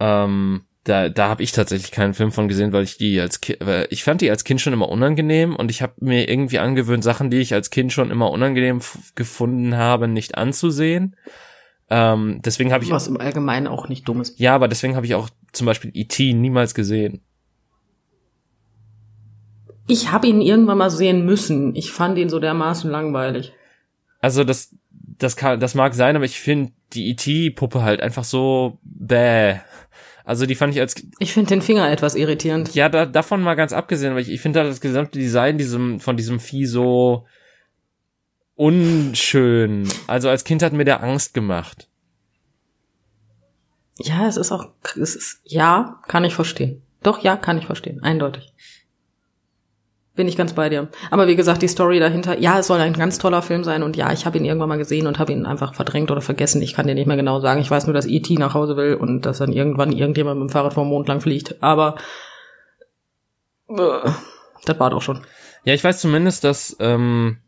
Ähm, 0.00 0.64
da, 0.84 1.08
da 1.08 1.28
habe 1.28 1.42
ich 1.42 1.52
tatsächlich 1.52 1.92
keinen 1.92 2.14
Film 2.14 2.32
von 2.32 2.48
gesehen, 2.48 2.72
weil 2.72 2.82
ich 2.82 2.98
die 2.98 3.20
als 3.20 3.40
Kind, 3.40 3.58
weil 3.60 3.86
ich 3.90 4.02
fand 4.02 4.20
die 4.20 4.30
als 4.30 4.44
Kind 4.44 4.60
schon 4.60 4.72
immer 4.72 4.88
unangenehm 4.88 5.54
und 5.54 5.70
ich 5.70 5.80
habe 5.80 5.94
mir 6.00 6.28
irgendwie 6.28 6.58
angewöhnt, 6.58 7.04
Sachen, 7.04 7.30
die 7.30 7.38
ich 7.38 7.54
als 7.54 7.70
Kind 7.70 7.92
schon 7.92 8.10
immer 8.10 8.30
unangenehm 8.30 8.80
gefunden 9.14 9.76
habe, 9.76 10.08
nicht 10.08 10.36
anzusehen. 10.36 11.16
Ähm, 11.88 12.40
deswegen 12.44 12.72
habe 12.72 12.84
ich 12.84 12.90
was 12.90 13.06
im 13.06 13.20
Allgemeinen 13.20 13.66
auch 13.66 13.88
nicht 13.88 14.08
dummes. 14.08 14.34
Ja, 14.38 14.54
aber 14.54 14.66
deswegen 14.66 14.96
habe 14.96 15.06
ich 15.06 15.14
auch 15.14 15.28
zum 15.52 15.66
Beispiel 15.66 15.90
E.T. 15.94 16.32
niemals 16.32 16.74
gesehen. 16.74 17.20
Ich 19.86 20.10
habe 20.10 20.26
ihn 20.26 20.40
irgendwann 20.40 20.78
mal 20.78 20.90
sehen 20.90 21.24
müssen. 21.24 21.74
Ich 21.76 21.92
fand 21.92 22.18
ihn 22.18 22.28
so 22.28 22.40
dermaßen 22.40 22.90
langweilig. 22.90 23.52
Also 24.20 24.42
das, 24.42 24.74
das 24.90 25.36
kann, 25.36 25.60
das 25.60 25.74
mag 25.74 25.94
sein, 25.94 26.16
aber 26.16 26.24
ich 26.24 26.40
finde 26.40 26.72
die 26.92 27.10
E.T.-Puppe 27.10 27.82
halt 27.82 28.00
einfach 28.00 28.24
so 28.24 28.78
bäh. 28.82 29.56
Also 30.24 30.46
die 30.46 30.54
fand 30.54 30.74
ich 30.74 30.80
als 30.80 30.94
ich 31.18 31.32
finde 31.32 31.48
den 31.48 31.62
Finger 31.62 31.90
etwas 31.90 32.14
irritierend. 32.14 32.74
Ja, 32.74 32.88
da, 32.88 33.06
davon 33.06 33.42
mal 33.42 33.54
ganz 33.54 33.72
abgesehen, 33.72 34.12
aber 34.12 34.20
ich, 34.20 34.30
ich 34.30 34.40
finde 34.40 34.60
halt 34.60 34.70
das 34.70 34.80
gesamte 34.80 35.18
Design 35.18 35.58
diesem 35.58 36.00
von 36.00 36.16
diesem 36.16 36.38
Vieh 36.38 36.66
so 36.66 37.26
unschön. 38.54 39.88
Also 40.06 40.28
als 40.28 40.44
Kind 40.44 40.62
hat 40.62 40.72
mir 40.72 40.84
der 40.84 41.02
Angst 41.02 41.34
gemacht. 41.34 41.88
Ja, 43.98 44.26
es 44.26 44.36
ist 44.36 44.52
auch 44.52 44.68
es 45.00 45.16
ist 45.16 45.40
ja, 45.44 46.00
kann 46.06 46.24
ich 46.24 46.34
verstehen. 46.34 46.82
Doch 47.02 47.22
ja, 47.22 47.36
kann 47.36 47.58
ich 47.58 47.66
verstehen, 47.66 48.02
eindeutig. 48.02 48.54
Bin 50.14 50.28
ich 50.28 50.36
ganz 50.36 50.52
bei 50.52 50.68
dir. 50.68 50.88
Aber 51.10 51.26
wie 51.26 51.36
gesagt, 51.36 51.62
die 51.62 51.68
Story 51.68 51.98
dahinter, 51.98 52.38
ja, 52.38 52.58
es 52.58 52.66
soll 52.66 52.80
ein 52.80 52.92
ganz 52.92 53.18
toller 53.18 53.40
Film 53.40 53.64
sein 53.64 53.82
und 53.82 53.96
ja, 53.96 54.12
ich 54.12 54.26
habe 54.26 54.36
ihn 54.36 54.44
irgendwann 54.44 54.68
mal 54.68 54.76
gesehen 54.76 55.06
und 55.06 55.18
habe 55.18 55.32
ihn 55.32 55.46
einfach 55.46 55.72
verdrängt 55.72 56.10
oder 56.10 56.20
vergessen. 56.20 56.60
Ich 56.60 56.74
kann 56.74 56.86
dir 56.86 56.94
nicht 56.94 57.06
mehr 57.06 57.16
genau 57.16 57.40
sagen. 57.40 57.62
Ich 57.62 57.70
weiß 57.70 57.86
nur, 57.86 57.94
dass 57.94 58.06
E.T. 58.06 58.34
nach 58.34 58.52
Hause 58.52 58.76
will 58.76 58.94
und 58.94 59.24
dass 59.24 59.38
dann 59.38 59.52
irgendwann 59.52 59.90
irgendjemand 59.90 60.38
mit 60.38 60.50
dem 60.50 60.52
Fahrrad 60.52 60.74
vom 60.74 60.88
Mond 60.88 61.08
lang 61.08 61.22
fliegt. 61.22 61.62
Aber 61.62 61.96
äh, 63.70 64.10
das 64.66 64.78
war 64.78 64.90
doch 64.90 65.00
schon. 65.00 65.24
Ja, 65.64 65.72
ich 65.72 65.82
weiß 65.82 66.00
zumindest, 66.00 66.44
dass 66.44 66.76
ähm, 66.78 67.38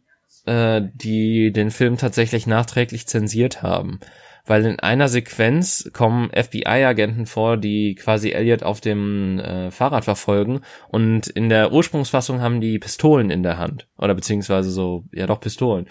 äh, 0.46 0.80
die 0.94 1.52
den 1.52 1.70
Film 1.70 1.98
tatsächlich 1.98 2.46
nachträglich 2.46 3.06
zensiert 3.06 3.62
haben. 3.62 4.00
Weil 4.46 4.64
in 4.66 4.80
einer 4.80 5.08
Sequenz 5.08 5.90
kommen 5.92 6.30
FBI-Agenten 6.30 7.26
vor, 7.26 7.56
die 7.56 7.94
quasi 7.94 8.30
Elliot 8.30 8.62
auf 8.62 8.80
dem 8.80 9.38
äh, 9.38 9.70
Fahrrad 9.70 10.04
verfolgen 10.04 10.60
und 10.88 11.28
in 11.28 11.48
der 11.48 11.72
Ursprungsfassung 11.72 12.40
haben 12.40 12.60
die 12.60 12.78
Pistolen 12.78 13.30
in 13.30 13.42
der 13.42 13.58
Hand 13.58 13.88
oder 13.96 14.14
beziehungsweise 14.14 14.70
so, 14.70 15.04
ja 15.12 15.26
doch 15.26 15.40
Pistolen 15.40 15.86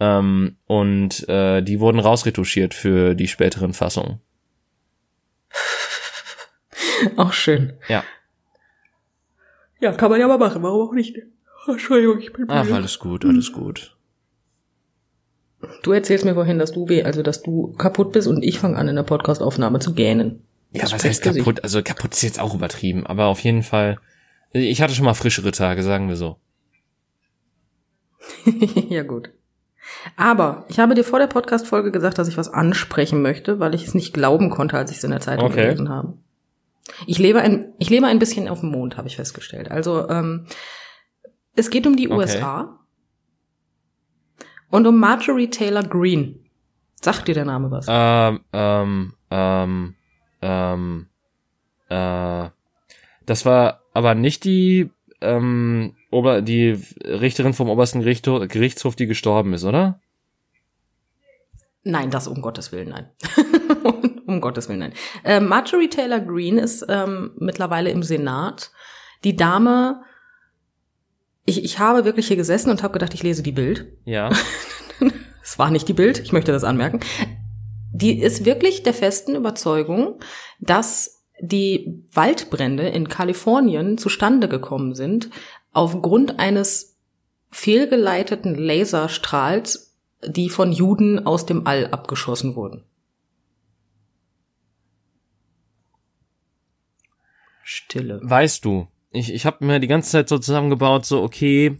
ähm, 0.00 0.56
und 0.66 1.28
äh, 1.28 1.62
die 1.62 1.80
wurden 1.80 1.98
rausretuschiert 2.00 2.74
für 2.74 3.14
die 3.14 3.28
späteren 3.28 3.72
Fassungen. 3.72 4.20
Auch 7.16 7.32
schön. 7.32 7.74
Ja. 7.88 8.04
Ja, 9.80 9.92
kann 9.92 10.10
man 10.10 10.20
ja 10.20 10.26
mal 10.26 10.38
machen, 10.38 10.62
warum 10.62 10.88
auch 10.88 10.92
nicht? 10.92 11.16
Entschuldigung, 11.68 12.18
ich 12.18 12.32
bin 12.32 12.46
Ach, 12.48 12.64
müde. 12.64 12.74
alles 12.74 12.98
gut, 12.98 13.24
alles 13.24 13.52
gut. 13.52 13.96
Du 15.82 15.92
erzählst 15.92 16.24
mir 16.24 16.34
vorhin, 16.34 16.58
dass 16.58 16.72
du 16.72 16.88
weh, 16.88 17.02
also 17.02 17.22
dass 17.22 17.42
du 17.42 17.72
kaputt 17.78 18.12
bist 18.12 18.28
und 18.28 18.42
ich 18.44 18.58
fange 18.60 18.76
an 18.76 18.88
in 18.88 18.96
der 18.96 19.02
Podcastaufnahme 19.02 19.80
zu 19.80 19.92
gähnen. 19.92 20.42
Ja, 20.72 20.82
Das 20.82 20.92
was 20.92 21.04
heißt 21.04 21.22
für 21.22 21.32
sich. 21.32 21.42
kaputt? 21.42 21.64
Also 21.64 21.82
kaputt 21.82 22.12
ist 22.14 22.22
jetzt 22.22 22.38
auch 22.40 22.54
übertrieben, 22.54 23.06
aber 23.06 23.26
auf 23.26 23.40
jeden 23.40 23.62
Fall. 23.62 23.98
Ich 24.52 24.80
hatte 24.80 24.94
schon 24.94 25.04
mal 25.04 25.14
frischere 25.14 25.50
Tage, 25.50 25.82
sagen 25.82 26.08
wir 26.08 26.16
so. 26.16 26.36
ja, 28.88 29.02
gut. 29.02 29.30
Aber 30.16 30.64
ich 30.68 30.78
habe 30.78 30.94
dir 30.94 31.04
vor 31.04 31.18
der 31.18 31.26
Podcast-Folge 31.26 31.90
gesagt, 31.92 32.18
dass 32.18 32.28
ich 32.28 32.36
was 32.36 32.48
ansprechen 32.52 33.22
möchte, 33.22 33.58
weil 33.58 33.74
ich 33.74 33.86
es 33.86 33.94
nicht 33.94 34.12
glauben 34.12 34.50
konnte, 34.50 34.76
als 34.76 34.90
ich 34.90 34.98
es 34.98 35.04
in 35.04 35.10
der 35.10 35.20
Zeitung 35.20 35.46
Okay. 35.46 35.62
gelesen 35.66 35.88
habe. 35.88 36.14
Ich 37.06 37.18
lebe 37.18 37.40
ein, 37.40 37.72
ich 37.78 37.90
lebe 37.90 38.06
ein 38.06 38.18
bisschen 38.18 38.48
auf 38.48 38.60
dem 38.60 38.70
Mond, 38.70 38.96
habe 38.96 39.08
ich 39.08 39.16
festgestellt. 39.16 39.70
Also 39.70 40.08
ähm, 40.08 40.46
es 41.54 41.70
geht 41.70 41.86
um 41.86 41.96
die 41.96 42.08
Okay. 42.08 42.18
USA 42.18 42.78
und 44.70 44.86
um 44.86 44.98
Marjorie 44.98 45.50
Taylor 45.50 45.82
Greene. 45.82 46.36
Sagt 47.00 47.28
dir 47.28 47.34
der 47.34 47.44
Name 47.44 47.70
was? 47.70 47.86
Ähm, 47.88 48.40
ähm, 48.52 49.14
ähm, 49.30 49.94
ähm, 50.42 51.06
äh, 51.88 52.48
das 53.26 53.44
war 53.44 53.82
aber 53.94 54.14
nicht 54.14 54.44
die, 54.44 54.90
ähm, 55.20 55.94
Ober, 56.10 56.42
die 56.42 56.80
Richterin 57.04 57.52
vom 57.52 57.68
obersten 57.68 58.00
Gerichtshof, 58.00 58.48
Gerichtshof, 58.48 58.96
die 58.96 59.06
gestorben 59.06 59.52
ist, 59.52 59.64
oder? 59.64 60.00
Nein, 61.84 62.10
das 62.10 62.26
um 62.26 62.40
Gottes 62.40 62.72
Willen, 62.72 62.88
nein. 62.88 63.10
um 64.26 64.40
Gottes 64.40 64.68
Willen, 64.68 64.80
nein. 64.80 64.92
Äh, 65.24 65.40
Marjorie 65.40 65.88
Taylor 65.88 66.20
Greene 66.20 66.60
ist 66.62 66.84
ähm, 66.88 67.32
mittlerweile 67.38 67.90
im 67.90 68.02
Senat. 68.02 68.72
Die 69.24 69.36
Dame, 69.36 70.02
ich, 71.48 71.64
ich 71.64 71.78
habe 71.78 72.04
wirklich 72.04 72.28
hier 72.28 72.36
gesessen 72.36 72.70
und 72.70 72.82
habe 72.82 72.92
gedacht, 72.92 73.14
ich 73.14 73.22
lese 73.22 73.42
die 73.42 73.52
Bild. 73.52 73.86
Ja. 74.04 74.30
Es 75.42 75.58
war 75.58 75.70
nicht 75.70 75.88
die 75.88 75.94
Bild, 75.94 76.18
ich 76.18 76.32
möchte 76.32 76.52
das 76.52 76.62
anmerken. 76.62 77.00
Die 77.90 78.20
ist 78.20 78.44
wirklich 78.44 78.82
der 78.82 78.92
festen 78.92 79.34
Überzeugung, 79.34 80.20
dass 80.60 81.24
die 81.40 82.04
Waldbrände 82.12 82.86
in 82.86 83.08
Kalifornien 83.08 83.96
zustande 83.96 84.46
gekommen 84.50 84.94
sind 84.94 85.30
aufgrund 85.72 86.38
eines 86.38 86.98
fehlgeleiteten 87.50 88.56
Laserstrahls, 88.56 89.96
die 90.22 90.50
von 90.50 90.70
Juden 90.70 91.24
aus 91.24 91.46
dem 91.46 91.66
All 91.66 91.86
abgeschossen 91.86 92.54
wurden. 92.54 92.84
Stille. 97.62 98.20
Weißt 98.22 98.66
du, 98.66 98.88
ich, 99.10 99.32
ich 99.32 99.46
habe 99.46 99.64
mir 99.64 99.80
die 99.80 99.86
ganze 99.86 100.10
Zeit 100.10 100.28
so 100.28 100.38
zusammengebaut, 100.38 101.06
so, 101.06 101.22
okay, 101.22 101.78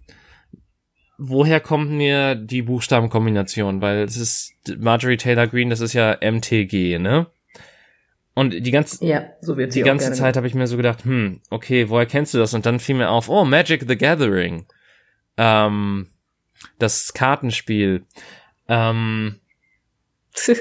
woher 1.18 1.60
kommt 1.60 1.90
mir 1.90 2.34
die 2.34 2.62
Buchstabenkombination? 2.62 3.80
Weil 3.80 3.98
es 4.04 4.16
ist 4.16 4.54
Marjorie 4.78 5.16
Taylor 5.16 5.46
Greene, 5.46 5.70
das 5.70 5.80
ist 5.80 5.92
ja 5.92 6.16
MTG, 6.20 6.98
ne? 6.98 7.26
Und 8.34 8.54
die 8.64 8.70
ganze, 8.70 9.04
Ja, 9.04 9.24
so 9.40 9.56
wird 9.56 9.74
die 9.74 9.82
ganze 9.82 10.12
Zeit 10.12 10.36
habe 10.36 10.46
ich 10.46 10.54
mir 10.54 10.68
so 10.68 10.76
gedacht, 10.76 11.04
hm, 11.04 11.40
okay, 11.50 11.88
woher 11.88 12.06
kennst 12.06 12.34
du 12.34 12.38
das? 12.38 12.54
Und 12.54 12.66
dann 12.66 12.78
fiel 12.78 12.94
mir 12.94 13.10
auf, 13.10 13.28
oh, 13.28 13.44
Magic 13.44 13.84
the 13.88 13.98
Gathering. 13.98 14.66
Ähm, 15.36 16.06
das 16.78 17.12
Kartenspiel. 17.14 18.06
Ähm, 18.68 19.40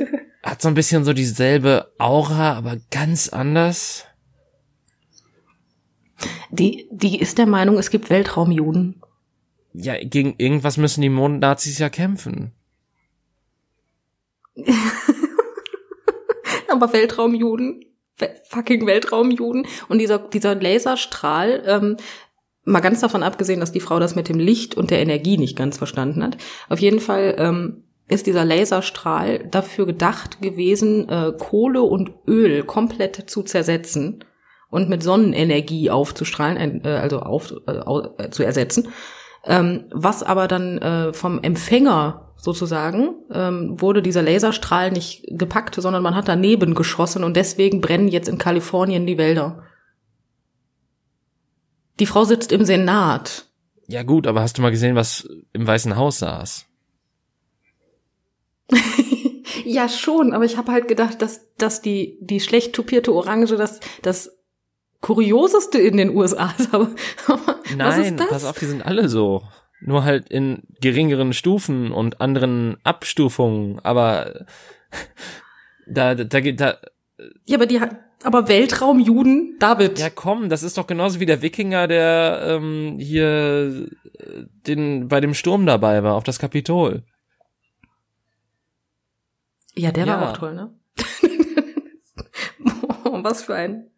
hat 0.44 0.62
so 0.62 0.70
ein 0.70 0.74
bisschen 0.74 1.06
so 1.06 1.14
dieselbe 1.14 1.94
Aura, 2.00 2.54
aber 2.54 2.78
ganz 2.90 3.30
anders. 3.30 4.08
Die, 6.52 6.88
die 6.92 7.20
ist 7.20 7.38
der 7.38 7.46
Meinung, 7.46 7.78
es 7.78 7.90
gibt 7.90 8.10
Weltraumjuden. 8.10 9.02
Ja, 9.74 9.94
gegen 10.04 10.36
irgendwas 10.38 10.78
müssen 10.78 11.02
die 11.02 11.10
Mondnazis 11.10 11.78
ja 11.78 11.90
kämpfen. 11.90 12.52
Aber 16.70 16.94
Weltraumjuden, 16.94 17.86
We- 18.18 18.36
fucking 18.50 18.86
Weltraumjuden. 18.88 19.68
Und 19.90 20.00
dieser, 20.00 20.18
dieser 20.20 20.56
Laserstrahl, 20.56 21.64
ähm, 21.66 21.98
mal 22.64 22.80
ganz 22.82 23.00
davon 23.02 23.24
abgesehen, 23.24 23.60
dass 23.60 23.72
die 23.72 23.80
Frau 23.80 24.00
das 24.00 24.16
mit 24.16 24.30
dem 24.30 24.40
Licht 24.40 24.76
und 24.76 24.90
der 24.92 25.00
Energie 25.00 25.38
nicht 25.38 25.56
ganz 25.56 25.78
verstanden 25.78 26.24
hat. 26.24 26.38
Auf 26.70 26.80
jeden 26.80 27.00
Fall 27.00 27.36
ähm, 27.38 27.84
ist 28.08 28.26
dieser 28.26 28.46
Laserstrahl 28.46 29.48
dafür 29.52 29.86
gedacht 29.86 30.42
gewesen, 30.42 31.08
äh, 31.10 31.34
Kohle 31.38 31.84
und 31.84 32.12
Öl 32.28 32.64
komplett 32.64 33.30
zu 33.30 33.44
zersetzen 33.44 34.24
und 34.70 34.90
mit 34.90 35.04
Sonnenenergie 35.04 35.90
aufzustrahlen, 35.90 36.84
äh, 36.84 36.90
also 36.90 37.20
auf, 37.20 37.54
äh, 37.68 38.24
äh, 38.24 38.30
zu 38.30 38.44
ersetzen. 38.44 38.90
Ähm, 39.46 39.86
was 39.92 40.24
aber 40.24 40.48
dann 40.48 40.78
äh, 40.80 41.14
vom 41.14 41.42
Empfänger 41.42 42.34
sozusagen 42.36 43.16
ähm, 43.32 43.80
wurde 43.82 44.02
dieser 44.02 44.22
Laserstrahl 44.22 44.92
nicht 44.92 45.26
gepackt, 45.28 45.76
sondern 45.76 46.04
man 46.04 46.16
hat 46.16 46.28
daneben 46.28 46.76
geschossen 46.76 47.24
und 47.24 47.36
deswegen 47.36 47.82
brennen 47.82 48.10
jetzt 48.10 48.30
in 48.30 48.38
Kalifornien 48.38 49.08
die 49.08 49.18
Wälder. 49.18 49.64
Die 52.00 52.06
Frau 52.06 52.26
sitzt 52.26 52.52
im 52.52 52.64
Senat. 52.64 53.46
Ja 53.88 54.04
gut, 54.04 54.28
aber 54.28 54.42
hast 54.42 54.58
du 54.58 54.62
mal 54.62 54.70
gesehen, 54.70 54.96
was 54.96 55.28
im 55.54 55.66
Weißen 55.66 55.96
Haus 55.96 56.20
saß? 56.20 56.66
ja, 59.66 59.90
schon, 59.90 60.34
aber 60.34 60.46
ich 60.46 60.58
habe 60.58 60.74
halt 60.74 60.88
gedacht, 60.88 61.22
dass, 61.22 61.54
dass 61.56 61.82
die, 61.82 62.18
die 62.22 62.40
schlecht 62.40 62.74
tupierte 62.74 63.14
Orange 63.14 63.56
das, 63.56 63.80
das 64.02 64.37
Kurioseste 65.02 65.78
in 65.80 65.98
den 65.98 66.16
USA 66.16 66.54
ist. 66.58 66.74
Aber, 66.74 66.90
aber 67.28 67.46
was 67.48 67.76
Nein, 67.76 68.02
ist 68.04 68.20
das? 68.20 68.30
pass 68.30 68.46
auf, 68.46 68.58
die 68.60 68.66
sind 68.66 68.86
alle 68.86 69.10
so. 69.10 69.44
Nur 69.80 70.04
halt 70.04 70.30
in 70.30 70.64
geringeren 70.82 71.34
Stufen 71.34 71.92
und 71.92 72.20
anderen 72.20 72.78
Abstufungen, 72.84 73.80
aber 73.84 74.46
da, 75.86 76.16
da, 76.16 76.24
da 76.24 76.40
geht 76.40 76.60
da, 76.60 76.78
Ja, 77.46 77.58
aber 77.58 77.68
die 77.68 77.80
hat, 77.80 77.96
aber 78.24 78.48
Weltraumjuden, 78.48 79.58
David. 79.60 80.00
ja 80.00 80.10
komm, 80.10 80.50
das 80.50 80.64
ist 80.64 80.80
doch 80.80 80.88
genauso 80.88 81.20
wie 81.20 81.28
der 81.28 81.44
Wikinger, 81.44 81.88
der 81.88 82.42
ähm, 82.44 82.98
hier 83.00 83.88
den 84.66 85.08
bei 85.10 85.22
dem 85.22 85.36
Sturm 85.36 85.68
dabei 85.68 86.02
war 86.02 86.16
auf 86.16 86.24
das 86.24 86.40
Kapitol. 86.40 87.04
Ja, 89.76 89.92
der 89.92 90.08
Ja. 90.08 90.20
war 90.20 90.32
auch 90.32 90.38
toll, 90.38 90.56
ne? 90.56 90.74
Boah, 92.60 93.24
Was 93.24 93.44
für 93.44 93.54
ein 93.56 93.92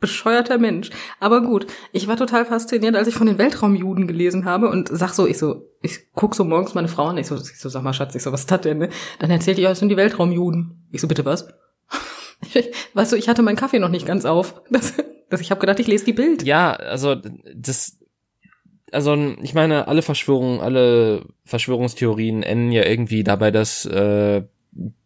bescheuerter 0.00 0.58
Mensch. 0.58 0.90
Aber 1.20 1.42
gut, 1.42 1.66
ich 1.92 2.06
war 2.08 2.16
total 2.16 2.44
fasziniert, 2.44 2.94
als 2.96 3.08
ich 3.08 3.14
von 3.14 3.26
den 3.26 3.38
Weltraumjuden 3.38 4.06
gelesen 4.06 4.44
habe 4.44 4.68
und 4.68 4.88
sag 4.90 5.12
so, 5.12 5.26
ich 5.26 5.38
so, 5.38 5.68
ich 5.82 6.12
guck 6.12 6.34
so 6.34 6.44
morgens 6.44 6.74
meine 6.74 6.88
Frau 6.88 7.06
an, 7.06 7.18
ich 7.18 7.26
so, 7.26 7.36
ich 7.36 7.58
so, 7.58 7.68
sag 7.68 7.82
mal, 7.82 7.92
Schatz, 7.92 8.14
ich 8.14 8.22
so, 8.22 8.32
was 8.32 8.40
ist 8.40 8.50
das 8.50 8.60
denn, 8.60 8.78
ne? 8.78 8.88
Dann 9.18 9.30
erzählt 9.30 9.58
ihr, 9.58 9.70
es 9.70 9.78
sind 9.78 9.88
die 9.88 9.96
Weltraumjuden. 9.96 10.88
Ich 10.92 11.00
so, 11.00 11.08
bitte 11.08 11.24
was? 11.24 11.48
weißt 12.94 13.12
du, 13.12 13.16
ich 13.16 13.28
hatte 13.28 13.42
meinen 13.42 13.56
Kaffee 13.56 13.78
noch 13.78 13.88
nicht 13.88 14.06
ganz 14.06 14.24
auf. 14.24 14.62
Das, 14.70 14.94
das, 15.30 15.40
ich 15.40 15.50
habe 15.50 15.60
gedacht, 15.60 15.78
ich 15.80 15.86
lese 15.86 16.06
die 16.06 16.14
Bild. 16.14 16.42
Ja, 16.44 16.72
also 16.72 17.14
das, 17.54 17.98
also 18.92 19.14
ich 19.42 19.52
meine, 19.52 19.88
alle 19.88 20.00
Verschwörungen, 20.02 20.60
alle 20.60 21.26
Verschwörungstheorien 21.44 22.42
enden 22.42 22.72
ja 22.72 22.86
irgendwie 22.86 23.24
dabei, 23.24 23.50
dass 23.50 23.84
äh, 23.84 24.42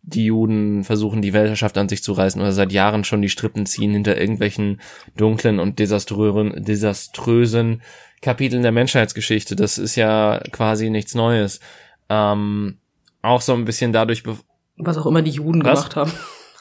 die 0.05 0.27
Juden 0.27 0.83
versuchen, 0.85 1.23
die 1.23 1.33
Weltherrschaft 1.33 1.79
an 1.79 1.88
sich 1.88 2.03
zu 2.03 2.12
reißen 2.12 2.41
oder 2.41 2.53
seit 2.53 2.73
Jahren 2.73 3.05
schon 3.05 3.23
die 3.23 3.29
Strippen 3.29 3.67
ziehen 3.67 3.93
hinter 3.93 4.21
irgendwelchen 4.21 4.81
dunklen 5.17 5.61
und 5.61 5.79
desaströsen, 5.79 6.64
desaströsen 6.64 7.83
Kapiteln 8.20 8.62
der 8.62 8.72
Menschheitsgeschichte. 8.72 9.55
Das 9.57 9.79
ist 9.79 9.95
ja 9.97 10.41
quasi 10.51 10.91
nichts 10.91 11.14
Neues. 11.14 11.61
Ähm, 12.09 12.79
auch 13.22 13.41
so 13.41 13.55
ein 13.55 13.64
bisschen 13.64 13.93
dadurch, 13.93 14.22
be- 14.24 14.39
Was 14.76 14.99
auch 14.99 15.07
immer 15.07 15.22
die 15.22 15.31
Juden 15.31 15.64
Was? 15.64 15.81
gemacht 15.81 15.97
haben. 15.97 16.12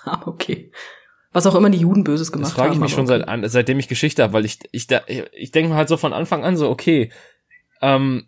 Aber 0.05 0.27
okay. 0.27 0.71
Was 1.33 1.47
auch 1.47 1.55
immer 1.55 1.69
die 1.69 1.79
Juden 1.79 2.03
Böses 2.03 2.31
gemacht 2.31 2.49
das 2.49 2.53
frage 2.55 2.69
ich 2.69 2.75
haben. 2.75 2.81
mich 2.83 2.91
schon 2.91 3.09
okay. 3.09 3.23
seit, 3.25 3.51
seitdem 3.51 3.79
ich 3.79 3.87
Geschichte 3.87 4.21
habe, 4.21 4.33
weil 4.33 4.45
ich, 4.45 4.59
ich, 4.71 4.85
da, 4.87 5.01
ich 5.07 5.51
denke 5.51 5.69
mir 5.69 5.75
halt 5.77 5.87
so 5.87 5.97
von 5.97 6.13
Anfang 6.13 6.43
an 6.43 6.57
so, 6.57 6.69
okay, 6.69 7.11
ähm, 7.81 8.27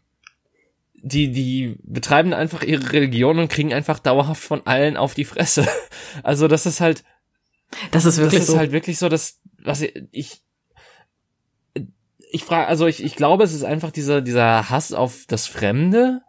die, 1.05 1.31
die 1.31 1.75
betreiben 1.83 2.33
einfach 2.33 2.63
ihre 2.63 2.93
Religion 2.93 3.37
und 3.37 3.49
kriegen 3.49 3.73
einfach 3.73 3.99
dauerhaft 3.99 4.41
von 4.41 4.65
allen 4.65 4.97
auf 4.97 5.13
die 5.13 5.25
Fresse. 5.25 5.67
Also 6.23 6.47
das 6.47 6.65
ist 6.65 6.79
halt, 6.79 7.03
Das 7.91 8.05
ist 8.05 8.17
das 8.17 8.23
wirklich 8.23 8.41
ist 8.41 8.47
so. 8.47 8.57
halt 8.57 8.71
wirklich 8.71 8.97
so, 8.99 9.09
dass, 9.09 9.41
was 9.63 9.81
ich, 9.81 9.93
ich, 10.11 10.41
ich 12.31 12.43
frage, 12.43 12.67
also 12.67 12.87
ich, 12.87 13.03
ich 13.03 13.15
glaube, 13.15 13.43
es 13.43 13.53
ist 13.53 13.63
einfach 13.63 13.91
dieser, 13.91 14.21
dieser 14.21 14.69
Hass 14.69 14.93
auf 14.93 15.25
das 15.27 15.47
Fremde. 15.47 16.21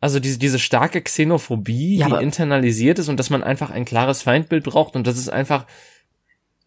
Also 0.00 0.20
diese, 0.20 0.38
diese 0.38 0.58
starke 0.58 1.02
Xenophobie, 1.02 1.96
Ja, 1.96 2.08
die 2.08 2.22
internalisiert 2.24 2.98
ist 2.98 3.08
und 3.08 3.18
dass 3.18 3.30
man 3.30 3.42
einfach 3.42 3.70
ein 3.70 3.84
klares 3.84 4.22
Feindbild 4.22 4.64
braucht 4.64 4.96
und 4.96 5.06
das 5.06 5.18
ist 5.18 5.28
einfach, 5.30 5.66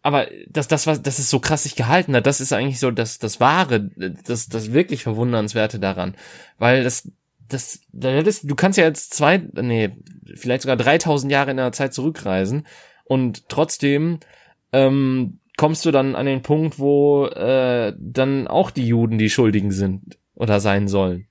aber 0.04 0.28
das, 0.50 0.68
das 0.68 0.86
was, 0.86 1.00
das 1.00 1.18
ist 1.18 1.30
so 1.30 1.40
krass 1.40 1.62
sich 1.62 1.76
gehalten 1.76 2.14
hat, 2.14 2.26
das 2.26 2.42
ist 2.42 2.52
eigentlich 2.52 2.78
so 2.78 2.90
das, 2.90 3.18
das 3.18 3.40
Wahre, 3.40 3.80
das, 3.80 4.50
das 4.50 4.74
wirklich 4.74 5.02
Verwundernswerte 5.02 5.78
daran. 5.78 6.14
Weil 6.58 6.84
das, 6.84 7.10
das, 7.48 7.80
das 7.90 8.26
ist, 8.26 8.50
du 8.50 8.54
kannst 8.54 8.76
ja 8.76 8.84
jetzt 8.84 9.14
zwei, 9.14 9.38
nee, 9.38 9.96
vielleicht 10.34 10.60
sogar 10.60 10.76
3000 10.76 11.32
Jahre 11.32 11.52
in 11.52 11.56
der 11.56 11.72
Zeit 11.72 11.94
zurückreisen 11.94 12.66
und 13.04 13.48
trotzdem, 13.48 14.18
ähm, 14.72 15.40
kommst 15.56 15.86
du 15.86 15.90
dann 15.90 16.16
an 16.16 16.26
den 16.26 16.42
Punkt, 16.42 16.78
wo 16.78 17.24
äh, 17.24 17.94
dann 17.98 18.46
auch 18.46 18.70
die 18.70 18.86
Juden 18.86 19.16
die 19.16 19.30
Schuldigen 19.30 19.70
sind 19.70 20.18
oder 20.34 20.60
sein 20.60 20.86
sollen. 20.86 21.28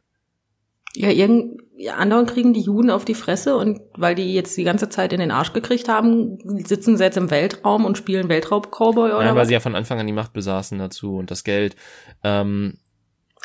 Ja, 0.96 1.12
irgend, 1.12 1.62
andauernd 1.90 2.30
kriegen 2.30 2.54
die 2.54 2.62
Juden 2.62 2.90
auf 2.90 3.06
die 3.06 3.16
Fresse 3.16 3.56
und 3.56 3.82
weil 3.96 4.16
die 4.16 4.34
jetzt 4.34 4.56
die 4.58 4.64
ganze 4.64 4.90
Zeit 4.90 5.14
in 5.14 5.20
den 5.20 5.32
Arsch 5.32 5.54
gekriegt 5.54 5.90
haben, 5.90 6.38
sitzen 6.66 6.98
sie 6.98 7.04
jetzt 7.04 7.18
im 7.18 7.32
Weltraum 7.32 7.86
und 7.86 7.98
spielen 7.98 8.30
Weltraum-Cowboy 8.30 9.12
oder 9.12 9.24
Ja, 9.24 9.30
weil 9.30 9.42
was? 9.42 9.48
sie 9.48 9.54
ja 9.54 9.60
von 9.60 9.76
Anfang 9.76 10.00
an 10.00 10.08
die 10.08 10.14
Macht 10.14 10.34
besaßen 10.34 10.78
dazu 10.80 11.18
und 11.18 11.32
das 11.32 11.44
Geld. 11.44 11.76
Ähm, 12.24 12.78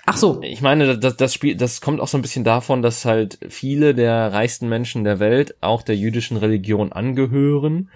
Ach 0.06 0.16
so. 0.16 0.40
ich 0.42 0.62
meine, 0.62 0.98
das, 0.98 1.16
das 1.16 1.34
Spiel, 1.34 1.54
das 1.54 1.80
kommt 1.80 2.00
auch 2.00 2.08
so 2.08 2.16
ein 2.16 2.22
bisschen 2.22 2.44
davon, 2.44 2.80
dass 2.80 3.04
halt 3.04 3.38
viele 3.48 3.94
der 3.94 4.32
reichsten 4.32 4.68
Menschen 4.68 5.04
der 5.04 5.20
Welt 5.20 5.56
auch 5.60 5.82
der 5.82 5.96
jüdischen 5.96 6.36
Religion 6.38 6.92
angehören. 6.92 7.90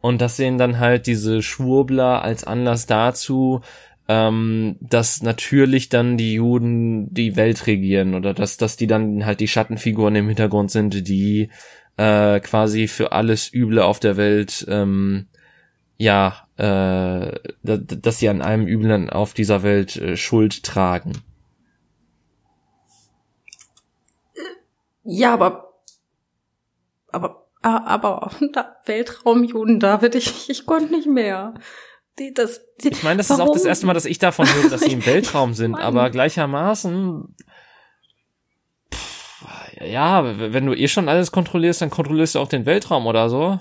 Und 0.00 0.20
das 0.20 0.36
sehen 0.36 0.58
dann 0.58 0.78
halt 0.78 1.08
diese 1.08 1.42
Schwurbler 1.42 2.22
als 2.22 2.44
Anlass 2.44 2.86
dazu, 2.86 3.62
ähm, 4.08 4.76
dass 4.80 5.22
natürlich 5.22 5.88
dann 5.90 6.16
die 6.16 6.34
Juden 6.34 7.12
die 7.12 7.36
Welt 7.36 7.66
regieren 7.66 8.14
oder 8.14 8.34
dass, 8.34 8.56
dass 8.56 8.76
die 8.76 8.86
dann 8.86 9.26
halt 9.26 9.40
die 9.40 9.48
Schattenfiguren 9.48 10.16
im 10.16 10.28
Hintergrund 10.28 10.70
sind, 10.70 11.06
die 11.08 11.50
äh, 11.96 12.40
quasi 12.40 12.88
für 12.88 13.12
alles 13.12 13.52
Üble 13.52 13.80
auf 13.80 14.00
der 14.00 14.16
Welt 14.16 14.66
ähm, 14.68 15.26
ja, 15.98 16.46
äh, 16.56 16.62
da- 17.62 17.76
dass 17.76 18.18
sie 18.18 18.28
an 18.28 18.40
allem 18.42 18.66
Üblen 18.66 19.10
auf 19.10 19.34
dieser 19.34 19.62
Welt 19.62 19.96
äh, 19.96 20.16
Schuld 20.16 20.62
tragen. 20.62 21.12
Ja, 25.04 25.32
aber, 25.34 25.72
aber, 27.12 27.46
aber, 27.62 28.30
da, 28.52 28.76
Weltraumjuden, 28.86 29.80
David, 29.80 30.14
ich, 30.14 30.48
ich 30.50 30.66
konnte 30.66 30.92
nicht 30.94 31.06
mehr. 31.06 31.54
Die, 32.18 32.34
das, 32.34 32.60
die, 32.82 32.88
Ich 32.88 33.02
meine, 33.02 33.18
das 33.18 33.30
ist 33.30 33.36
auch 33.36 33.38
warum? 33.40 33.54
das 33.54 33.64
erste 33.64 33.86
Mal, 33.86 33.94
dass 33.94 34.04
ich 34.04 34.18
davon 34.18 34.46
höre, 34.46 34.70
dass 34.70 34.80
sie 34.80 34.92
im 34.92 35.04
Weltraum 35.06 35.54
sind, 35.54 35.74
aber 35.76 36.10
gleichermaßen, 36.10 37.34
pff, 38.92 39.44
ja, 39.84 40.38
wenn 40.52 40.66
du 40.66 40.74
eh 40.74 40.88
schon 40.88 41.08
alles 41.08 41.30
kontrollierst, 41.30 41.82
dann 41.82 41.90
kontrollierst 41.90 42.34
du 42.34 42.40
auch 42.40 42.48
den 42.48 42.66
Weltraum 42.66 43.06
oder 43.06 43.28
so. 43.28 43.60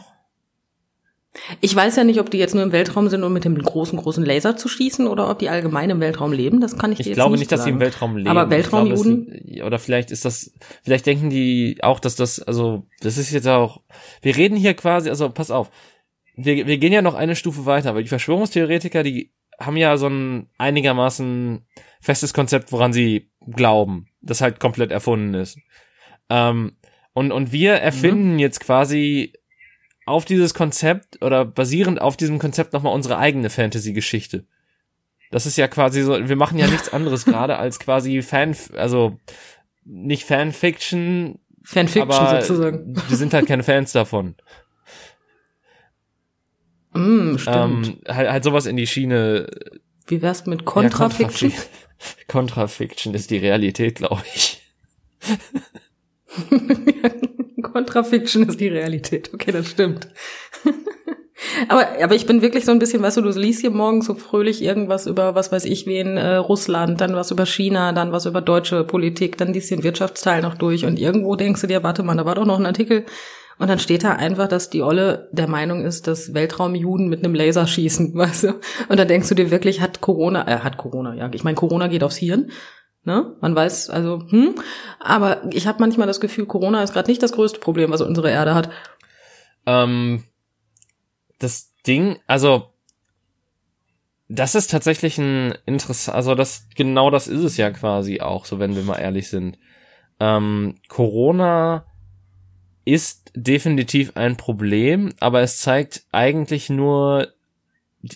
Ich 1.62 1.76
weiß 1.76 1.96
ja 1.96 2.04
nicht, 2.04 2.20
ob 2.20 2.30
die 2.30 2.38
jetzt 2.38 2.56
nur 2.56 2.64
im 2.64 2.72
Weltraum 2.72 3.10
sind, 3.10 3.24
um 3.24 3.32
mit 3.32 3.46
dem 3.46 3.58
großen, 3.58 3.98
großen 4.00 4.26
Laser 4.26 4.58
zu 4.58 4.68
schießen 4.68 5.08
oder 5.08 5.30
ob 5.30 5.40
die 5.40 5.50
allgemein 5.50 5.90
im 5.90 6.00
Weltraum 6.00 6.32
leben. 6.32 6.62
Das 6.62 6.78
kann 6.78 6.92
ich, 6.92 6.98
dir 6.98 7.02
Ich 7.02 7.08
jetzt 7.10 7.16
glaube 7.16 7.34
nicht 7.34 7.42
nicht, 7.42 7.52
dass 7.52 7.64
sie 7.64 7.70
im 7.70 7.76
sagen. 7.76 7.86
Weltraum 7.86 8.18
leben. 8.18 8.30
Aber 8.30 8.50
Weltraumjuden? 8.50 9.62
Oder 9.64 9.80
vielleicht 9.80 10.12
ist 10.12 10.26
das, 10.26 10.54
vielleicht 10.84 11.06
denken 11.06 11.30
die 11.30 11.78
auch, 11.82 12.00
dass 12.00 12.16
das, 12.16 12.42
also, 12.42 12.88
das 13.02 13.18
ist 13.18 13.32
jetzt 13.32 13.48
auch, 13.48 13.82
wir 14.22 14.36
reden 14.36 14.56
hier 14.56 14.74
quasi, 14.74 15.10
also, 15.10 15.30
pass 15.30 15.52
auf. 15.52 15.70
Wir, 16.38 16.68
wir 16.68 16.78
gehen 16.78 16.94
ja 16.94 17.02
noch 17.02 17.16
eine 17.16 17.36
Stufe 17.36 17.66
weiter, 17.66 17.94
weil 17.94 18.04
die 18.04 18.10
Verschwörungstheoretiker, 18.10 19.04
die 19.04 19.34
haben 19.60 19.76
ja 19.76 19.98
so 19.98 20.08
ein 20.08 20.50
einigermaßen 20.58 21.66
festes 22.00 22.34
Konzept, 22.34 22.72
woran 22.72 22.94
sie 22.94 23.32
glauben, 23.48 24.08
das 24.22 24.42
halt 24.42 24.60
komplett 24.60 24.92
erfunden 24.92 25.34
ist. 25.34 25.58
Ähm, 26.30 26.78
und, 27.14 27.32
und 27.32 27.52
wir 27.52 27.74
erfinden 27.74 28.38
jetzt 28.38 28.60
quasi 28.60 29.34
auf 30.06 30.26
dieses 30.26 30.54
Konzept 30.54 31.22
oder 31.24 31.44
basierend 31.44 32.00
auf 32.00 32.16
diesem 32.16 32.40
Konzept 32.40 32.74
nochmal 32.74 32.94
unsere 32.94 33.18
eigene 33.18 33.50
Fantasy-Geschichte. 33.50 34.46
Das 35.32 35.46
ist 35.46 35.58
ja 35.58 35.68
quasi 35.68 36.04
so, 36.04 36.30
wir 36.30 36.36
machen 36.36 36.60
ja 36.60 36.68
nichts 36.72 36.94
anderes 36.94 37.26
gerade 37.26 37.58
als 37.58 37.80
quasi 37.80 38.22
Fan, 38.22 38.56
also 38.76 39.18
nicht 39.84 40.24
Fanfiction, 40.26 41.40
Fanfiction 41.64 42.42
sozusagen. 42.42 42.96
wir 42.96 43.18
sind 43.18 43.34
halt 43.34 43.48
keine 43.48 43.64
Fans 43.64 43.92
davon. 43.92 44.36
Mm, 46.98 47.38
stimmt. 47.38 47.88
Ähm, 47.88 47.98
halt, 48.08 48.30
halt 48.30 48.44
sowas 48.44 48.66
in 48.66 48.78
die 48.78 48.88
Schiene. 48.88 49.48
Wie 50.08 50.22
wär's 50.22 50.46
mit 50.46 50.66
Contrafiction? 50.66 51.52
Ja, 51.52 51.58
Contrafi- 51.58 52.28
Contrafiction 52.28 53.14
ist 53.14 53.30
die 53.30 53.38
Realität, 53.38 53.96
glaube 53.96 54.24
ich. 54.34 54.62
Contrafiction 57.62 58.48
ist 58.48 58.60
die 58.60 58.68
Realität. 58.68 59.34
Okay, 59.34 59.52
das 59.52 59.70
stimmt. 59.70 60.08
aber, 61.68 61.88
aber 62.02 62.16
ich 62.16 62.26
bin 62.26 62.42
wirklich 62.42 62.66
so 62.66 62.72
ein 62.72 62.80
bisschen, 62.80 63.02
weißt 63.02 63.18
du, 63.18 63.22
du 63.22 63.30
liest 63.30 63.62
hier 63.62 63.72
morgens 63.72 64.06
so 64.06 64.16
fröhlich 64.16 64.62
irgendwas 64.62 65.08
über, 65.08 65.36
was 65.36 65.52
weiß 65.52 65.66
ich 65.66 65.86
wen, 65.86 66.18
äh, 66.18 66.36
Russland, 66.36 67.02
dann 67.02 67.16
was 67.16 67.32
über 67.32 67.46
China, 67.46 67.92
dann 67.94 68.12
was 68.12 68.26
über 68.26 68.42
deutsche 68.42 68.84
Politik, 68.84 69.38
dann 69.38 69.54
liest 69.54 69.72
du 69.72 69.76
den 69.76 69.84
Wirtschaftsteil 69.84 70.42
noch 70.42 70.56
durch 70.56 70.86
und 70.86 71.00
irgendwo 71.00 71.36
denkst 71.36 71.62
du 71.62 71.68
dir, 71.68 71.84
warte 71.84 72.04
mal, 72.04 72.16
da 72.16 72.26
war 72.26 72.36
doch 72.36 72.46
noch 72.46 72.60
ein 72.60 72.66
Artikel. 72.66 73.06
Und 73.60 73.70
dann 73.70 73.80
steht 73.80 74.04
da 74.04 74.12
einfach, 74.14 74.48
dass 74.48 74.70
die 74.70 74.84
Olle 74.84 75.30
der 75.32 75.48
Meinung 75.48 75.84
ist, 75.84 76.08
dass 76.08 76.34
Weltraumjuden 76.34 77.10
mit 77.10 77.24
einem 77.24 77.34
Laser 77.34 77.66
schießen, 77.66 78.14
weißt 78.16 78.44
du? 78.44 78.48
Und 78.90 79.00
dann 79.00 79.08
denkst 79.08 79.30
du 79.30 79.36
dir 79.36 79.52
wirklich, 79.52 79.82
hat 79.82 80.02
Corona, 80.02 80.48
äh, 80.48 80.60
hat 80.60 80.78
Corona, 80.78 81.16
ja, 81.16 81.30
ich 81.34 81.44
meine, 81.44 81.56
Corona 81.56 81.88
geht 81.88 82.04
aufs 82.04 82.18
Hirn. 82.18 82.52
Ne? 83.04 83.36
Man 83.40 83.56
weiß, 83.56 83.90
also, 83.90 84.22
hm. 84.30 84.56
Aber 85.00 85.42
ich 85.54 85.66
habe 85.66 85.80
manchmal 85.80 86.08
das 86.08 86.20
Gefühl, 86.20 86.46
Corona 86.46 86.84
ist 86.84 86.94
gerade 86.94 87.10
nicht 87.10 87.24
das 87.24 87.32
größte 87.32 87.60
Problem, 87.60 87.90
was 87.92 88.02
unsere 88.02 88.30
Erde 88.30 88.54
hat. 88.54 88.70
Ähm, 89.66 90.24
das 91.40 91.74
Ding, 91.86 92.20
also 92.28 92.74
das 94.30 94.56
ist 94.56 94.72
tatsächlich 94.72 95.18
ein 95.18 95.54
interessant, 95.66 96.16
also 96.16 96.36
das 96.36 96.68
genau 96.76 97.10
das 97.10 97.28
ist 97.28 97.44
es 97.44 97.56
ja 97.56 97.72
quasi 97.72 98.20
auch, 98.20 98.44
so 98.46 98.60
wenn 98.60 98.76
wir 98.76 98.84
mal 98.84 98.98
ehrlich 98.98 99.30
sind. 99.30 99.58
Ähm, 100.20 100.76
Corona 100.90 101.86
ist 102.84 103.27
definitiv 103.44 104.12
ein 104.16 104.38
Problem, 104.38 105.14
aber 105.20 105.42
es 105.42 105.60
zeigt 105.60 106.04
eigentlich 106.12 106.70
nur, 106.70 107.30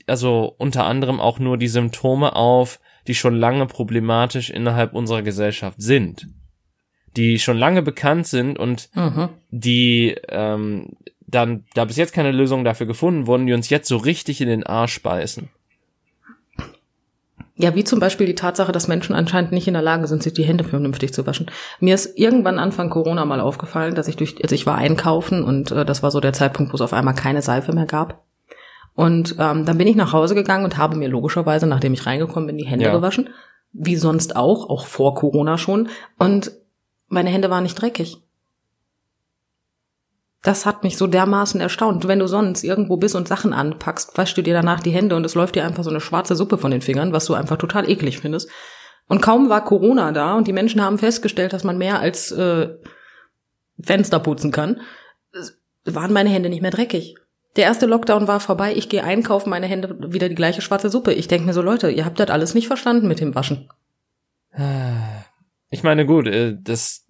also 0.08 0.54
unter 0.58 0.86
anderem 0.86 1.20
auch 1.20 1.40
nur 1.40 1.58
die 1.58 1.68
Symptome 1.68 2.36
auf, 2.36 2.80
die 3.08 3.16
schon 3.16 3.36
lange 3.36 3.66
problematisch 3.66 4.50
innerhalb 4.50 4.94
unserer 4.94 5.22
Gesellschaft 5.22 5.82
sind, 5.82 6.28
die 7.18 7.40
schon 7.40 7.58
lange 7.58 7.82
bekannt 7.82 8.28
sind 8.28 8.60
und 8.60 8.90
Mhm. 8.96 9.30
die 9.50 10.16
ähm, 10.30 10.90
dann, 11.28 11.66
da 11.74 11.86
bis 11.86 11.98
jetzt 11.98 12.14
keine 12.14 12.32
Lösung 12.32 12.64
dafür 12.64 12.88
gefunden 12.88 13.26
wurden, 13.26 13.48
die 13.48 13.54
uns 13.54 13.70
jetzt 13.70 13.88
so 13.88 13.98
richtig 13.98 14.42
in 14.42 14.48
den 14.50 14.66
Arsch 14.66 15.02
beißen. 15.02 15.50
Ja, 17.62 17.76
wie 17.76 17.84
zum 17.84 18.00
Beispiel 18.00 18.26
die 18.26 18.34
Tatsache, 18.36 18.72
dass 18.72 18.88
Menschen 18.88 19.14
anscheinend 19.14 19.52
nicht 19.52 19.68
in 19.68 19.74
der 19.76 19.84
Lage 19.84 20.08
sind, 20.08 20.24
sich 20.24 20.34
die 20.34 20.44
Hände 20.44 20.64
vernünftig 20.64 21.14
zu 21.14 21.28
waschen. 21.28 21.52
Mir 21.80 21.94
ist 21.94 22.18
irgendwann 22.18 22.58
Anfang 22.58 22.90
Corona 22.90 23.24
mal 23.24 23.40
aufgefallen, 23.40 23.94
dass 23.94 24.08
ich 24.08 24.16
durch, 24.16 24.36
also 24.42 24.56
ich 24.56 24.66
war 24.66 24.78
einkaufen 24.78 25.44
und 25.44 25.72
äh, 25.72 25.86
das 25.86 26.02
war 26.02 26.10
so 26.10 26.20
der 26.20 26.34
Zeitpunkt, 26.34 26.72
wo 26.72 26.76
es 26.76 26.82
auf 26.82 26.94
einmal 26.94 27.14
keine 27.14 27.44
Seife 27.44 27.72
mehr 27.74 27.86
gab. 27.86 28.24
Und 28.96 29.36
ähm, 29.38 29.66
dann 29.66 29.78
bin 29.78 29.88
ich 29.88 29.96
nach 29.96 30.12
Hause 30.12 30.34
gegangen 30.34 30.66
und 30.66 30.78
habe 30.78 30.98
mir 30.98 31.08
logischerweise, 31.08 31.68
nachdem 31.68 31.94
ich 31.94 32.06
reingekommen 32.06 32.48
bin, 32.48 32.58
die 32.58 32.66
Hände 32.66 32.86
Ja. 32.86 32.92
gewaschen. 32.92 33.30
Wie 33.74 33.96
sonst 33.96 34.36
auch, 34.36 34.70
auch 34.70 34.86
vor 34.88 35.14
Corona 35.14 35.58
schon. 35.58 35.90
Und 36.18 36.52
meine 37.08 37.30
Hände 37.30 37.50
waren 37.50 37.64
nicht 37.64 37.80
dreckig. 37.80 38.18
Das 40.44 40.66
hat 40.66 40.84
mich 40.84 40.98
so 40.98 41.06
dermaßen 41.06 41.62
erstaunt. 41.62 42.08
Wenn 42.08 42.18
du 42.20 42.28
sonst 42.28 42.64
irgendwo 42.64 42.98
bist 42.98 43.16
und 43.16 43.28
Sachen 43.28 43.54
anpackst, 43.54 44.18
waschst 44.18 44.36
du 44.38 44.42
dir 44.42 44.54
danach 44.56 44.80
die 44.80 44.90
Hände 44.92 45.16
und 45.16 45.24
es 45.26 45.36
läuft 45.36 45.56
dir 45.56 45.66
einfach 45.66 45.84
so 45.84 45.90
eine 45.92 46.02
schwarze 46.02 46.36
Suppe 46.36 46.58
von 46.58 46.72
den 46.72 46.82
Fingern, 46.82 47.14
was 47.14 47.26
du 47.26 47.36
einfach 47.36 47.58
total 47.58 47.88
eklig 47.90 48.20
findest. 48.20 48.50
Und 49.08 49.22
kaum 49.22 49.50
war 49.50 49.64
Corona 49.64 50.12
da 50.12 50.36
und 50.36 50.48
die 50.48 50.54
Menschen 50.54 50.82
haben 50.82 50.98
festgestellt, 50.98 51.54
dass 51.54 51.64
man 51.64 51.78
mehr 51.78 52.00
als 52.00 52.32
äh, 52.32 52.70
Fenster 53.80 54.20
putzen 54.20 54.52
kann, 54.52 54.82
es- 55.34 55.58
waren 55.86 56.14
meine 56.14 56.30
Hände 56.30 56.50
nicht 56.50 56.62
mehr 56.62 56.72
dreckig. 56.72 57.16
Der 57.58 57.66
erste 57.66 57.86
Lockdown 57.86 58.28
war 58.28 58.40
vorbei, 58.40 58.74
ich 58.76 58.88
gehe 58.88 59.04
einkaufen, 59.04 59.50
meine 59.50 59.66
Hände 59.68 59.98
wieder 60.14 60.30
die 60.30 60.36
gleiche 60.36 60.62
schwarze 60.62 60.90
Suppe. 60.90 61.14
Ich 61.14 61.28
denke 61.28 61.46
mir 61.48 61.54
so, 61.54 61.62
Leute, 61.62 61.90
ihr 61.92 62.06
habt 62.06 62.20
das 62.20 62.30
alles 62.30 62.54
nicht 62.54 62.68
verstanden 62.68 63.08
mit 63.08 63.20
dem 63.20 63.36
Waschen. 63.36 63.70
Ich 65.70 65.84
meine, 65.84 66.06
gut, 66.06 66.28
äh, 66.28 66.56
das, 66.62 67.06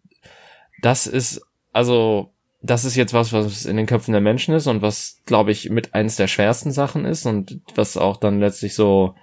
das 0.81 1.07
ist, 1.07 1.41
also, 1.73 2.33
das 2.61 2.85
ist 2.85 2.95
jetzt 2.95 3.13
was, 3.13 3.33
was 3.33 3.65
in 3.65 3.77
den 3.77 3.85
Köpfen 3.87 4.11
der 4.11 4.21
Menschen 4.21 4.53
ist 4.53 4.67
und 4.67 4.81
was, 4.81 5.19
glaube 5.25 5.51
ich, 5.51 5.69
mit 5.69 5.93
eins 5.93 6.15
der 6.15 6.27
schwersten 6.27 6.71
Sachen 6.71 7.05
ist 7.05 7.25
und 7.25 7.59
was 7.75 7.97
auch 7.97 8.17
dann 8.17 8.39
letztlich 8.39 8.75
so 8.75 9.15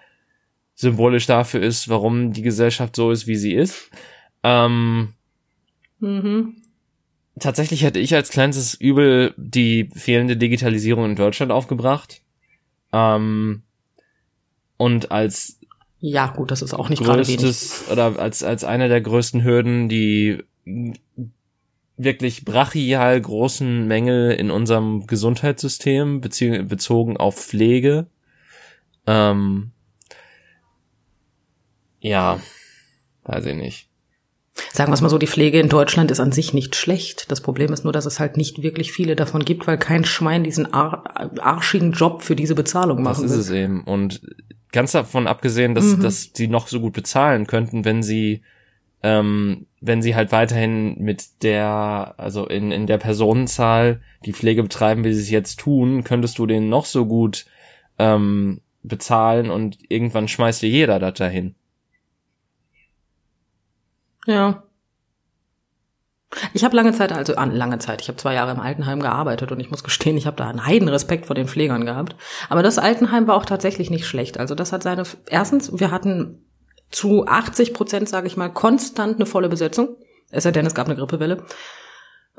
symbolisch 0.75 1.27
dafür 1.27 1.63
ist, 1.63 1.89
warum 1.89 2.33
die 2.33 2.43
Gesellschaft 2.43 2.97
so 2.97 3.11
ist, 3.11 3.27
wie 3.27 3.37
sie 3.37 3.55
ist. 3.55 3.91
Ähm, 4.43 5.15
Mhm. 6.01 6.57
tatsächlich 7.41 7.83
hätte 7.83 7.99
ich 7.99 8.15
als 8.15 8.31
kleinstes 8.31 8.75
Übel 8.75 9.35
die 9.37 9.91
fehlende 9.95 10.37
Digitalisierung 10.37 11.05
in 11.07 11.17
Deutschland 11.17 11.51
aufgebracht. 11.51 12.23
Ähm, 12.93 13.63
und 14.77 15.11
als 15.11 15.59
Ja, 16.01 16.29
gut, 16.29 16.51
das 16.53 16.63
ist 16.63 16.75
auch 16.75 16.89
nicht 16.89 17.03
gerade 17.03 17.27
wenig. 17.27 17.57
oder 17.91 18.19
als 18.19 18.45
als 18.45 18.63
eine 18.63 18.89
der 18.89 19.01
größten 19.01 19.43
Hürden 19.43 19.89
die 19.89 20.45
wirklich 21.99 22.45
brachial 22.45 23.21
großen 23.21 23.87
Mängel 23.87 24.31
in 24.31 24.51
unserem 24.51 25.07
Gesundheitssystem 25.07 26.21
bezogen 26.21 27.17
auf 27.17 27.37
Pflege. 27.37 28.07
Ähm, 29.07 29.73
ja, 32.01 32.41
weiß 33.25 33.47
ich 33.47 33.57
nicht. 33.57 33.89
Sagen 34.73 34.91
wir 34.91 34.95
es 34.95 35.01
mal 35.01 35.09
so, 35.09 35.19
die 35.19 35.27
Pflege 35.27 35.61
in 35.61 35.69
Deutschland 35.69 36.11
ist 36.11 36.21
an 36.21 36.33
sich 36.33 36.53
nicht 36.53 36.77
schlecht. 36.77 37.31
Das 37.31 37.41
Problem 37.41 37.73
ist 37.73 37.85
nur, 37.85 37.93
dass 37.93 38.07
es 38.07 38.19
halt 38.19 38.37
nicht 38.37 38.63
wirklich 38.63 38.93
viele 38.93 39.17
davon 39.17 39.45
gibt, 39.45 39.67
weil 39.67 39.79
kein 39.79 40.05
Schwein 40.05 40.45
diesen 40.45 40.73
ar 40.73 41.31
arschigen 41.41 41.93
Job 41.93 42.23
für 42.23 42.37
diese 42.37 42.55
Bezahlung 42.55 43.03
machen 43.03 43.23
Das 43.23 43.33
ist 43.33 43.39
es 43.39 43.51
eben. 43.51 43.85
Und 43.85 44.21
ganz 44.73 44.93
davon 44.93 45.27
abgesehen, 45.27 45.75
dass, 45.75 45.85
mhm. 45.85 46.03
dass 46.03 46.31
sie 46.35 46.49
noch 46.49 46.69
so 46.69 46.81
gut 46.81 46.93
bezahlen 46.93 47.47
könnten, 47.47 47.85
wenn 47.85 48.03
sie, 48.03 48.43
ähm, 49.03 49.67
wenn 49.81 50.03
sie 50.03 50.17
halt 50.17 50.33
weiterhin 50.33 50.99
mit 50.99 51.43
der, 51.43 52.15
also 52.17 52.47
in, 52.47 52.73
in 52.73 52.87
der 52.87 52.99
Personenzahl 52.99 54.01
die 54.25 54.33
Pflege 54.33 54.63
betreiben, 54.63 55.05
wie 55.05 55.13
sie 55.15 55.23
es 55.23 55.31
jetzt 55.31 55.61
tun, 55.61 56.03
könntest 56.05 56.39
du 56.39 56.47
den 56.47 56.69
noch 56.69 56.85
so 56.85 57.07
gut 57.07 57.47
ähm, 57.99 58.61
bezahlen 58.83 59.51
und 59.51 59.79
irgendwann 59.89 60.29
schmeißt 60.29 60.63
dir 60.63 60.69
jeder 60.69 60.99
das 60.99 61.15
dahin. 61.15 61.55
Ja. 64.27 64.63
Ich 66.53 66.63
habe 66.63 66.77
lange 66.77 66.93
Zeit, 66.93 67.11
also 67.13 67.37
an 67.37 67.53
lange 67.55 67.79
Zeit, 67.79 68.03
ich 68.03 68.09
habe 68.09 68.19
zwei 68.19 68.35
Jahre 68.35 68.51
im 68.51 68.61
Altenheim 68.61 69.01
gearbeitet 69.01 69.51
und 69.51 69.61
ich 69.61 69.71
muss 69.71 69.83
gestehen, 69.83 70.19
ich 70.19 70.27
habe 70.27 70.37
da 70.37 70.49
einen 70.49 70.67
Heidenrespekt 70.67 71.25
vor 71.25 71.35
den 71.35 71.49
Pflegern 71.49 71.87
gehabt. 71.87 72.17
Aber 72.51 72.63
das 72.63 72.79
Altenheim 72.79 73.27
war 73.27 73.37
auch 73.37 73.47
tatsächlich 73.47 73.89
nicht 73.89 74.07
schlecht. 74.07 74.39
Also 74.39 74.55
das 74.55 74.73
hat 74.73 74.83
seine, 74.83 75.05
erstens, 75.31 75.81
wir 75.81 75.91
hatten 75.91 76.45
zu 76.91 77.27
80 77.27 77.75
Prozent, 77.75 78.09
sage 78.09 78.27
ich 78.27 78.37
mal, 78.37 78.49
konstant 78.49 79.17
eine 79.17 79.27
volle 79.27 79.49
Besetzung. 79.49 79.97
Es 80.31 80.45
sei 80.45 80.51
denn, 80.51 80.67
es 80.67 80.75
gab 80.75 80.87
eine 80.87 80.97
Grippewelle. 80.97 81.45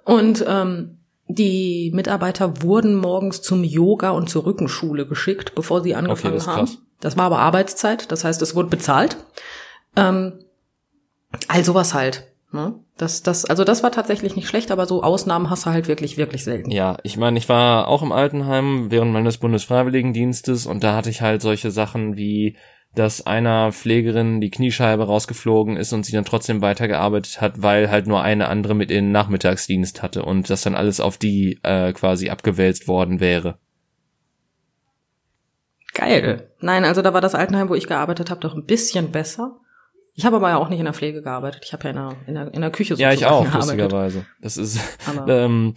Und 0.06 0.43
ähm, 0.47 1.00
die 1.28 1.91
Mitarbeiter 1.93 2.64
wurden 2.64 2.95
morgens 2.95 3.41
zum 3.41 3.64
Yoga 3.64 4.12
und 4.12 4.30
zur 4.30 4.45
Rückenschule 4.45 5.06
geschickt, 5.06 5.54
bevor 5.56 5.82
sie 5.82 5.95
angefangen 5.95 6.36
okay, 6.36 6.45
das 6.45 6.47
haben. 6.47 6.78
Das 7.00 7.18
war 7.18 7.26
aber 7.26 7.39
Arbeitszeit, 7.39 8.12
das 8.12 8.24
heißt, 8.24 8.41
es 8.41 8.56
wurde 8.56 8.70
bezahlt. 8.70 9.18
Ähm, 9.95 10.39
all 11.47 11.64
sowas 11.64 11.93
halt. 11.93 12.28
Ne? 12.52 12.80
Das, 12.97 13.22
das, 13.22 13.45
also 13.45 13.64
das 13.64 13.84
war 13.84 13.91
tatsächlich 13.91 14.36
nicht 14.36 14.47
schlecht, 14.47 14.72
aber 14.72 14.88
so 14.88 15.04
Ausnahmen 15.04 15.52
hast 15.52 15.68
du 15.68 15.70
halt 15.70 15.88
wirklich, 15.88 16.18
wirklich 16.18 16.43
selten. 16.43 16.72
Ja, 16.72 16.97
ich 17.04 17.16
meine, 17.16 17.38
ich 17.38 17.47
war 17.47 17.88
auch 17.88 18.02
im 18.02 18.12
Altenheim 18.12 18.89
während 18.89 19.14
meines 19.14 19.38
Bundesfreiwilligendienstes 19.38 20.66
und 20.66 20.84
da 20.84 20.95
hatte 20.95 21.12
ich 21.12 21.22
halt 21.22 21.43
solche 21.43 21.70
Sachen 21.70 22.18
wie, 22.18 22.58
dass 22.96 23.26
einer 23.26 23.72
Pflegerin 23.72 24.42
die 24.42 24.50
Kniescheibe 24.50 25.06
rausgeflogen 25.06 25.78
ist 25.78 25.94
und 25.94 26.06
sie 26.06 26.12
dann 26.12 26.26
trotzdem 26.26 26.62
weitergearbeitet 26.62 27.40
hat, 27.40 27.62
weil 27.62 27.92
halt 27.92 28.08
nur 28.08 28.22
eine 28.24 28.48
andere 28.50 28.74
mit 28.74 28.90
in 28.92 29.12
Nachmittagsdienst 29.12 30.02
hatte 30.02 30.24
und 30.24 30.50
das 30.50 30.64
dann 30.64 30.76
alles 30.76 31.00
auf 31.00 31.18
die 31.18 31.60
äh, 31.64 31.94
quasi 31.94 32.30
abgewälzt 32.30 32.88
worden 32.88 33.20
wäre. 33.20 33.58
Geil. 35.94 36.50
Nein, 36.60 36.86
also 36.86 37.02
da 37.02 37.14
war 37.14 37.22
das 37.22 37.36
Altenheim, 37.36 37.70
wo 37.70 37.76
ich 37.76 37.88
gearbeitet 37.88 38.30
habe, 38.30 38.42
doch 38.42 38.56
ein 38.56 38.66
bisschen 38.66 39.12
besser. 39.12 39.58
Ich 40.16 40.26
habe 40.26 40.36
aber 40.38 40.50
ja 40.50 40.58
auch 40.58 40.70
nicht 40.70 40.80
in 40.80 40.86
der 40.86 40.94
Pflege 40.94 41.22
gearbeitet. 41.22 41.62
Ich 41.66 41.74
habe 41.74 41.84
ja 41.86 41.90
in 41.92 41.96
der, 41.96 42.16
in 42.28 42.34
der, 42.36 42.54
in 42.54 42.62
der 42.62 42.72
Küche 42.72 42.96
so 42.96 43.02
Ja, 43.02 43.14
ich 43.14 43.26
auch, 43.26 43.44
gearbeitet. 43.44 43.56
lustigerweise. 43.80 44.26
Das 44.42 44.58
ist, 44.58 44.80
ähm, 45.28 45.76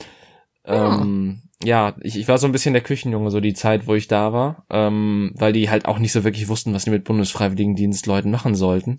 ja. 0.66 1.00
ähm, 1.00 1.42
ja, 1.64 1.94
ich, 2.00 2.18
ich 2.18 2.28
war 2.28 2.38
so 2.38 2.46
ein 2.46 2.52
bisschen 2.52 2.74
der 2.74 2.82
Küchenjunge, 2.82 3.30
so 3.30 3.40
die 3.40 3.54
Zeit, 3.54 3.86
wo 3.86 3.94
ich 3.94 4.08
da 4.08 4.32
war, 4.32 4.66
ähm, 4.70 5.32
weil 5.34 5.52
die 5.52 5.70
halt 5.70 5.86
auch 5.86 5.98
nicht 5.98 6.12
so 6.12 6.24
wirklich 6.24 6.48
wussten, 6.48 6.74
was 6.74 6.84
die 6.84 6.90
mit 6.90 7.04
Bundesfreiwilligendienstleuten 7.04 8.30
machen 8.30 8.54
sollten. 8.54 8.98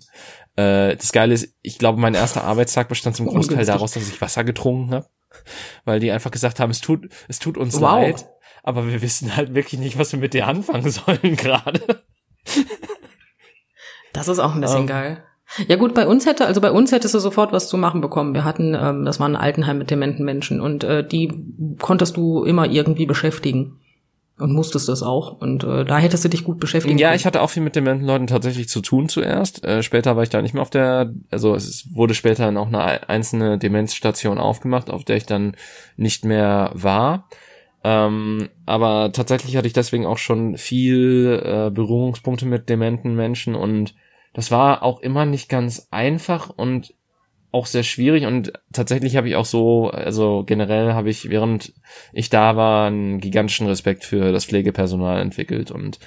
Äh, 0.56 0.96
das 0.96 1.12
Geile 1.12 1.34
ist, 1.34 1.54
ich 1.62 1.78
glaube, 1.78 2.00
mein 2.00 2.14
erster 2.14 2.44
Arbeitstag 2.44 2.88
bestand 2.88 3.16
zum 3.16 3.26
Großteil 3.26 3.54
Ungünstig. 3.54 3.74
daraus, 3.74 3.92
dass 3.92 4.08
ich 4.08 4.20
Wasser 4.20 4.44
getrunken 4.44 4.94
habe, 4.94 5.06
weil 5.84 6.00
die 6.00 6.10
einfach 6.10 6.30
gesagt 6.30 6.60
haben, 6.60 6.70
es 6.70 6.80
tut, 6.80 7.08
es 7.28 7.38
tut 7.38 7.58
uns 7.58 7.74
wow. 7.74 7.82
leid, 7.82 8.26
aber 8.62 8.88
wir 8.88 9.02
wissen 9.02 9.36
halt 9.36 9.54
wirklich 9.54 9.80
nicht, 9.80 9.98
was 9.98 10.12
wir 10.12 10.20
mit 10.20 10.32
dir 10.32 10.46
anfangen 10.46 10.90
sollen 10.90 11.36
gerade. 11.36 12.02
Das 14.12 14.28
ist 14.28 14.38
auch 14.38 14.54
ein 14.54 14.60
bisschen 14.60 14.82
ähm, 14.82 14.86
geil. 14.86 15.24
Ja 15.68 15.76
gut, 15.76 15.94
bei 15.94 16.06
uns 16.06 16.26
hätte, 16.26 16.46
also 16.46 16.60
bei 16.60 16.70
uns 16.70 16.90
hättest 16.90 17.14
du 17.14 17.18
sofort 17.18 17.52
was 17.52 17.68
zu 17.68 17.76
machen 17.76 18.00
bekommen. 18.00 18.34
Wir 18.34 18.44
hatten, 18.44 18.74
ähm, 18.74 19.04
das 19.04 19.20
war 19.20 19.28
ein 19.28 19.36
Altenheim 19.36 19.78
mit 19.78 19.90
dementen 19.90 20.24
Menschen 20.24 20.60
und 20.60 20.84
äh, 20.84 21.06
die 21.06 21.30
konntest 21.80 22.16
du 22.16 22.44
immer 22.44 22.66
irgendwie 22.68 23.06
beschäftigen. 23.06 23.78
Und 24.36 24.52
musstest 24.52 24.88
das 24.88 25.04
auch. 25.04 25.40
Und 25.40 25.62
äh, 25.62 25.84
da 25.84 25.98
hättest 25.98 26.24
du 26.24 26.28
dich 26.28 26.42
gut 26.42 26.58
beschäftigen 26.58 26.98
Ja, 26.98 27.10
können. 27.10 27.20
ich 27.20 27.24
hatte 27.24 27.40
auch 27.40 27.50
viel 27.50 27.62
mit 27.62 27.76
dementen 27.76 28.04
Leuten 28.04 28.26
tatsächlich 28.26 28.68
zu 28.68 28.80
tun 28.80 29.08
zuerst. 29.08 29.64
Äh, 29.64 29.84
später 29.84 30.16
war 30.16 30.24
ich 30.24 30.28
da 30.28 30.42
nicht 30.42 30.54
mehr 30.54 30.62
auf 30.62 30.70
der, 30.70 31.14
also 31.30 31.54
es 31.54 31.86
wurde 31.94 32.14
später 32.14 32.46
dann 32.46 32.56
auch 32.56 32.66
eine 32.66 33.08
einzelne 33.08 33.58
Demenzstation 33.58 34.38
aufgemacht, 34.38 34.90
auf 34.90 35.04
der 35.04 35.18
ich 35.18 35.26
dann 35.26 35.54
nicht 35.96 36.24
mehr 36.24 36.72
war. 36.74 37.28
Ähm, 37.84 38.48
aber 38.66 39.12
tatsächlich 39.12 39.56
hatte 39.56 39.68
ich 39.68 39.72
deswegen 39.72 40.04
auch 40.04 40.18
schon 40.18 40.56
viel 40.56 41.40
äh, 41.44 41.70
Berührungspunkte 41.70 42.44
mit 42.44 42.68
dementen 42.68 43.14
Menschen 43.14 43.54
und 43.54 43.94
das 44.34 44.50
war 44.50 44.82
auch 44.82 45.00
immer 45.00 45.24
nicht 45.24 45.48
ganz 45.48 45.88
einfach 45.90 46.50
und 46.50 46.94
auch 47.50 47.66
sehr 47.66 47.84
schwierig 47.84 48.26
und 48.26 48.52
tatsächlich 48.72 49.16
habe 49.16 49.28
ich 49.28 49.36
auch 49.36 49.44
so, 49.44 49.88
also 49.88 50.42
generell 50.44 50.92
habe 50.92 51.08
ich, 51.08 51.30
während 51.30 51.72
ich 52.12 52.28
da 52.28 52.56
war, 52.56 52.88
einen 52.88 53.20
gigantischen 53.20 53.68
Respekt 53.68 54.04
für 54.04 54.32
das 54.32 54.44
Pflegepersonal 54.44 55.20
entwickelt 55.20 55.70
und 55.70 56.00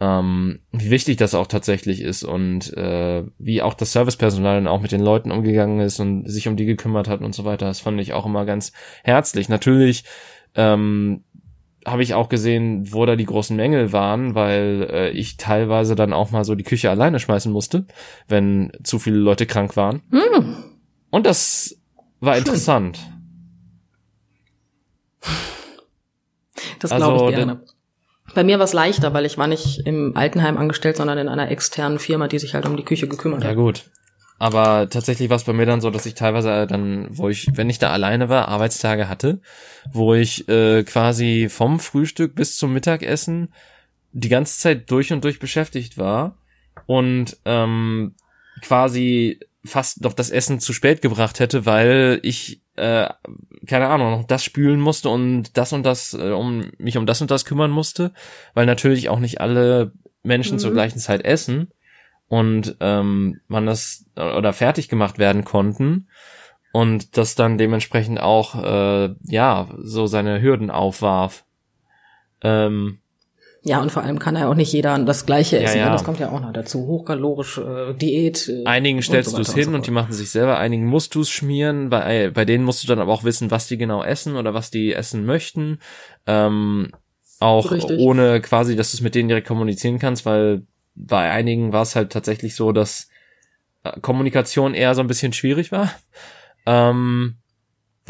ähm, 0.00 0.60
wie 0.70 0.90
wichtig 0.90 1.16
das 1.16 1.34
auch 1.34 1.48
tatsächlich 1.48 2.00
ist 2.00 2.22
und 2.22 2.72
äh, 2.76 3.24
wie 3.38 3.62
auch 3.62 3.74
das 3.74 3.92
Servicepersonal 3.92 4.56
dann 4.56 4.68
auch 4.68 4.80
mit 4.80 4.92
den 4.92 5.00
Leuten 5.00 5.32
umgegangen 5.32 5.80
ist 5.80 5.98
und 5.98 6.28
sich 6.28 6.46
um 6.46 6.56
die 6.56 6.64
gekümmert 6.64 7.08
hat 7.08 7.22
und 7.22 7.34
so 7.34 7.44
weiter. 7.44 7.66
Das 7.66 7.80
fand 7.80 8.00
ich 8.00 8.12
auch 8.12 8.26
immer 8.26 8.44
ganz 8.44 8.72
herzlich. 9.02 9.48
Natürlich 9.48 10.04
ähm, 10.54 11.24
habe 11.86 12.02
ich 12.02 12.14
auch 12.14 12.28
gesehen, 12.28 12.92
wo 12.92 13.04
da 13.06 13.16
die 13.16 13.26
großen 13.26 13.56
Mängel 13.56 13.92
waren, 13.92 14.34
weil 14.34 14.88
äh, 14.90 15.10
ich 15.10 15.36
teilweise 15.36 15.94
dann 15.94 16.12
auch 16.12 16.30
mal 16.30 16.44
so 16.44 16.54
die 16.54 16.64
Küche 16.64 16.90
alleine 16.90 17.18
schmeißen 17.20 17.52
musste, 17.52 17.86
wenn 18.28 18.72
zu 18.82 18.98
viele 18.98 19.16
Leute 19.16 19.46
krank 19.46 19.76
waren. 19.76 20.02
Mm. 20.10 20.54
Und 21.10 21.26
das 21.26 21.76
war 22.20 22.34
Schön. 22.34 22.44
interessant. 22.44 22.98
Das 26.78 26.90
glaube 26.90 27.12
also, 27.12 27.28
ich 27.28 27.36
gerne. 27.36 27.60
Bei 28.34 28.42
mir 28.42 28.58
war 28.58 28.64
es 28.64 28.72
leichter, 28.72 29.12
weil 29.14 29.26
ich 29.26 29.38
war 29.38 29.46
nicht 29.46 29.86
im 29.86 30.16
Altenheim 30.16 30.56
angestellt, 30.56 30.96
sondern 30.96 31.18
in 31.18 31.28
einer 31.28 31.50
externen 31.50 31.98
Firma, 31.98 32.26
die 32.26 32.38
sich 32.38 32.54
halt 32.54 32.66
um 32.66 32.76
die 32.76 32.82
Küche 32.82 33.06
gekümmert 33.06 33.44
hat. 33.44 33.50
Ja 33.50 33.54
gut. 33.54 33.90
Aber 34.38 34.88
tatsächlich 34.90 35.30
war 35.30 35.36
es 35.36 35.44
bei 35.44 35.52
mir 35.52 35.66
dann 35.66 35.80
so, 35.80 35.90
dass 35.90 36.06
ich 36.06 36.14
teilweise 36.14 36.66
dann, 36.66 37.06
wo 37.10 37.28
ich, 37.28 37.48
wenn 37.54 37.70
ich 37.70 37.78
da 37.78 37.90
alleine 37.90 38.28
war, 38.28 38.48
Arbeitstage 38.48 39.08
hatte, 39.08 39.40
wo 39.92 40.14
ich 40.14 40.48
äh, 40.48 40.82
quasi 40.82 41.48
vom 41.48 41.78
Frühstück 41.78 42.34
bis 42.34 42.56
zum 42.56 42.72
Mittagessen 42.72 43.52
die 44.12 44.28
ganze 44.28 44.58
Zeit 44.58 44.90
durch 44.90 45.12
und 45.12 45.24
durch 45.24 45.38
beschäftigt 45.38 45.98
war 45.98 46.36
und 46.86 47.36
ähm, 47.44 48.14
quasi 48.60 49.40
fast 49.64 50.02
noch 50.02 50.12
das 50.12 50.30
Essen 50.30 50.60
zu 50.60 50.72
spät 50.72 51.00
gebracht 51.00 51.40
hätte, 51.40 51.64
weil 51.64 52.20
ich 52.22 52.60
äh, 52.76 53.08
keine 53.66 53.88
Ahnung 53.88 54.10
noch 54.10 54.24
das 54.24 54.44
spülen 54.44 54.80
musste 54.80 55.08
und 55.08 55.56
das 55.56 55.72
und 55.72 55.84
das 55.84 56.12
äh, 56.12 56.30
um 56.30 56.70
mich 56.78 56.98
um 56.98 57.06
das 57.06 57.22
und 57.22 57.30
das 57.30 57.44
kümmern 57.44 57.70
musste, 57.70 58.12
weil 58.52 58.66
natürlich 58.66 59.08
auch 59.08 59.20
nicht 59.20 59.40
alle 59.40 59.92
Menschen 60.22 60.56
mhm. 60.56 60.58
zur 60.58 60.72
gleichen 60.72 60.98
Zeit 60.98 61.24
essen 61.24 61.68
und 62.28 62.76
ähm, 62.80 63.40
man 63.48 63.66
das 63.66 64.06
oder 64.16 64.52
fertig 64.52 64.88
gemacht 64.88 65.18
werden 65.18 65.44
konnten 65.44 66.08
und 66.72 67.16
das 67.16 67.34
dann 67.34 67.58
dementsprechend 67.58 68.20
auch 68.20 68.62
äh, 68.62 69.14
ja 69.24 69.68
so 69.78 70.06
seine 70.06 70.42
Hürden 70.42 70.70
aufwarf. 70.70 71.44
Ähm, 72.42 72.98
ja, 73.66 73.80
und 73.80 73.90
vor 73.90 74.02
allem 74.02 74.18
kann 74.18 74.36
ja 74.36 74.46
auch 74.50 74.54
nicht 74.54 74.72
jeder 74.72 74.98
das 74.98 75.24
Gleiche 75.24 75.58
essen. 75.58 75.78
Ja, 75.78 75.86
ja. 75.86 75.92
Das 75.92 76.04
kommt 76.04 76.18
ja 76.20 76.30
auch 76.30 76.40
noch 76.40 76.52
dazu. 76.52 76.86
Hochkalorisch, 76.86 77.56
äh, 77.56 77.94
Diät. 77.94 78.46
Äh, 78.46 78.66
einigen 78.66 79.00
stellst 79.00 79.30
so 79.30 79.36
du 79.36 79.42
es 79.42 79.54
hin 79.54 79.68
und, 79.68 79.72
so 79.72 79.76
und, 79.76 79.86
die 79.86 79.90
machen 79.90 80.12
sich 80.12 80.30
selber. 80.30 80.58
Einigen 80.58 80.84
musst 80.84 81.14
du 81.14 81.22
es 81.22 81.30
schmieren. 81.30 81.88
Bei, 81.88 82.28
bei 82.28 82.44
denen 82.44 82.64
musst 82.64 82.84
du 82.84 82.88
dann 82.88 82.98
aber 82.98 83.10
auch 83.10 83.24
wissen, 83.24 83.50
was 83.50 83.66
die 83.66 83.78
genau 83.78 84.04
essen 84.04 84.36
oder 84.36 84.52
was 84.52 84.70
die 84.70 84.92
essen 84.92 85.24
möchten. 85.24 85.78
Ähm, 86.26 86.90
auch 87.40 87.70
Richtig. 87.70 87.98
ohne 88.00 88.42
quasi, 88.42 88.76
dass 88.76 88.90
du 88.90 88.98
es 88.98 89.00
mit 89.00 89.14
denen 89.14 89.28
direkt 89.28 89.46
kommunizieren 89.46 89.98
kannst, 89.98 90.26
weil 90.26 90.66
bei 90.94 91.30
einigen 91.30 91.72
war 91.72 91.82
es 91.82 91.96
halt 91.96 92.12
tatsächlich 92.12 92.54
so, 92.54 92.72
dass 92.72 93.08
äh, 93.82 93.98
Kommunikation 94.00 94.74
eher 94.74 94.94
so 94.94 95.00
ein 95.00 95.06
bisschen 95.06 95.32
schwierig 95.32 95.72
war. 95.72 95.90
Ähm, 96.66 97.34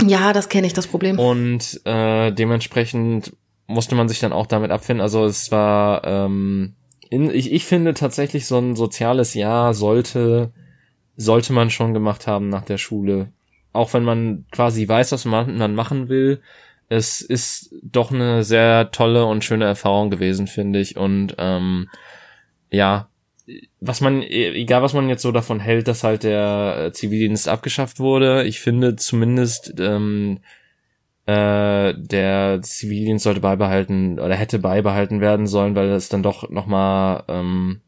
ja, 0.00 0.32
das 0.32 0.48
kenne 0.48 0.68
ich, 0.68 0.72
das 0.72 0.86
Problem. 0.86 1.18
Und 1.18 1.80
äh, 1.84 2.30
dementsprechend 2.30 3.32
musste 3.66 3.94
man 3.94 4.08
sich 4.08 4.20
dann 4.20 4.32
auch 4.32 4.46
damit 4.46 4.70
abfinden. 4.70 5.00
Also 5.00 5.24
es 5.24 5.50
war, 5.50 6.04
ähm, 6.04 6.74
in, 7.10 7.30
ich, 7.30 7.52
ich 7.52 7.64
finde 7.64 7.94
tatsächlich 7.94 8.46
so 8.46 8.58
ein 8.58 8.76
soziales 8.76 9.34
Jahr 9.34 9.74
sollte, 9.74 10.52
sollte 11.16 11.52
man 11.52 11.70
schon 11.70 11.94
gemacht 11.94 12.26
haben 12.26 12.48
nach 12.48 12.64
der 12.64 12.78
Schule. 12.78 13.32
Auch 13.72 13.92
wenn 13.94 14.04
man 14.04 14.44
quasi 14.52 14.86
weiß, 14.86 15.12
was 15.12 15.24
man 15.24 15.58
dann 15.58 15.74
machen 15.74 16.08
will. 16.08 16.40
Es 16.88 17.22
ist 17.22 17.74
doch 17.82 18.12
eine 18.12 18.44
sehr 18.44 18.90
tolle 18.92 19.24
und 19.24 19.42
schöne 19.42 19.64
Erfahrung 19.64 20.10
gewesen, 20.10 20.46
finde 20.46 20.80
ich. 20.80 20.96
Und 20.96 21.34
ähm, 21.38 21.88
ja, 22.74 23.08
was 23.80 24.00
man, 24.00 24.22
egal 24.22 24.82
was 24.82 24.94
man 24.94 25.08
jetzt 25.08 25.22
so 25.22 25.32
davon 25.32 25.60
hält, 25.60 25.86
dass 25.88 26.04
halt 26.04 26.22
der 26.22 26.86
äh, 26.86 26.92
Zivildienst 26.92 27.48
abgeschafft 27.48 28.00
wurde, 28.00 28.44
ich 28.44 28.60
finde 28.60 28.96
zumindest 28.96 29.74
ähm, 29.78 30.40
äh, 31.26 31.94
der 31.96 32.60
Zivildienst 32.62 33.24
sollte 33.24 33.40
beibehalten 33.40 34.18
oder 34.18 34.34
hätte 34.34 34.58
beibehalten 34.58 35.20
werden 35.20 35.46
sollen, 35.46 35.74
weil 35.74 35.90
es 35.90 36.08
dann 36.08 36.22
doch 36.22 36.48
nochmal 36.48 37.24
ähm, 37.28 37.80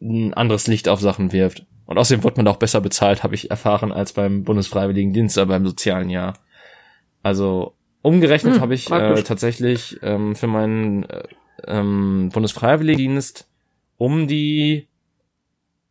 ein 0.00 0.34
anderes 0.34 0.66
Licht 0.66 0.88
auf 0.88 1.00
Sachen 1.00 1.32
wirft. 1.32 1.64
Und 1.86 1.98
außerdem 1.98 2.22
wird 2.22 2.36
man 2.36 2.48
auch 2.48 2.58
besser 2.58 2.80
bezahlt, 2.80 3.22
habe 3.22 3.34
ich 3.34 3.50
erfahren, 3.50 3.92
als 3.92 4.12
beim 4.12 4.44
Bundesfreiwilligendienst 4.44 5.38
oder 5.38 5.46
beim 5.46 5.66
sozialen 5.66 6.10
Jahr. 6.10 6.34
Also 7.22 7.74
umgerechnet 8.02 8.56
hm, 8.56 8.60
habe 8.60 8.74
ich 8.74 8.90
äh, 8.90 9.22
tatsächlich 9.22 9.98
ähm, 10.02 10.36
für 10.36 10.48
meinen 10.48 11.04
äh, 11.04 11.22
ähm, 11.66 12.30
Bundesfreiwilligendienst 12.32 13.47
um 13.98 14.26
die, 14.26 14.88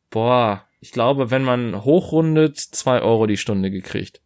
boah, 0.10 0.64
ich 0.80 0.92
glaube, 0.92 1.30
wenn 1.30 1.44
man 1.44 1.84
hochrundet, 1.86 2.58
zwei 2.58 3.02
Euro 3.02 3.28
die 3.28 3.38
Stunde 3.38 3.70
gekriegt. 3.70 4.22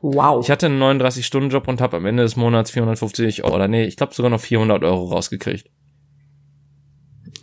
Wow. 0.00 0.44
Ich 0.44 0.50
hatte 0.50 0.66
einen 0.66 0.82
39-Stunden-Job 0.82 1.68
und 1.68 1.80
habe 1.80 1.96
am 1.96 2.06
Ende 2.06 2.22
des 2.22 2.36
Monats 2.36 2.70
450 2.70 3.44
Euro, 3.44 3.56
oder 3.56 3.68
nee, 3.68 3.84
ich 3.84 3.96
glaube 3.96 4.14
sogar 4.14 4.30
noch 4.30 4.40
400 4.40 4.82
Euro 4.84 5.06
rausgekriegt. 5.06 5.70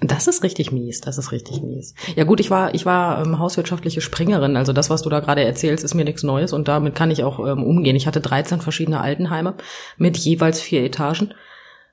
Das 0.03 0.27
ist 0.27 0.43
richtig 0.43 0.71
mies, 0.71 1.01
das 1.01 1.19
ist 1.19 1.31
richtig 1.31 1.61
mies. 1.61 1.93
Ja 2.15 2.23
gut, 2.23 2.39
ich 2.39 2.49
war 2.49 2.73
ich 2.73 2.87
war 2.87 3.23
ähm, 3.23 3.37
hauswirtschaftliche 3.37 4.01
Springerin, 4.01 4.55
also 4.55 4.73
das, 4.73 4.89
was 4.89 5.03
du 5.03 5.09
da 5.09 5.19
gerade 5.19 5.43
erzählst, 5.43 5.83
ist 5.83 5.93
mir 5.93 6.05
nichts 6.05 6.23
Neues 6.23 6.53
und 6.53 6.67
damit 6.67 6.95
kann 6.95 7.11
ich 7.11 7.23
auch 7.23 7.39
ähm, 7.39 7.63
umgehen. 7.63 7.95
Ich 7.95 8.07
hatte 8.07 8.19
13 8.19 8.61
verschiedene 8.61 9.01
Altenheime 9.01 9.55
mit 9.97 10.17
jeweils 10.17 10.59
vier 10.59 10.83
Etagen 10.83 11.35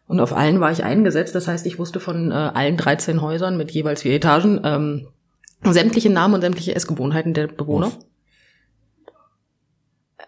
und 0.09 0.20
auf 0.20 0.32
allen 0.32 0.59
war 0.59 0.72
ich 0.72 0.82
eingesetzt. 0.82 1.34
Das 1.34 1.46
heißt, 1.46 1.66
ich 1.66 1.78
wusste 1.78 2.00
von 2.00 2.32
äh, 2.32 2.34
allen 2.34 2.76
13 2.76 3.20
Häusern 3.20 3.56
mit 3.56 3.70
jeweils 3.70 4.02
vier 4.02 4.14
Etagen 4.14 4.61
ähm, 4.64 5.09
sämtliche 5.62 6.11
Namen 6.11 6.34
und 6.34 6.40
sämtliche 6.40 6.74
Essgewohnheiten 6.74 7.34
der 7.34 7.46
Bewohner. 7.46 7.88
Uff. 7.88 7.98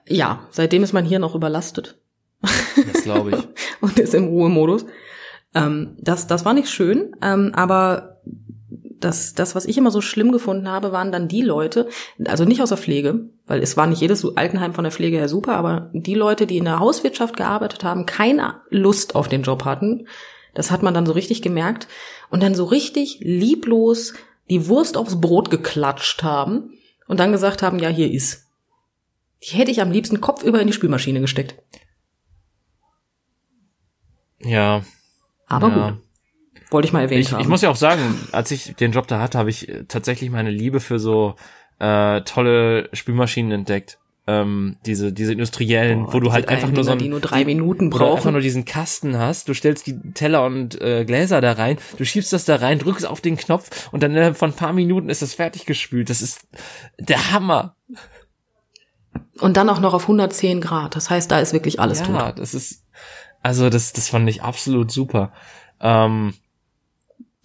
Ja, 0.06 0.46
seitdem 0.50 0.82
ist 0.82 0.92
man 0.92 1.04
hier 1.04 1.18
noch 1.18 1.34
überlastet. 1.34 1.98
Das 2.42 3.04
glaube 3.04 3.30
ich. 3.30 3.48
und 3.80 3.98
ist 3.98 4.14
im 4.14 4.28
Ruhemodus. 4.28 4.84
Ähm, 5.54 5.96
das, 5.98 6.26
das 6.26 6.44
war 6.44 6.52
nicht 6.52 6.68
schön, 6.68 7.16
ähm, 7.22 7.52
aber 7.54 8.09
das, 9.00 9.34
das, 9.34 9.54
was 9.54 9.64
ich 9.64 9.76
immer 9.78 9.90
so 9.90 10.00
schlimm 10.00 10.32
gefunden 10.32 10.68
habe, 10.68 10.92
waren 10.92 11.12
dann 11.12 11.28
die 11.28 11.42
Leute, 11.42 11.88
also 12.24 12.44
nicht 12.44 12.62
aus 12.62 12.68
der 12.68 12.78
Pflege, 12.78 13.30
weil 13.46 13.62
es 13.62 13.76
war 13.76 13.86
nicht 13.86 14.00
jedes 14.00 14.24
Altenheim 14.36 14.74
von 14.74 14.84
der 14.84 14.92
Pflege 14.92 15.16
her 15.16 15.28
super, 15.28 15.56
aber 15.56 15.90
die 15.92 16.14
Leute, 16.14 16.46
die 16.46 16.58
in 16.58 16.64
der 16.64 16.80
Hauswirtschaft 16.80 17.36
gearbeitet 17.36 17.84
haben, 17.84 18.06
keine 18.06 18.60
Lust 18.70 19.14
auf 19.14 19.28
den 19.28 19.42
Job 19.42 19.64
hatten, 19.64 20.06
das 20.54 20.70
hat 20.70 20.82
man 20.82 20.94
dann 20.94 21.06
so 21.06 21.12
richtig 21.12 21.42
gemerkt 21.42 21.88
und 22.30 22.42
dann 22.42 22.54
so 22.54 22.64
richtig 22.64 23.18
lieblos 23.20 24.14
die 24.48 24.66
Wurst 24.66 24.96
aufs 24.96 25.20
Brot 25.20 25.50
geklatscht 25.50 26.22
haben 26.22 26.72
und 27.06 27.20
dann 27.20 27.32
gesagt 27.32 27.62
haben, 27.62 27.78
ja, 27.78 27.88
hier 27.88 28.10
ist. 28.10 28.46
Die 29.42 29.56
hätte 29.56 29.70
ich 29.70 29.80
am 29.80 29.90
liebsten 29.90 30.20
kopfüber 30.20 30.60
in 30.60 30.66
die 30.66 30.72
Spülmaschine 30.72 31.20
gesteckt. 31.20 31.54
Ja. 34.40 34.82
Aber 35.46 35.68
ja. 35.68 35.90
gut. 35.90 36.02
Wollte 36.70 36.86
ich 36.86 36.92
mal 36.92 37.02
erwähnt 37.02 37.26
ich. 37.30 37.38
Ich 37.38 37.48
muss 37.48 37.62
ja 37.62 37.70
auch 37.70 37.76
sagen, 37.76 38.16
als 38.32 38.50
ich 38.50 38.74
den 38.76 38.92
Job 38.92 39.06
da 39.06 39.20
hatte, 39.20 39.38
habe 39.38 39.50
ich 39.50 39.72
tatsächlich 39.88 40.30
meine 40.30 40.50
Liebe 40.50 40.80
für 40.80 40.98
so 40.98 41.34
äh, 41.80 42.20
tolle 42.22 42.88
Spülmaschinen 42.92 43.52
entdeckt. 43.52 43.98
Ähm, 44.26 44.76
diese 44.86 45.12
diese 45.12 45.32
industriellen, 45.32 46.04
Boah, 46.04 46.12
wo 46.12 46.20
du 46.20 46.32
halt 46.32 46.48
einfach 46.48 46.68
nur 46.70 46.84
so 46.84 46.90
Dinger, 46.90 46.92
ein, 46.92 46.98
die 46.98 47.08
nur 47.08 47.20
drei 47.20 47.44
Minuten 47.44 47.92
wo 47.92 47.98
du 47.98 48.04
einfach 48.04 48.18
brauchen. 48.18 48.32
nur 48.32 48.42
diesen 48.42 48.64
Kasten 48.66 49.18
hast, 49.18 49.48
du 49.48 49.54
stellst 49.54 49.86
die 49.86 49.98
Teller 50.12 50.44
und 50.44 50.80
äh, 50.80 51.04
Gläser 51.04 51.40
da 51.40 51.52
rein, 51.52 51.78
du 51.96 52.04
schiebst 52.04 52.32
das 52.32 52.44
da 52.44 52.56
rein, 52.56 52.78
drückst 52.78 53.06
auf 53.06 53.20
den 53.22 53.36
Knopf 53.36 53.88
und 53.92 54.02
dann 54.02 54.12
innerhalb 54.12 54.36
von 54.36 54.50
ein 54.50 54.56
paar 54.56 54.74
Minuten 54.74 55.08
ist 55.08 55.22
das 55.22 55.34
fertig 55.34 55.64
gespült. 55.64 56.10
Das 56.10 56.22
ist 56.22 56.46
der 56.98 57.32
Hammer. 57.32 57.76
Und 59.40 59.56
dann 59.56 59.70
auch 59.70 59.80
noch 59.80 59.94
auf 59.94 60.02
110 60.02 60.60
Grad. 60.60 60.94
Das 60.94 61.08
heißt, 61.08 61.30
da 61.30 61.40
ist 61.40 61.54
wirklich 61.54 61.80
alles 61.80 62.00
ja, 62.00 62.06
tot. 62.06 62.38
das 62.38 62.52
ist 62.54 62.84
also 63.42 63.70
das 63.70 63.94
das 63.94 64.10
fand 64.10 64.28
ich 64.28 64.42
absolut 64.42 64.92
super. 64.92 65.32
Ähm, 65.80 66.34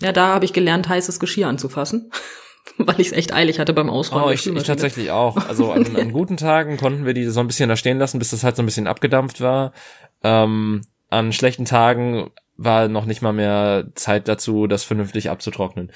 Ja, 0.01 0.11
da 0.11 0.27
habe 0.27 0.45
ich 0.45 0.53
gelernt, 0.53 0.89
heißes 0.89 1.19
Geschirr 1.19 1.47
anzufassen, 1.47 2.11
weil 2.77 2.99
ich 2.99 3.07
es 3.07 3.13
echt 3.13 3.33
eilig 3.33 3.59
hatte 3.59 3.73
beim 3.73 3.89
Ausräumen. 3.89 4.25
Oh, 4.25 4.31
ich, 4.31 4.45
ich 4.45 4.63
tatsächlich 4.63 5.11
auch. 5.11 5.37
Also 5.47 5.71
an, 5.71 5.95
an 5.95 6.11
guten 6.11 6.37
Tagen 6.37 6.77
konnten 6.77 7.05
wir 7.05 7.13
die 7.13 7.25
so 7.25 7.39
ein 7.39 7.47
bisschen 7.47 7.69
da 7.69 7.75
stehen 7.75 7.99
lassen, 7.99 8.19
bis 8.19 8.31
das 8.31 8.43
halt 8.43 8.55
so 8.55 8.63
ein 8.63 8.65
bisschen 8.65 8.87
abgedampft 8.87 9.41
war. 9.41 9.73
Ähm, 10.23 10.81
an 11.09 11.31
schlechten 11.33 11.65
Tagen 11.65 12.31
war 12.57 12.87
noch 12.87 13.05
nicht 13.05 13.21
mal 13.21 13.33
mehr 13.33 13.87
Zeit 13.95 14.27
dazu, 14.27 14.67
das 14.67 14.83
vernünftig 14.83 15.29
abzutrocknen. 15.29 15.91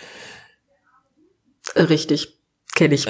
Richtig, 1.75 2.37
kenne 2.73 2.95
ich. 2.95 3.05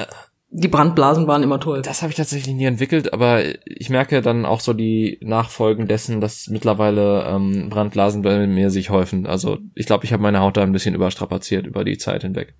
Die 0.52 0.68
Brandblasen 0.68 1.28
waren 1.28 1.44
immer 1.44 1.60
toll. 1.60 1.84
Das 1.84 2.02
habe 2.02 2.12
ich 2.12 2.18
tatsächlich 2.18 2.56
nie 2.56 2.66
entwickelt, 2.66 3.14
aber 3.14 3.44
ich 3.66 3.90
merke 3.92 4.22
dann 4.22 4.46
auch 4.46 4.62
so 4.62 4.74
die 4.74 5.20
Nachfolgen 5.22 5.88
dessen, 5.88 6.22
dass 6.22 6.48
mittlerweile 6.48 7.26
ähm, 7.26 7.70
Brandblasen 7.70 8.24
bei 8.24 8.48
mir 8.48 8.72
sich 8.72 8.90
häufen. 8.90 9.28
Also 9.28 9.60
ich 9.76 9.86
glaube, 9.86 10.06
ich 10.06 10.14
habe 10.14 10.24
meine 10.24 10.40
Haut 10.40 10.58
da 10.58 10.64
ein 10.64 10.72
bisschen 10.72 10.96
überstrapaziert 10.96 11.68
über 11.68 11.84
die 11.84 11.98
Zeit 11.98 12.24
hinweg. 12.24 12.56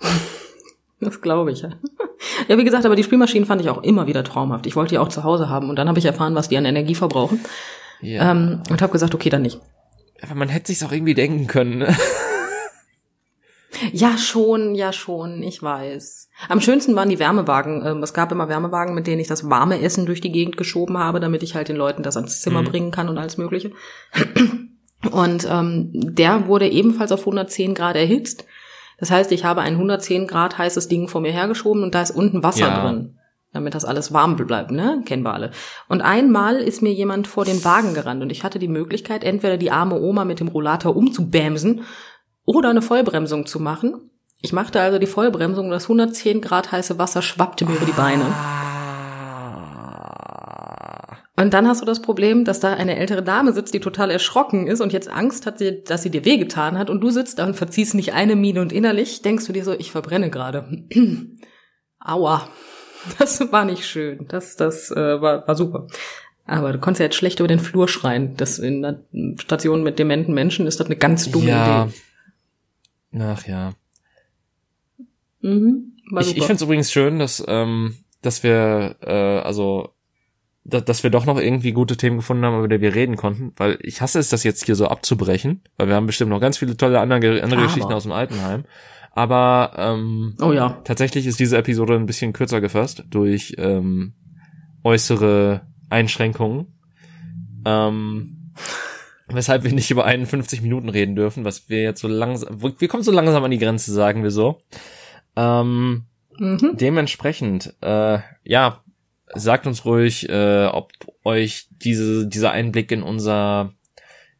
Das 1.00 1.20
glaube 1.20 1.52
ich, 1.52 1.62
ja. 1.62 1.70
Ja, 2.48 2.58
wie 2.58 2.64
gesagt, 2.64 2.84
aber 2.84 2.96
die 2.96 3.04
Spülmaschinen 3.04 3.46
fand 3.46 3.60
ich 3.60 3.70
auch 3.70 3.84
immer 3.84 4.08
wieder 4.08 4.24
traumhaft. 4.24 4.66
Ich 4.66 4.74
wollte 4.74 4.90
die 4.90 4.98
auch 4.98 5.08
zu 5.08 5.22
Hause 5.22 5.48
haben 5.48 5.70
und 5.70 5.76
dann 5.76 5.88
habe 5.88 6.00
ich 6.00 6.04
erfahren, 6.04 6.34
was 6.34 6.48
die 6.48 6.56
an 6.56 6.64
Energie 6.64 6.96
verbrauchen. 6.96 7.38
Ja. 8.00 8.32
Ähm, 8.32 8.62
und 8.68 8.82
habe 8.82 8.92
gesagt, 8.92 9.14
okay, 9.14 9.30
dann 9.30 9.42
nicht. 9.42 9.60
Aber 10.22 10.34
man 10.34 10.48
hätte 10.48 10.66
sich's 10.66 10.82
auch 10.82 10.90
irgendwie 10.90 11.14
denken 11.14 11.46
können. 11.46 11.78
Ne? 11.78 11.96
Ja, 13.92 14.16
schon, 14.18 14.74
ja, 14.74 14.92
schon, 14.92 15.42
ich 15.42 15.62
weiß. 15.62 16.28
Am 16.48 16.60
schönsten 16.60 16.94
waren 16.96 17.08
die 17.08 17.18
Wärmewagen. 17.18 17.82
Ähm, 17.84 18.02
Es 18.02 18.14
gab 18.14 18.32
immer 18.32 18.48
Wärmewagen, 18.48 18.94
mit 18.94 19.06
denen 19.06 19.20
ich 19.20 19.28
das 19.28 19.48
warme 19.50 19.80
Essen 19.80 20.06
durch 20.06 20.20
die 20.20 20.32
Gegend 20.32 20.56
geschoben 20.56 20.98
habe, 20.98 21.20
damit 21.20 21.42
ich 21.42 21.54
halt 21.54 21.68
den 21.68 21.76
Leuten 21.76 22.02
das 22.02 22.16
ans 22.16 22.40
Zimmer 22.40 22.62
Mhm. 22.62 22.66
bringen 22.66 22.90
kann 22.90 23.08
und 23.08 23.18
alles 23.18 23.38
Mögliche. 23.38 23.72
Und 25.12 25.46
ähm, 25.48 25.90
der 25.94 26.48
wurde 26.48 26.66
ebenfalls 26.68 27.12
auf 27.12 27.20
110 27.20 27.74
Grad 27.74 27.94
erhitzt. 27.94 28.44
Das 28.98 29.12
heißt, 29.12 29.30
ich 29.30 29.44
habe 29.44 29.60
ein 29.60 29.74
110 29.74 30.26
Grad 30.26 30.58
heißes 30.58 30.88
Ding 30.88 31.06
vor 31.06 31.20
mir 31.20 31.30
hergeschoben 31.30 31.84
und 31.84 31.94
da 31.94 32.02
ist 32.02 32.10
unten 32.10 32.42
Wasser 32.42 32.66
Ja. 32.66 32.82
drin, 32.82 33.16
damit 33.52 33.76
das 33.76 33.84
alles 33.84 34.12
warm 34.12 34.34
bleibt, 34.34 34.72
ne? 34.72 35.02
Kennen 35.06 35.22
wir 35.22 35.32
alle. 35.34 35.52
Und 35.88 36.00
einmal 36.00 36.56
ist 36.56 36.82
mir 36.82 36.92
jemand 36.92 37.28
vor 37.28 37.44
den 37.44 37.64
Wagen 37.64 37.94
gerannt 37.94 38.22
und 38.22 38.30
ich 38.32 38.42
hatte 38.42 38.58
die 38.58 38.66
Möglichkeit, 38.66 39.22
entweder 39.22 39.56
die 39.56 39.70
arme 39.70 40.00
Oma 40.00 40.24
mit 40.24 40.40
dem 40.40 40.48
Rollator 40.48 40.96
umzubämsen 40.96 41.82
oder 42.48 42.70
eine 42.70 42.80
Vollbremsung 42.80 43.44
zu 43.44 43.60
machen. 43.60 44.10
Ich 44.40 44.54
machte 44.54 44.80
also 44.80 44.98
die 44.98 45.06
Vollbremsung 45.06 45.66
und 45.66 45.70
das 45.70 45.84
110 45.84 46.40
Grad 46.40 46.72
heiße 46.72 46.98
Wasser 46.98 47.20
schwappte 47.20 47.66
mir 47.66 47.74
über 47.74 47.84
die 47.84 47.92
Beine. 47.92 48.24
Und 51.36 51.52
dann 51.52 51.68
hast 51.68 51.82
du 51.82 51.84
das 51.84 52.00
Problem, 52.00 52.46
dass 52.46 52.58
da 52.58 52.72
eine 52.72 52.96
ältere 52.96 53.22
Dame 53.22 53.52
sitzt, 53.52 53.74
die 53.74 53.80
total 53.80 54.10
erschrocken 54.10 54.66
ist 54.66 54.80
und 54.80 54.94
jetzt 54.94 55.10
Angst 55.10 55.44
hat, 55.44 55.62
dass 55.88 56.02
sie 56.02 56.10
dir 56.10 56.24
wehgetan 56.24 56.78
hat 56.78 56.88
und 56.88 57.02
du 57.02 57.10
sitzt 57.10 57.38
da 57.38 57.46
und 57.46 57.54
verziehst 57.54 57.94
nicht 57.94 58.14
eine 58.14 58.34
Miene 58.34 58.62
und 58.62 58.72
innerlich 58.72 59.20
denkst 59.20 59.46
du 59.46 59.52
dir 59.52 59.64
so, 59.64 59.72
ich 59.72 59.92
verbrenne 59.92 60.30
gerade. 60.30 60.86
Aua. 62.00 62.48
Das 63.18 63.52
war 63.52 63.64
nicht 63.66 63.86
schön. 63.86 64.26
Das, 64.28 64.56
das 64.56 64.90
äh, 64.90 65.20
war, 65.20 65.46
war 65.46 65.54
super. 65.54 65.86
Aber 66.46 66.72
du 66.72 66.78
konntest 66.78 67.00
ja 67.00 67.06
jetzt 67.06 67.16
schlecht 67.16 67.40
über 67.40 67.46
den 67.46 67.60
Flur 67.60 67.88
schreien. 67.88 68.36
Das 68.36 68.58
in 68.58 68.84
einer 68.84 69.00
Station 69.38 69.82
mit 69.82 69.98
dementen 69.98 70.32
Menschen 70.32 70.66
ist 70.66 70.80
das 70.80 70.86
eine 70.86 70.96
ganz 70.96 71.30
dumme 71.30 71.50
ja. 71.50 71.84
Idee. 71.84 71.94
Ach 73.16 73.46
ja. 73.46 73.72
Mhm, 75.40 75.92
Ich, 76.20 76.36
ich 76.36 76.44
finde 76.44 76.54
es 76.54 76.62
übrigens 76.62 76.92
schön, 76.92 77.18
dass, 77.18 77.44
ähm, 77.46 77.94
dass 78.22 78.42
wir, 78.42 78.96
äh, 79.00 79.40
also, 79.40 79.94
da, 80.64 80.80
dass 80.80 81.02
wir 81.02 81.10
doch 81.10 81.24
noch 81.24 81.38
irgendwie 81.38 81.72
gute 81.72 81.96
Themen 81.96 82.16
gefunden 82.18 82.44
haben, 82.44 82.58
über 82.58 82.68
die 82.68 82.80
wir 82.80 82.94
reden 82.94 83.16
konnten, 83.16 83.52
weil 83.56 83.78
ich 83.80 84.00
hasse 84.02 84.18
es, 84.18 84.28
das 84.28 84.44
jetzt 84.44 84.66
hier 84.66 84.74
so 84.74 84.86
abzubrechen, 84.88 85.62
weil 85.76 85.88
wir 85.88 85.94
haben 85.94 86.06
bestimmt 86.06 86.30
noch 86.30 86.40
ganz 86.40 86.58
viele 86.58 86.76
tolle 86.76 87.00
andere, 87.00 87.42
andere 87.42 87.60
Aber. 87.60 87.68
Geschichten 87.68 87.92
aus 87.92 88.02
dem 88.02 88.12
Altenheim. 88.12 88.64
Aber 89.12 89.72
ähm, 89.76 90.34
oh 90.40 90.52
ja. 90.52 90.80
tatsächlich 90.84 91.26
ist 91.26 91.40
diese 91.40 91.56
Episode 91.56 91.94
ein 91.94 92.06
bisschen 92.06 92.32
kürzer 92.32 92.60
gefasst 92.60 93.04
durch 93.08 93.54
ähm, 93.58 94.12
äußere 94.84 95.62
Einschränkungen. 95.88 96.78
Ähm, 97.64 98.52
weshalb 99.30 99.64
wir 99.64 99.72
nicht 99.72 99.90
über 99.90 100.04
51 100.04 100.62
Minuten 100.62 100.88
reden 100.88 101.16
dürfen, 101.16 101.44
was 101.44 101.68
wir 101.68 101.82
jetzt 101.82 102.00
so 102.00 102.08
langsam, 102.08 102.60
wir 102.60 102.88
kommen 102.88 103.02
so 103.02 103.12
langsam 103.12 103.44
an 103.44 103.50
die 103.50 103.58
Grenze, 103.58 103.92
sagen 103.92 104.22
wir 104.22 104.30
so. 104.30 104.60
Ähm, 105.36 106.04
Mhm. 106.38 106.76
Dementsprechend, 106.76 107.74
äh, 107.80 108.18
ja, 108.44 108.82
sagt 109.34 109.66
uns 109.66 109.84
ruhig, 109.84 110.28
äh, 110.28 110.66
ob 110.66 110.92
euch 111.24 111.66
diese, 111.70 112.26
dieser 112.26 112.52
Einblick 112.52 112.90
in 112.92 113.02
unser 113.02 113.72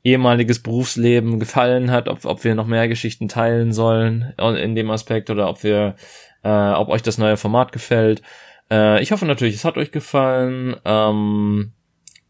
ehemaliges 0.04 0.62
Berufsleben 0.62 1.40
gefallen 1.40 1.90
hat, 1.90 2.08
ob, 2.08 2.24
ob 2.24 2.44
wir 2.44 2.54
noch 2.54 2.66
mehr 2.66 2.88
Geschichten 2.88 3.28
teilen 3.28 3.72
sollen 3.72 4.32
in 4.38 4.74
dem 4.74 4.90
Aspekt 4.90 5.28
oder 5.28 5.48
ob 5.50 5.64
wir, 5.64 5.96
äh, 6.44 6.72
ob 6.72 6.88
euch 6.88 7.02
das 7.02 7.18
neue 7.18 7.36
Format 7.36 7.72
gefällt. 7.72 8.22
Äh, 8.70 9.02
ich 9.02 9.12
hoffe 9.12 9.26
natürlich, 9.26 9.56
es 9.56 9.64
hat 9.64 9.76
euch 9.76 9.90
gefallen. 9.90 10.76
Ähm, 10.84 11.72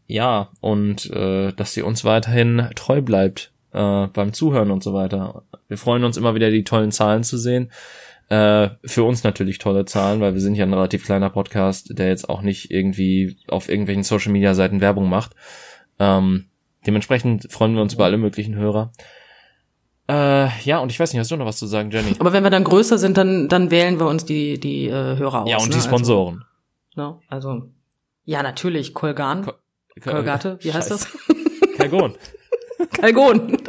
ja, 0.09 0.49
und 0.59 1.09
äh, 1.11 1.53
dass 1.53 1.77
ihr 1.77 1.85
uns 1.85 2.03
weiterhin 2.03 2.67
treu 2.75 3.01
bleibt 3.01 3.51
äh, 3.73 4.07
beim 4.07 4.33
Zuhören 4.33 4.71
und 4.71 4.83
so 4.83 4.93
weiter. 4.93 5.43
Wir 5.67 5.77
freuen 5.77 6.03
uns 6.03 6.17
immer 6.17 6.33
wieder, 6.33 6.49
die 6.49 6.63
tollen 6.63 6.91
Zahlen 6.91 7.23
zu 7.23 7.37
sehen. 7.37 7.71
Äh, 8.27 8.69
für 8.83 9.03
uns 9.03 9.23
natürlich 9.23 9.59
tolle 9.59 9.85
Zahlen, 9.85 10.19
weil 10.19 10.33
wir 10.33 10.41
sind 10.41 10.55
ja 10.55 10.65
ein 10.65 10.73
relativ 10.73 11.05
kleiner 11.05 11.29
Podcast, 11.29 11.97
der 11.97 12.07
jetzt 12.07 12.27
auch 12.27 12.41
nicht 12.41 12.71
irgendwie 12.71 13.37
auf 13.47 13.69
irgendwelchen 13.69 14.03
Social 14.03 14.31
Media 14.31 14.55
Seiten 14.55 14.81
Werbung 14.81 15.09
macht. 15.09 15.35
Ähm, 15.99 16.45
dementsprechend 16.87 17.51
freuen 17.51 17.75
wir 17.75 17.83
uns 17.83 17.93
über 17.93 18.05
alle 18.05 18.17
möglichen 18.17 18.55
Hörer. 18.55 18.91
Äh, 20.09 20.47
ja, 20.63 20.79
und 20.79 20.91
ich 20.91 20.99
weiß 20.99 21.13
nicht, 21.13 21.19
hast 21.19 21.29
du 21.29 21.37
noch 21.37 21.45
was 21.45 21.57
zu 21.57 21.67
sagen, 21.67 21.91
Jenny? 21.91 22.15
Aber 22.17 22.33
wenn 22.33 22.43
wir 22.43 22.49
dann 22.49 22.63
größer 22.63 22.97
sind, 22.97 23.15
dann, 23.15 23.47
dann 23.47 23.69
wählen 23.69 23.99
wir 23.99 24.07
uns 24.07 24.25
die, 24.25 24.59
die 24.59 24.87
äh, 24.87 25.17
Hörer 25.17 25.43
aus. 25.43 25.49
Ja, 25.49 25.57
und 25.57 25.69
ne? 25.69 25.75
die 25.75 25.81
Sponsoren. 25.81 26.45
Also, 26.95 27.11
ne? 27.11 27.19
also, 27.27 27.61
ja, 28.25 28.41
natürlich, 28.41 28.95
Kolgan. 28.95 29.45
Ko- 29.45 29.53
Kolgate, 29.99 30.57
wie 30.61 30.73
heißt 30.73 30.91
das? 30.91 31.07
Kalgon. 31.77 32.15
Kalgon. 32.99 33.57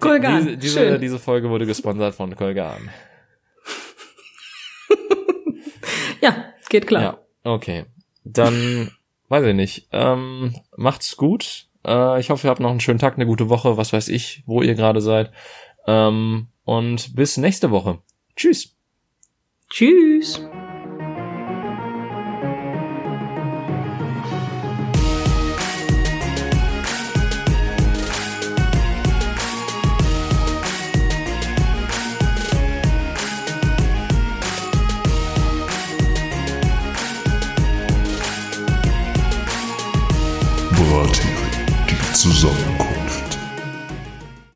Kolgan. 0.00 0.44
Diese, 0.44 0.56
diese, 0.56 0.78
Schön. 0.78 1.00
diese 1.00 1.18
Folge 1.18 1.50
wurde 1.50 1.66
gesponsert 1.66 2.14
von 2.14 2.34
Kolgan. 2.36 2.90
ja, 6.20 6.52
geht 6.68 6.86
klar. 6.86 7.02
Ja, 7.02 7.18
okay. 7.44 7.86
Dann 8.24 8.92
weiß 9.28 9.46
ich 9.46 9.54
nicht. 9.54 9.88
Ähm, 9.92 10.54
macht's 10.76 11.16
gut. 11.16 11.66
Äh, 11.84 12.20
ich 12.20 12.30
hoffe, 12.30 12.46
ihr 12.46 12.50
habt 12.50 12.60
noch 12.60 12.70
einen 12.70 12.80
schönen 12.80 12.98
Tag, 12.98 13.14
eine 13.14 13.26
gute 13.26 13.48
Woche, 13.48 13.76
was 13.76 13.92
weiß 13.92 14.08
ich, 14.08 14.42
wo 14.46 14.62
ihr 14.62 14.74
gerade 14.74 15.00
seid. 15.00 15.32
Ähm, 15.86 16.48
und 16.64 17.14
bis 17.14 17.36
nächste 17.36 17.70
Woche. 17.70 18.00
Tschüss. 18.34 18.76
Tschüss. 19.70 20.40